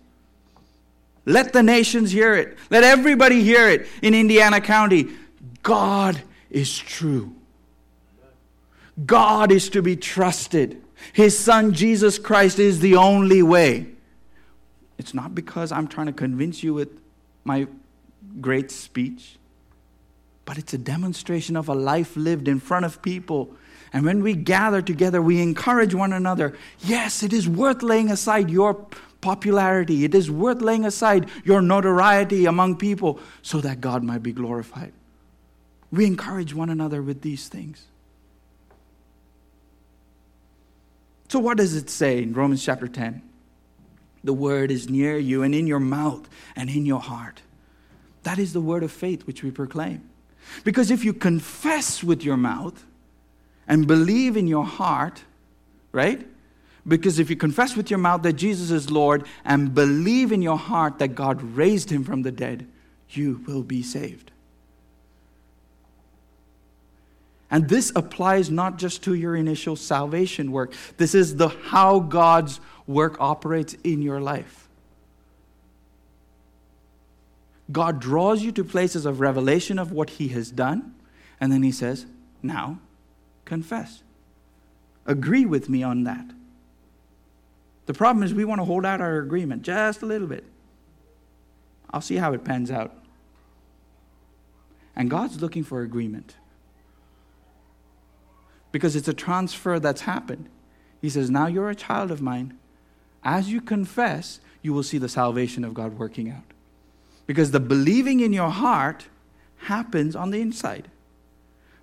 Let 1.25 1.53
the 1.53 1.63
nations 1.63 2.11
hear 2.11 2.35
it. 2.35 2.59
Let 2.69 2.83
everybody 2.83 3.43
hear 3.43 3.69
it 3.69 3.87
in 4.03 4.13
Indiana 4.13 4.61
County. 4.61 5.11
God 5.63 6.21
is 6.51 6.77
true. 6.77 7.35
God 9.07 9.53
is 9.53 9.69
to 9.71 9.83
be 9.83 9.95
trusted. 9.95 10.83
His 11.13 11.39
Son, 11.39 11.73
Jesus 11.73 12.19
Christ, 12.19 12.59
is 12.59 12.81
the 12.81 12.97
only 12.97 13.43
way. 13.43 13.92
It's 15.03 15.15
not 15.15 15.35
because 15.35 15.73
I'm 15.73 15.89
trying 15.89 16.07
to 16.07 16.13
convince 16.13 16.63
you 16.63 16.75
with 16.75 16.91
my 17.43 17.67
great 18.41 18.71
speech, 18.71 19.37
but 20.45 20.59
it's 20.59 20.73
a 20.75 20.79
demonstration 20.79 21.57
of 21.57 21.69
a 21.69 21.75
life 21.75 22.17
lived 22.17 22.47
in 22.47 22.61
front 22.61 22.85
of 22.85 23.03
people. 23.03 23.53
And 23.93 24.05
when 24.05 24.23
we 24.23 24.35
gather 24.35 24.81
together, 24.81 25.21
we 25.21 25.43
encourage 25.43 25.93
one 25.93 26.13
another. 26.13 26.57
Yes, 26.79 27.25
it 27.25 27.33
is 27.33 27.49
worth 27.49 27.83
laying 27.83 28.13
aside 28.13 28.49
your 28.49 28.87
popularity, 29.21 30.05
it 30.05 30.15
is 30.15 30.31
worth 30.31 30.63
laying 30.63 30.85
aside 30.85 31.29
your 31.43 31.61
notoriety 31.61 32.47
among 32.47 32.77
people 32.77 33.19
so 33.43 33.61
that 33.61 33.81
God 33.81 34.05
might 34.05 34.23
be 34.23 34.33
glorified. 34.33 34.93
We 35.91 36.07
encourage 36.07 36.55
one 36.55 36.71
another 36.71 37.03
with 37.03 37.23
these 37.23 37.49
things. 37.49 37.87
So, 41.27 41.41
what 41.41 41.57
does 41.57 41.75
it 41.75 41.91
say 41.91 42.23
in 42.23 42.35
Romans 42.35 42.65
chapter 42.65 42.87
10? 42.87 43.32
The 44.25 44.33
word 44.33 44.71
is 44.71 44.89
near 44.89 45.19
you 45.19 45.43
and 45.43 45.55
in 45.55 45.67
your 45.67 45.81
mouth 45.81 46.29
and 46.55 46.71
in 46.71 46.87
your 46.87 47.01
heart. 47.01 47.43
That 48.23 48.39
is 48.39 48.53
the 48.53 48.61
word 48.61 48.83
of 48.83 48.93
faith 48.93 49.27
which 49.27 49.43
we 49.43 49.51
proclaim. 49.51 50.09
Because 50.65 50.91
if 50.91 51.05
you 51.05 51.13
confess 51.13 52.03
with 52.05 52.25
your 52.25 52.37
mouth 52.37 52.85
and 53.67 53.87
believe 53.87 54.37
in 54.37 54.47
your 54.47 54.65
heart, 54.65 55.25
right? 55.93 56.27
Because 56.87 57.19
if 57.19 57.31
you 57.31 57.37
confess 57.37 57.77
with 57.77 57.91
your 57.91 57.99
mouth 57.99 58.23
that 58.23 58.35
Jesus 58.35 58.71
is 58.71 58.91
Lord 58.91 59.27
and 59.45 59.75
believe 59.75 60.33
in 60.33 60.43
your 60.43 60.59
heart 60.59 60.99
that 60.99 61.15
God 61.15 61.43
raised 61.43 61.91
him 61.91 62.05
from 62.05 62.23
the 62.23 62.33
dead, 62.33 62.67
you 63.11 63.43
will 63.47 63.63
be 63.63 63.83
saved. 63.83 64.31
And 67.51 67.69
this 67.69 67.93
applies 67.95 68.51
not 68.51 68.79
just 68.79 69.05
to 69.05 69.15
your 69.15 69.37
initial 69.37 69.77
salvation 69.77 70.53
work. 70.53 70.73
This 70.97 71.15
is 71.15 71.37
the 71.37 71.49
how 71.49 72.01
God's 72.01 72.61
work 72.87 73.17
operates 73.21 73.75
in 73.85 74.03
your 74.03 74.21
life. 74.21 74.69
God 77.71 78.01
draws 78.01 78.43
you 78.43 78.53
to 78.53 78.65
places 78.65 79.07
of 79.07 79.21
revelation 79.21 79.79
of 79.79 79.93
what 79.93 80.11
he 80.11 80.29
has 80.29 80.51
done, 80.51 80.95
and 81.41 81.53
then 81.53 81.63
he 81.63 81.73
says, 81.73 82.07
"Now 82.43 82.81
confess." 83.45 84.03
Agree 85.07 85.45
with 85.47 85.69
me 85.69 85.83
on 85.83 86.05
that. 86.05 86.27
The 87.87 87.95
problem 87.95 88.23
is 88.23 88.33
we 88.33 88.45
want 88.45 88.61
to 88.61 88.65
hold 88.65 88.87
out 88.87 89.01
our 89.01 89.19
agreement 89.19 89.63
just 89.63 90.03
a 90.03 90.07
little 90.07 90.29
bit. 90.29 90.45
I'll 91.91 92.01
see 92.01 92.17
how 92.17 92.33
it 92.33 92.45
pans 92.45 92.71
out. 92.71 92.95
And 94.95 95.11
God's 95.11 95.41
looking 95.41 95.65
for 95.65 95.83
agreement 95.83 96.37
because 98.71 98.95
it's 98.97 99.09
a 99.09 99.15
transfer 99.15 99.79
that's 99.79 100.03
happened. 100.03 100.49
He 101.01 101.11
says, 101.11 101.31
Now 101.31 101.47
you're 101.47 101.71
a 101.71 101.75
child 101.75 102.11
of 102.11 102.23
mine. 102.23 102.59
As 103.25 103.51
you 103.51 103.61
confess, 103.61 104.41
you 104.63 104.73
will 104.73 104.83
see 104.83 104.99
the 104.99 105.09
salvation 105.09 105.65
of 105.65 105.75
God 105.75 105.99
working 105.99 106.31
out. 106.31 106.43
Because 107.27 107.51
the 107.51 107.61
believing 107.61 108.21
in 108.21 108.33
your 108.33 108.51
heart 108.51 109.07
happens 109.59 110.17
on 110.17 110.31
the 110.31 110.41
inside. 110.41 110.89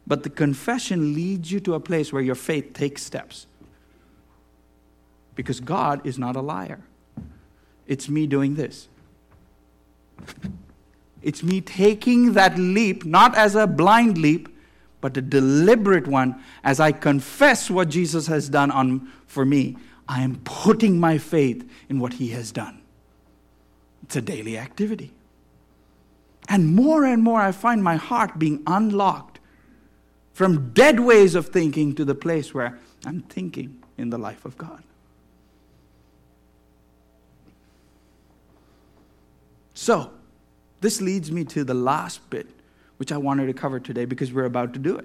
But 0.06 0.24
the 0.24 0.30
confession 0.30 1.14
leads 1.14 1.52
you 1.52 1.60
to 1.62 1.76
a 1.76 1.80
place 1.80 2.12
where 2.12 2.22
your 2.22 2.36
faith 2.36 2.74
takes 2.74 3.04
steps. 3.04 3.48
Because 5.36 5.60
God 5.60 6.06
is 6.06 6.18
not 6.18 6.36
a 6.36 6.42
liar. 6.42 6.80
It's 7.88 8.10
me 8.10 8.28
doing 8.28 8.56
this. 8.56 8.88
It's 11.22 11.44
me 11.44 11.62
taking 11.62 12.34
that 12.34 12.58
leap, 12.58 13.06
not 13.06 13.36
as 13.36 13.56
a 13.56 13.68
blind 13.68 14.18
leap, 14.18 14.50
but 15.02 15.16
a 15.16 15.22
deliberate 15.22 16.08
one 16.08 16.42
as 16.64 16.80
I 16.80 16.92
confess 16.92 17.70
what 17.70 17.90
Jesus 17.90 18.28
has 18.28 18.50
done 18.50 18.72
on, 18.72 19.12
for 19.28 19.46
me. 19.46 19.78
I 20.10 20.22
am 20.24 20.41
putting 20.43 20.99
my 20.99 21.20
faith 21.20 21.70
in 21.88 21.99
what 21.99 22.14
he 22.14 22.30
has 22.30 22.51
done. 22.51 22.82
It's 24.03 24.16
a 24.16 24.22
daily 24.22 24.57
activity. 24.57 25.14
And 26.49 26.76
more 26.76 27.05
and 27.05 27.22
more, 27.22 27.39
I 27.39 27.51
find 27.51 27.84
my 27.84 27.95
heart 27.95 28.39
being 28.39 28.64
unlocked 28.66 29.39
from 30.34 30.72
dead 30.72 30.99
ways 30.99 31.36
of 31.36 31.49
thinking 31.49 31.93
to 31.93 32.03
the 32.03 32.16
place 32.16 32.55
where 32.55 32.80
I'm 33.05 33.22
thinking 33.22 33.84
in 33.99 34.10
the 34.10 34.18
life 34.18 34.45
of 34.45 34.57
God. 34.57 34.82
So, 39.76 40.12
this 40.82 41.01
leads 41.01 41.32
me 41.32 41.43
to 41.45 41.64
the 41.64 41.76
last 41.76 42.28
bit 42.32 42.47
which 42.97 43.12
I 43.12 43.18
wanted 43.18 43.45
to 43.45 43.53
cover 43.53 43.80
today 43.80 44.05
because 44.05 44.34
we're 44.34 44.45
about 44.45 44.74
to 44.74 44.80
do 44.80 45.01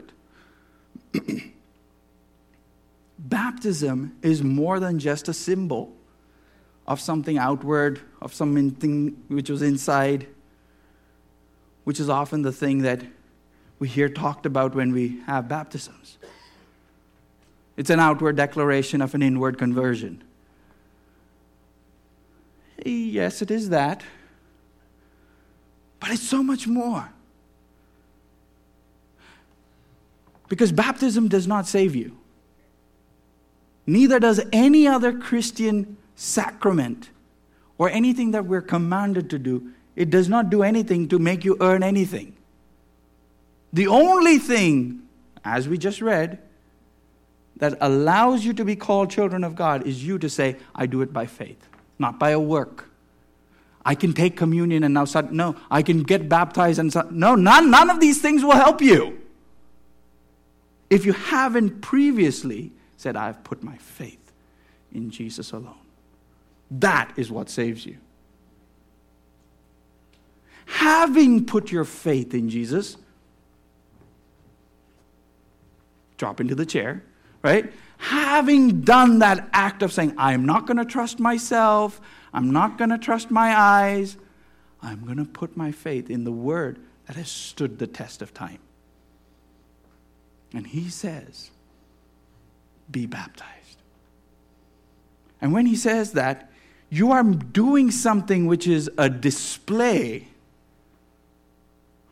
it. 1.13 1.43
Baptism 3.25 4.17
is 4.21 4.43
more 4.43 4.79
than 4.79 4.99
just 4.99 5.29
a 5.29 5.33
symbol 5.33 5.97
of 6.87 7.01
something 7.01 7.39
outward, 7.39 8.01
of 8.21 8.35
something 8.35 9.23
which 9.29 9.49
was 9.49 9.63
inside, 9.63 10.27
which 11.85 11.99
is 11.99 12.11
often 12.11 12.43
the 12.43 12.53
thing 12.53 12.83
that 12.83 13.03
we 13.79 13.89
hear 13.89 14.11
talked 14.11 14.45
about 14.45 14.75
when 14.75 14.93
we 14.93 15.21
have 15.27 15.49
baptisms. 15.49 16.19
It's 17.79 17.89
an 17.89 17.99
outward 17.99 18.37
declaration 18.37 19.01
of 19.01 19.15
an 19.15 19.23
inward 19.23 19.57
conversion. 19.57 20.23
Yes, 22.85 23.41
it 23.41 23.51
is 23.51 23.71
that. 23.71 24.03
But 25.99 26.11
it's 26.11 26.23
so 26.23 26.43
much 26.43 26.67
more. 26.67 27.11
Because 30.49 30.73
baptism 30.73 31.29
does 31.29 31.47
not 31.47 31.67
save 31.67 31.97
you. 31.97 32.19
Neither 33.87 34.19
does 34.19 34.41
any 34.53 34.87
other 34.87 35.13
Christian 35.13 35.97
sacrament 36.17 37.11
or 37.79 37.91
anything 37.91 38.31
that 38.31 38.47
we're 38.47 38.63
commanded 38.63 39.31
to 39.31 39.39
do. 39.39 39.73
It 39.97 40.11
does 40.11 40.29
not 40.29 40.51
do 40.51 40.63
anything 40.63 41.09
to 41.09 41.19
make 41.19 41.45
you 41.45 41.57
earn 41.61 41.83
anything. 41.83 42.35
The 43.73 43.89
only 43.89 44.39
thing, 44.39 45.03
as 45.45 45.69
we 45.69 45.79
just 45.79 46.01
read, 46.01 46.39
that 47.57 47.77
allows 47.81 48.45
you 48.45 48.53
to 48.55 48.65
be 48.65 48.77
called 48.77 49.11
children 49.11 49.45
of 49.45 49.55
God 49.55 49.87
is 49.87 50.05
you 50.05 50.19
to 50.19 50.29
say, 50.29 50.57
I 50.75 50.87
do 50.87 51.03
it 51.03 51.13
by 51.13 51.27
faith, 51.27 51.69
not 51.99 52.19
by 52.19 52.31
a 52.31 52.41
work. 52.41 52.89
I 53.85 53.95
can 53.95 54.13
take 54.13 54.37
communion 54.37 54.83
and 54.83 54.95
now 54.95 55.05
start, 55.05 55.31
no, 55.31 55.57
I 55.71 55.83
can 55.83 56.03
get 56.03 56.29
baptized 56.29 56.79
and 56.79 56.91
start, 56.91 57.13
no, 57.13 57.35
none, 57.35 57.71
none 57.71 57.91
of 57.91 58.01
these 58.01 58.21
things 58.21 58.43
will 58.43 58.53
help 58.53 58.81
you. 58.81 59.21
If 60.89 61.05
you 61.05 61.13
haven't 61.13 61.81
previously 61.81 62.73
said, 63.05 63.17
I've 63.17 63.45
put 63.45 63.63
my 63.63 63.77
faith 63.77 64.33
in 64.91 65.11
Jesus 65.11 65.53
alone, 65.53 65.85
that 66.71 67.13
is 67.17 67.31
what 67.31 67.51
saves 67.51 67.85
you. 67.85 67.99
Having 70.65 71.45
put 71.45 71.71
your 71.71 71.85
faith 71.85 72.33
in 72.33 72.49
Jesus, 72.49 72.97
drop 76.17 76.41
into 76.41 76.55
the 76.55 76.65
chair, 76.65 77.05
right? 77.43 77.71
Having 77.99 78.81
done 78.81 79.19
that 79.19 79.51
act 79.53 79.83
of 79.83 79.93
saying, 79.93 80.15
I'm 80.17 80.47
not 80.47 80.67
going 80.67 80.79
to 80.79 80.87
trust 80.87 81.21
myself, 81.21 82.01
I'm 82.33 82.53
not 82.53 82.79
going 82.79 82.89
to 82.89 82.99
trust 82.99 83.31
my 83.31 83.55
eyes, 83.55 84.17
I'm 84.81 85.05
going 85.05 85.19
to 85.19 85.27
put 85.27 85.59
my 85.59 85.73
faith 85.73 86.09
in 86.09 86.25
the 86.25 86.33
word 86.33 86.79
that 87.07 87.17
has 87.17 87.29
stood 87.29 87.79
the 87.79 87.87
test 87.87 88.23
of 88.23 88.33
time. 88.33 88.61
And 90.55 90.67
he 90.67 90.89
says, 90.89 91.51
Be 92.91 93.07
baptized. 93.07 93.79
And 95.41 95.53
when 95.53 95.67
he 95.67 95.77
says 95.77 96.13
that, 96.13 96.51
you 96.91 97.13
are 97.13 97.23
doing 97.23 97.91
something 97.91 98.47
which 98.47 98.67
is 98.67 98.91
a 98.97 99.09
display 99.11 100.29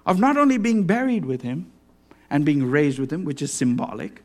of 0.04 0.18
not 0.18 0.36
only 0.36 0.58
being 0.58 0.84
buried 0.84 1.24
with 1.24 1.42
him 1.42 1.70
and 2.28 2.44
being 2.44 2.68
raised 2.68 2.98
with 2.98 3.12
him, 3.12 3.24
which 3.24 3.42
is 3.42 3.52
symbolic, 3.52 4.22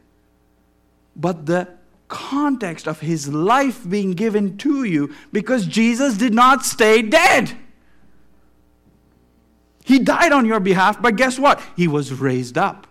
but 1.16 1.45
the 1.45 1.68
context 2.08 2.88
of 2.88 3.02
his 3.02 3.28
life 3.28 3.88
being 3.88 4.12
given 4.14 4.58
to 4.58 4.84
you 4.84 5.14
because 5.32 5.66
Jesus 5.66 6.18
did 6.18 6.34
not 6.34 6.66
stay 6.66 7.02
dead. 7.02 7.56
He 9.84 10.00
died 10.00 10.32
on 10.32 10.45
your 10.45 10.60
behalf, 10.60 11.02
but 11.02 11.16
guess 11.16 11.38
what? 11.39 11.62
He 11.76 11.88
was 11.88 12.12
raised 12.14 12.58
up. 12.58 12.87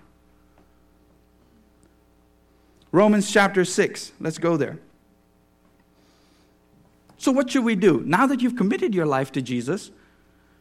Romans 2.97 3.31
chapter 3.31 3.63
6. 3.63 4.13
Let's 4.21 4.39
go 4.39 4.57
there. 4.57 4.79
So, 7.19 7.31
what 7.31 7.51
should 7.51 7.63
we 7.63 7.77
do? 7.77 8.03
Now 8.07 8.27
that 8.27 8.41
you've 8.41 8.57
committed 8.57 8.95
your 8.95 9.05
life 9.05 9.31
to 9.33 9.43
Jesus, 9.43 9.91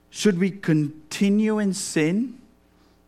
should 0.10 0.38
we 0.38 0.52
continue 0.52 1.60
in 1.60 1.74
sin 1.74 2.38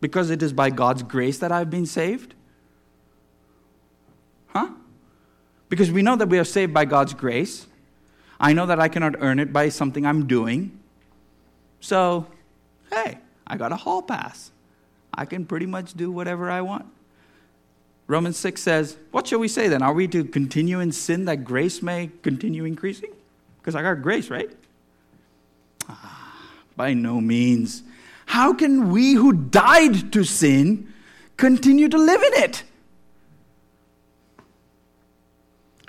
because 0.00 0.30
it 0.30 0.42
is 0.42 0.54
by 0.54 0.70
God's 0.70 1.02
grace 1.02 1.38
that 1.40 1.52
I've 1.52 1.68
been 1.68 1.84
saved? 1.84 2.32
Huh? 4.46 4.70
Because 5.68 5.90
we 5.90 6.00
know 6.00 6.16
that 6.16 6.30
we 6.30 6.38
are 6.38 6.44
saved 6.44 6.72
by 6.72 6.86
God's 6.86 7.12
grace. 7.12 7.66
I 8.40 8.54
know 8.54 8.64
that 8.64 8.80
I 8.80 8.88
cannot 8.88 9.16
earn 9.18 9.40
it 9.40 9.52
by 9.52 9.68
something 9.68 10.06
I'm 10.06 10.26
doing. 10.26 10.80
So, 11.80 12.26
hey, 12.90 13.18
I 13.46 13.58
got 13.58 13.72
a 13.72 13.76
hall 13.76 14.00
pass. 14.00 14.52
I 15.12 15.26
can 15.26 15.44
pretty 15.44 15.66
much 15.66 15.92
do 15.92 16.10
whatever 16.10 16.50
I 16.50 16.62
want. 16.62 16.86
Romans 18.08 18.38
6 18.38 18.60
says, 18.60 18.96
What 19.10 19.26
shall 19.26 19.38
we 19.38 19.48
say 19.48 19.68
then? 19.68 19.82
Are 19.82 19.92
we 19.92 20.08
to 20.08 20.24
continue 20.24 20.80
in 20.80 20.90
sin 20.92 21.26
that 21.26 21.44
grace 21.44 21.82
may 21.82 22.10
continue 22.22 22.64
increasing? 22.64 23.10
Because 23.60 23.74
I 23.74 23.82
got 23.82 24.02
grace, 24.02 24.30
right? 24.30 24.50
Ah, 25.88 26.50
by 26.74 26.94
no 26.94 27.20
means. 27.20 27.82
How 28.26 28.54
can 28.54 28.90
we 28.90 29.12
who 29.12 29.32
died 29.34 30.12
to 30.14 30.24
sin 30.24 30.92
continue 31.36 31.88
to 31.88 31.98
live 31.98 32.22
in 32.22 32.42
it? 32.42 32.64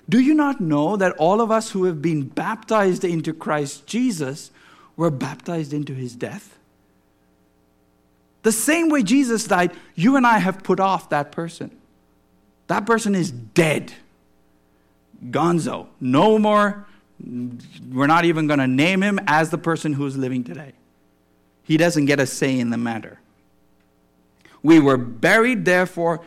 Do 0.09 0.19
you 0.19 0.33
not 0.33 0.59
know 0.59 0.97
that 0.97 1.13
all 1.13 1.39
of 1.39 1.51
us 1.51 1.71
who 1.71 1.85
have 1.85 2.01
been 2.01 2.23
baptized 2.23 3.05
into 3.05 3.31
Christ 3.31 3.87
Jesus 3.87 4.51
were 4.97 5.11
baptized 5.11 5.71
into 5.71 5.93
his 5.93 6.15
death? 6.15 6.57
The 8.41 8.51
same 8.51 8.89
way 8.89 9.03
Jesus 9.03 9.45
died, 9.45 9.71
you 9.95 10.15
and 10.17 10.25
I 10.25 10.39
have 10.39 10.63
put 10.63 10.79
off 10.79 11.09
that 11.09 11.31
person. 11.31 11.78
That 12.69 12.85
person 12.85 13.15
is 13.15 13.31
dead. 13.31 13.93
Gonzo. 15.25 15.87
No 15.99 16.37
more. 16.37 16.85
We're 17.19 18.07
not 18.07 18.25
even 18.25 18.45
going 18.45 18.59
to 18.59 18.67
name 18.67 19.01
him 19.01 19.19
as 19.25 19.49
the 19.49 19.57
person 19.57 19.93
who's 19.93 20.15
living 20.15 20.43
today. 20.43 20.73
He 21.63 21.77
doesn't 21.77 22.05
get 22.05 22.19
a 22.19 22.27
say 22.27 22.59
in 22.59 22.69
the 22.69 22.77
matter. 22.77 23.19
We 24.61 24.79
were 24.79 24.97
buried, 24.97 25.65
therefore, 25.65 26.21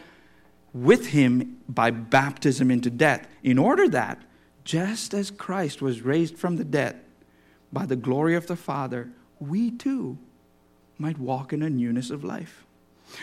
with 0.73 1.07
him 1.07 1.59
by 1.69 1.93
baptism 1.93 2.73
into 2.73 2.91
death, 2.91 3.29
in 3.45 3.57
order 3.57 3.89
that, 3.91 4.21
just 4.65 5.15
as 5.15 5.31
Christ 5.31 5.81
was 5.81 6.03
raised 6.03 6.37
from 6.37 6.57
the 6.57 6.65
dead 6.65 7.01
by 7.73 7.87
the 7.87 7.97
glory 7.97 8.35
of 8.35 8.49
the 8.49 8.57
Father, 8.57 9.11
we 9.39 9.71
too 9.71 10.19
might 10.99 11.19
walk 11.19 11.53
in 11.53 11.63
a 11.63 11.71
newness 11.71 12.11
of 12.11 12.25
life. 12.25 12.65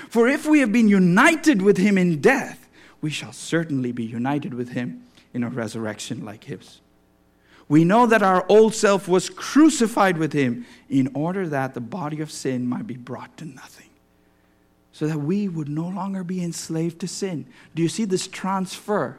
For 0.09 0.27
if 0.27 0.45
we 0.45 0.59
have 0.59 0.71
been 0.71 0.87
united 0.87 1.61
with 1.61 1.77
him 1.77 1.97
in 1.97 2.21
death, 2.21 2.68
we 3.01 3.09
shall 3.09 3.33
certainly 3.33 3.91
be 3.91 4.03
united 4.03 4.53
with 4.53 4.69
him 4.69 5.03
in 5.33 5.43
a 5.43 5.49
resurrection 5.49 6.25
like 6.25 6.45
his. 6.45 6.81
We 7.67 7.85
know 7.85 8.07
that 8.07 8.23
our 8.23 8.45
old 8.49 8.73
self 8.73 9.07
was 9.07 9.29
crucified 9.29 10.17
with 10.17 10.33
him 10.33 10.65
in 10.89 11.11
order 11.13 11.47
that 11.49 11.75
the 11.75 11.81
body 11.81 12.19
of 12.19 12.31
sin 12.31 12.67
might 12.67 12.87
be 12.87 12.97
brought 12.97 13.37
to 13.37 13.45
nothing 13.45 13.89
so 14.91 15.07
that 15.07 15.19
we 15.19 15.47
would 15.47 15.69
no 15.69 15.87
longer 15.87 16.23
be 16.23 16.43
enslaved 16.43 16.99
to 16.99 17.07
sin. 17.07 17.45
Do 17.75 17.81
you 17.81 17.87
see 17.87 18.05
this 18.05 18.27
transfer 18.27 19.17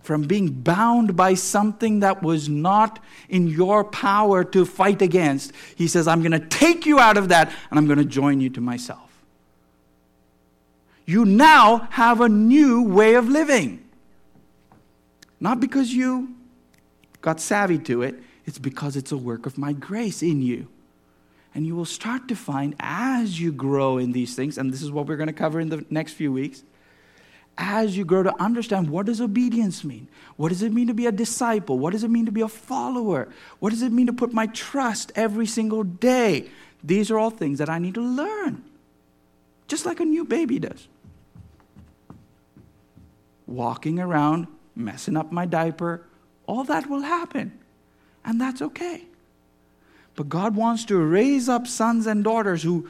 from 0.00 0.22
being 0.22 0.48
bound 0.50 1.14
by 1.14 1.34
something 1.34 2.00
that 2.00 2.22
was 2.22 2.48
not 2.48 2.98
in 3.28 3.46
your 3.46 3.84
power 3.84 4.42
to 4.42 4.64
fight 4.64 5.02
against? 5.02 5.52
He 5.76 5.86
says, 5.86 6.08
I'm 6.08 6.22
going 6.22 6.32
to 6.32 6.40
take 6.40 6.86
you 6.86 6.98
out 6.98 7.18
of 7.18 7.28
that 7.28 7.52
and 7.70 7.78
I'm 7.78 7.86
going 7.86 7.98
to 7.98 8.04
join 8.04 8.40
you 8.40 8.50
to 8.50 8.60
myself. 8.60 9.05
You 11.06 11.24
now 11.24 11.88
have 11.92 12.20
a 12.20 12.28
new 12.28 12.82
way 12.82 13.14
of 13.14 13.28
living. 13.28 13.84
Not 15.38 15.60
because 15.60 15.92
you 15.92 16.34
got 17.20 17.40
savvy 17.40 17.78
to 17.78 18.02
it, 18.02 18.16
it's 18.44 18.58
because 18.58 18.96
it's 18.96 19.12
a 19.12 19.16
work 19.16 19.46
of 19.46 19.56
my 19.56 19.72
grace 19.72 20.22
in 20.22 20.42
you. 20.42 20.68
And 21.54 21.66
you 21.66 21.74
will 21.74 21.84
start 21.84 22.28
to 22.28 22.36
find 22.36 22.74
as 22.80 23.40
you 23.40 23.52
grow 23.52 23.98
in 23.98 24.12
these 24.12 24.34
things, 24.34 24.58
and 24.58 24.72
this 24.72 24.82
is 24.82 24.90
what 24.90 25.06
we're 25.06 25.16
going 25.16 25.28
to 25.28 25.32
cover 25.32 25.60
in 25.60 25.68
the 25.68 25.84
next 25.88 26.12
few 26.12 26.32
weeks, 26.32 26.62
as 27.56 27.96
you 27.96 28.04
grow 28.04 28.22
to 28.22 28.34
understand 28.42 28.90
what 28.90 29.06
does 29.06 29.20
obedience 29.20 29.82
mean? 29.82 30.08
What 30.36 30.50
does 30.50 30.62
it 30.62 30.72
mean 30.72 30.88
to 30.88 30.94
be 30.94 31.06
a 31.06 31.12
disciple? 31.12 31.78
What 31.78 31.92
does 31.92 32.04
it 32.04 32.10
mean 32.10 32.26
to 32.26 32.32
be 32.32 32.42
a 32.42 32.48
follower? 32.48 33.28
What 33.58 33.70
does 33.70 33.82
it 33.82 33.92
mean 33.92 34.06
to 34.08 34.12
put 34.12 34.32
my 34.32 34.46
trust 34.48 35.12
every 35.14 35.46
single 35.46 35.82
day? 35.82 36.50
These 36.84 37.10
are 37.10 37.18
all 37.18 37.30
things 37.30 37.58
that 37.58 37.70
I 37.70 37.78
need 37.78 37.94
to 37.94 38.02
learn, 38.02 38.62
just 39.68 39.86
like 39.86 40.00
a 40.00 40.04
new 40.04 40.24
baby 40.24 40.58
does. 40.58 40.88
Walking 43.46 43.98
around, 43.98 44.46
messing 44.74 45.16
up 45.16 45.32
my 45.32 45.46
diaper, 45.46 46.06
all 46.46 46.64
that 46.64 46.88
will 46.88 47.02
happen, 47.02 47.58
and 48.24 48.40
that's 48.40 48.62
okay. 48.62 49.04
But 50.14 50.28
God 50.28 50.56
wants 50.56 50.84
to 50.86 50.96
raise 50.96 51.48
up 51.48 51.66
sons 51.66 52.06
and 52.06 52.24
daughters 52.24 52.62
who 52.62 52.88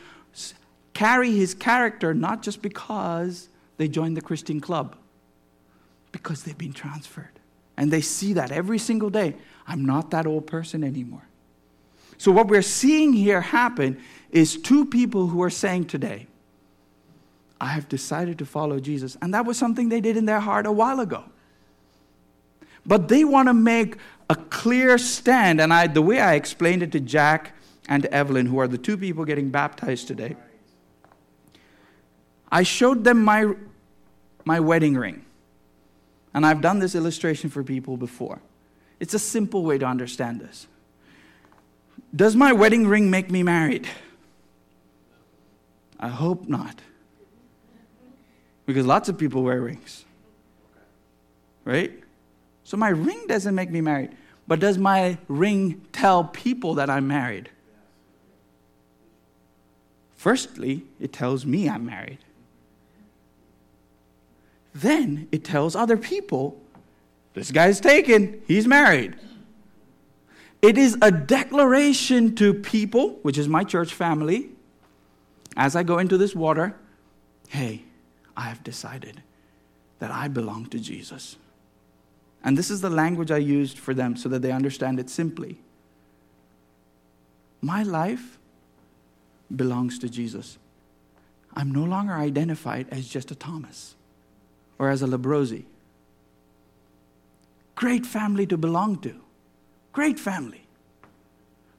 carry 0.94 1.32
his 1.32 1.54
character 1.54 2.14
not 2.14 2.42
just 2.42 2.62
because 2.62 3.48
they 3.76 3.88
joined 3.88 4.16
the 4.16 4.22
Christian 4.22 4.60
club, 4.60 4.96
because 6.12 6.44
they've 6.44 6.56
been 6.56 6.72
transferred. 6.72 7.38
And 7.76 7.90
they 7.90 8.00
see 8.00 8.32
that 8.34 8.50
every 8.50 8.78
single 8.78 9.10
day. 9.10 9.36
I'm 9.66 9.84
not 9.84 10.10
that 10.12 10.26
old 10.26 10.46
person 10.46 10.82
anymore. 10.82 11.28
So, 12.16 12.32
what 12.32 12.48
we're 12.48 12.62
seeing 12.62 13.12
here 13.12 13.42
happen 13.42 14.00
is 14.30 14.56
two 14.56 14.86
people 14.86 15.26
who 15.26 15.42
are 15.42 15.50
saying 15.50 15.86
today, 15.86 16.26
I 17.60 17.68
have 17.68 17.88
decided 17.88 18.38
to 18.38 18.46
follow 18.46 18.80
Jesus. 18.80 19.16
And 19.22 19.32
that 19.34 19.46
was 19.46 19.56
something 19.56 19.88
they 19.88 20.00
did 20.00 20.16
in 20.16 20.26
their 20.26 20.40
heart 20.40 20.66
a 20.66 20.72
while 20.72 21.00
ago. 21.00 21.24
But 22.84 23.08
they 23.08 23.24
want 23.24 23.48
to 23.48 23.54
make 23.54 23.96
a 24.28 24.36
clear 24.36 24.98
stand. 24.98 25.60
And 25.60 25.72
I, 25.72 25.86
the 25.86 26.02
way 26.02 26.20
I 26.20 26.34
explained 26.34 26.82
it 26.82 26.92
to 26.92 27.00
Jack 27.00 27.54
and 27.88 28.02
to 28.02 28.12
Evelyn, 28.12 28.46
who 28.46 28.58
are 28.58 28.68
the 28.68 28.78
two 28.78 28.96
people 28.96 29.24
getting 29.24 29.50
baptized 29.50 30.06
today, 30.06 30.36
I 32.50 32.62
showed 32.62 33.04
them 33.04 33.24
my, 33.24 33.52
my 34.44 34.60
wedding 34.60 34.94
ring. 34.94 35.24
And 36.34 36.44
I've 36.44 36.60
done 36.60 36.78
this 36.78 36.94
illustration 36.94 37.48
for 37.48 37.64
people 37.64 37.96
before. 37.96 38.40
It's 39.00 39.14
a 39.14 39.18
simple 39.18 39.64
way 39.64 39.78
to 39.78 39.86
understand 39.86 40.40
this. 40.40 40.66
Does 42.14 42.36
my 42.36 42.52
wedding 42.52 42.86
ring 42.86 43.10
make 43.10 43.30
me 43.30 43.42
married? 43.42 43.88
I 45.98 46.08
hope 46.08 46.48
not. 46.48 46.80
Because 48.66 48.84
lots 48.84 49.08
of 49.08 49.16
people 49.16 49.42
wear 49.42 49.60
rings. 49.60 50.04
Right? 51.64 51.92
So 52.64 52.76
my 52.76 52.88
ring 52.88 53.26
doesn't 53.28 53.54
make 53.54 53.70
me 53.70 53.80
married. 53.80 54.10
But 54.48 54.60
does 54.60 54.78
my 54.78 55.18
ring 55.28 55.86
tell 55.92 56.24
people 56.24 56.74
that 56.74 56.90
I'm 56.90 57.06
married? 57.06 57.48
Firstly, 60.16 60.84
it 61.00 61.12
tells 61.12 61.46
me 61.46 61.68
I'm 61.68 61.86
married. 61.86 62.18
Then 64.74 65.28
it 65.32 65.44
tells 65.44 65.74
other 65.74 65.96
people 65.96 66.60
this 67.34 67.50
guy's 67.50 67.80
taken, 67.80 68.42
he's 68.48 68.66
married. 68.66 69.14
It 70.62 70.78
is 70.78 70.96
a 71.02 71.10
declaration 71.10 72.34
to 72.36 72.54
people, 72.54 73.18
which 73.22 73.38
is 73.38 73.46
my 73.46 73.62
church 73.62 73.92
family, 73.92 74.50
as 75.56 75.76
I 75.76 75.82
go 75.82 75.98
into 75.98 76.16
this 76.18 76.34
water 76.34 76.74
hey, 77.48 77.84
I 78.36 78.42
have 78.42 78.62
decided 78.62 79.22
that 79.98 80.10
I 80.10 80.28
belong 80.28 80.66
to 80.66 80.78
Jesus. 80.78 81.36
And 82.44 82.56
this 82.56 82.70
is 82.70 82.80
the 82.80 82.90
language 82.90 83.30
I 83.30 83.38
used 83.38 83.78
for 83.78 83.94
them 83.94 84.16
so 84.16 84.28
that 84.28 84.42
they 84.42 84.52
understand 84.52 85.00
it 85.00 85.10
simply. 85.10 85.58
My 87.60 87.82
life 87.82 88.38
belongs 89.54 89.98
to 90.00 90.08
Jesus. 90.08 90.58
I'm 91.54 91.72
no 91.72 91.84
longer 91.84 92.12
identified 92.12 92.86
as 92.90 93.08
just 93.08 93.30
a 93.30 93.34
Thomas 93.34 93.94
or 94.78 94.90
as 94.90 95.02
a 95.02 95.06
Labrosi. 95.06 95.64
Great 97.74 98.06
family 98.06 98.46
to 98.46 98.56
belong 98.56 98.98
to. 99.00 99.14
Great 99.92 100.18
family. 100.18 100.66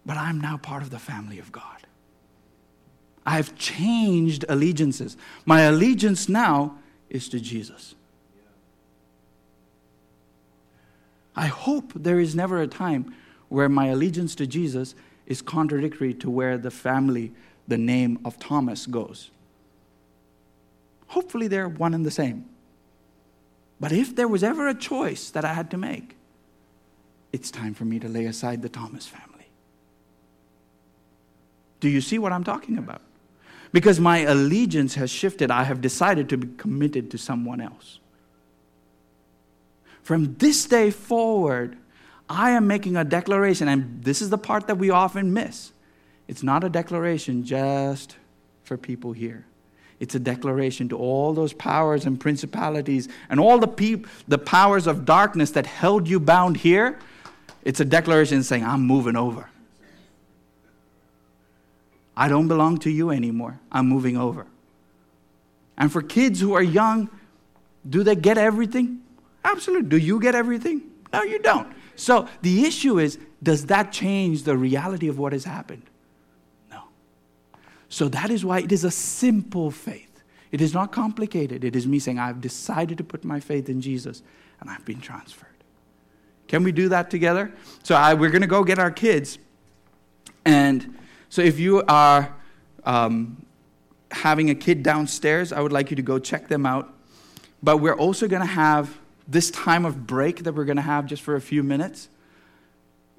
But 0.06 0.18
I'm 0.18 0.42
now 0.42 0.58
part 0.58 0.82
of 0.82 0.90
the 0.90 1.00
family 1.00 1.40
of 1.40 1.52
God. 1.52 1.77
I've 3.28 3.58
changed 3.58 4.46
allegiances. 4.48 5.18
My 5.46 5.64
allegiance 5.64 6.30
now 6.30 6.78
is 7.10 7.28
to 7.28 7.42
Jesus. 7.42 7.94
I 11.36 11.48
hope 11.48 11.92
there 11.94 12.22
is 12.22 12.34
never 12.36 12.62
a 12.62 12.68
time 12.68 13.14
where 13.50 13.68
my 13.68 13.88
allegiance 13.88 14.34
to 14.36 14.48
Jesus 14.48 14.96
is 15.26 15.42
contradictory 15.42 16.14
to 16.16 16.30
where 16.30 16.58
the 16.58 16.72
family, 16.72 17.34
the 17.68 17.78
name 17.78 18.18
of 18.24 18.40
Thomas 18.40 18.86
goes. 18.86 19.30
Hopefully, 21.08 21.50
they're 21.50 21.68
one 21.68 21.94
and 21.94 22.06
the 22.06 22.12
same. 22.12 22.46
But 23.78 23.92
if 23.92 24.16
there 24.16 24.28
was 24.30 24.42
ever 24.42 24.70
a 24.70 24.74
choice 24.74 25.30
that 25.32 25.44
I 25.44 25.54
had 25.54 25.70
to 25.72 25.78
make, 25.78 26.16
it's 27.34 27.52
time 27.52 27.74
for 27.74 27.84
me 27.84 28.00
to 28.00 28.08
lay 28.08 28.26
aside 28.26 28.62
the 28.62 28.70
Thomas 28.70 29.06
family. 29.06 29.50
Do 31.82 31.90
you 31.90 32.00
see 32.00 32.18
what 32.18 32.32
I'm 32.32 32.46
talking 32.46 32.78
about? 32.78 33.02
Because 33.72 34.00
my 34.00 34.20
allegiance 34.20 34.96
has 34.96 35.10
shifted, 35.10 35.52
I 35.52 35.64
have 35.64 35.82
decided 35.82 36.30
to 36.30 36.38
be 36.38 36.48
committed 36.58 37.12
to 37.12 37.18
someone 37.18 37.62
else. 37.62 38.00
From 40.04 40.36
this 40.36 40.66
day 40.66 40.90
forward, 40.90 41.78
I 42.30 42.52
am 42.52 42.68
making 42.68 42.96
a 42.96 43.04
declaration, 43.04 43.68
and 43.68 44.04
this 44.04 44.22
is 44.22 44.30
the 44.30 44.38
part 44.38 44.68
that 44.68 44.78
we 44.78 44.90
often 44.90 45.34
miss. 45.34 45.72
It's 46.28 46.44
not 46.44 46.64
a 46.64 46.70
declaration 46.70 47.44
just 47.44 48.16
for 48.64 48.78
people 48.78 49.14
here. 49.14 49.46
It's 50.00 50.14
a 50.14 50.20
declaration 50.20 50.90
to 50.90 50.98
all 50.98 51.34
those 51.34 51.54
powers 51.54 52.06
and 52.06 52.20
principalities 52.20 53.10
and 53.30 53.40
all 53.40 53.58
the, 53.58 53.68
peop- 53.68 54.08
the 54.28 54.38
powers 54.38 54.88
of 54.88 55.06
darkness 55.06 55.52
that 55.52 55.66
held 55.66 56.08
you 56.08 56.20
bound 56.20 56.58
here. 56.58 57.00
It's 57.64 57.80
a 57.80 57.86
declaration 57.86 58.44
saying, 58.44 58.64
I'm 58.64 58.82
moving 58.82 59.16
over. 59.16 59.50
I 62.18 62.28
don't 62.28 62.48
belong 62.48 62.80
to 62.80 62.90
you 62.90 63.12
anymore. 63.12 63.60
I'm 63.72 63.88
moving 63.88 64.18
over. 64.18 64.48
And 65.78 65.92
for 65.92 66.02
kids 66.02 66.42
who 66.42 66.54
are 66.54 66.64
young, 66.64 67.12
do 67.88 68.02
they 68.02 68.16
get 68.16 68.40
everything? 68.40 69.02
Absolutely. 69.46 69.88
Do 69.88 69.98
you 69.98 70.20
get 70.20 70.34
everything? 70.34 70.82
No, 71.14 71.22
you 71.22 71.38
don't. 71.38 71.72
So 71.96 72.28
the 72.42 72.66
issue 72.66 72.98
is 72.98 73.20
does 73.44 73.68
that 73.68 73.92
change 73.92 74.44
the 74.44 74.58
reality 74.58 75.08
of 75.08 75.20
what 75.20 75.32
has 75.32 75.46
happened? 75.46 75.84
No. 76.72 76.82
So 77.88 78.08
that 78.10 78.32
is 78.32 78.44
why 78.44 78.62
it 78.62 78.72
is 78.72 78.84
a 78.84 78.90
simple 78.90 79.70
faith. 79.70 80.24
It 80.52 80.60
is 80.60 80.74
not 80.74 80.92
complicated. 80.92 81.64
It 81.64 81.76
is 81.76 81.86
me 81.86 82.00
saying, 82.00 82.18
I've 82.18 82.42
decided 82.42 82.98
to 82.98 83.04
put 83.04 83.24
my 83.24 83.40
faith 83.40 83.70
in 83.70 83.80
Jesus 83.80 84.24
and 84.60 84.72
I've 84.72 84.86
been 84.86 85.02
transferred. 85.02 85.50
Can 86.48 86.64
we 86.64 86.72
do 86.72 86.90
that 86.90 87.12
together? 87.12 87.54
So 87.84 87.94
I, 87.94 88.16
we're 88.16 88.32
going 88.32 88.42
to 88.42 88.48
go 88.48 88.64
get 88.64 88.80
our 88.80 88.90
kids. 88.90 89.38
And 90.46 90.98
so 91.30 91.42
if 91.42 91.60
you 91.60 91.84
are 91.88 92.34
um, 92.84 93.46
having 94.12 94.50
a 94.50 94.56
kid 94.56 94.84
downstairs, 94.84 95.52
I 95.52 95.62
would 95.62 95.72
like 95.72 95.90
you 95.90 95.96
to 95.96 96.02
go 96.02 96.20
check 96.20 96.48
them 96.48 96.66
out. 96.66 96.94
But 97.62 97.78
we're 97.78 97.96
also 97.96 98.28
going 98.28 98.42
to 98.42 98.48
have 98.48 98.98
this 99.28 99.52
time 99.52 99.86
of 99.86 100.08
break 100.08 100.44
that 100.44 100.54
we're 100.54 100.66
going 100.66 100.78
to 100.78 100.82
have 100.84 101.06
just 101.06 101.22
for 101.22 101.36
a 101.36 101.42
few 101.42 101.64
minutes 101.64 102.10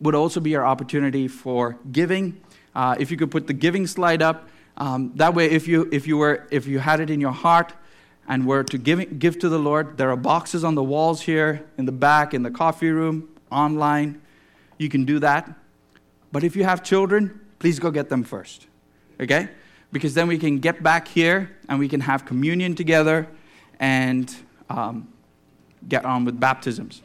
would 0.00 0.14
also 0.14 0.40
be 0.40 0.54
our 0.56 0.64
opportunity 0.64 1.28
for 1.28 1.76
giving. 1.90 2.40
Uh, 2.74 2.96
if 2.98 3.10
you 3.10 3.16
could 3.16 3.30
put 3.30 3.46
the 3.46 3.52
giving 3.52 3.86
slide 3.86 4.22
up, 4.22 4.48
um, 4.76 5.12
that 5.16 5.34
way, 5.34 5.50
if 5.50 5.66
you 5.66 5.88
if 5.90 6.06
you 6.06 6.16
were 6.16 6.46
if 6.52 6.66
you 6.66 6.78
had 6.78 7.00
it 7.00 7.10
in 7.10 7.20
your 7.20 7.32
heart 7.32 7.72
and 8.28 8.46
were 8.46 8.62
to 8.62 8.78
give 8.78 9.18
give 9.18 9.38
to 9.40 9.48
the 9.48 9.58
Lord, 9.58 9.98
there 9.98 10.10
are 10.10 10.16
boxes 10.16 10.62
on 10.62 10.76
the 10.76 10.84
walls 10.84 11.22
here, 11.22 11.66
in 11.76 11.84
the 11.84 11.92
back, 11.92 12.32
in 12.32 12.44
the 12.44 12.50
coffee 12.50 12.90
room, 12.90 13.28
online. 13.50 14.20
You 14.78 14.88
can 14.88 15.04
do 15.04 15.18
that. 15.18 15.52
But 16.30 16.44
if 16.44 16.54
you 16.54 16.62
have 16.62 16.84
children, 16.84 17.40
please 17.58 17.78
go 17.78 17.90
get 17.90 18.08
them 18.08 18.22
first, 18.22 18.66
okay? 19.20 19.48
Because 19.92 20.14
then 20.14 20.28
we 20.28 20.38
can 20.38 20.58
get 20.58 20.82
back 20.82 21.08
here 21.08 21.56
and 21.68 21.78
we 21.78 21.88
can 21.88 22.00
have 22.00 22.24
communion 22.24 22.74
together 22.74 23.28
and 23.80 24.34
um, 24.68 25.08
get 25.88 26.04
on 26.04 26.24
with 26.24 26.38
baptisms. 26.38 27.02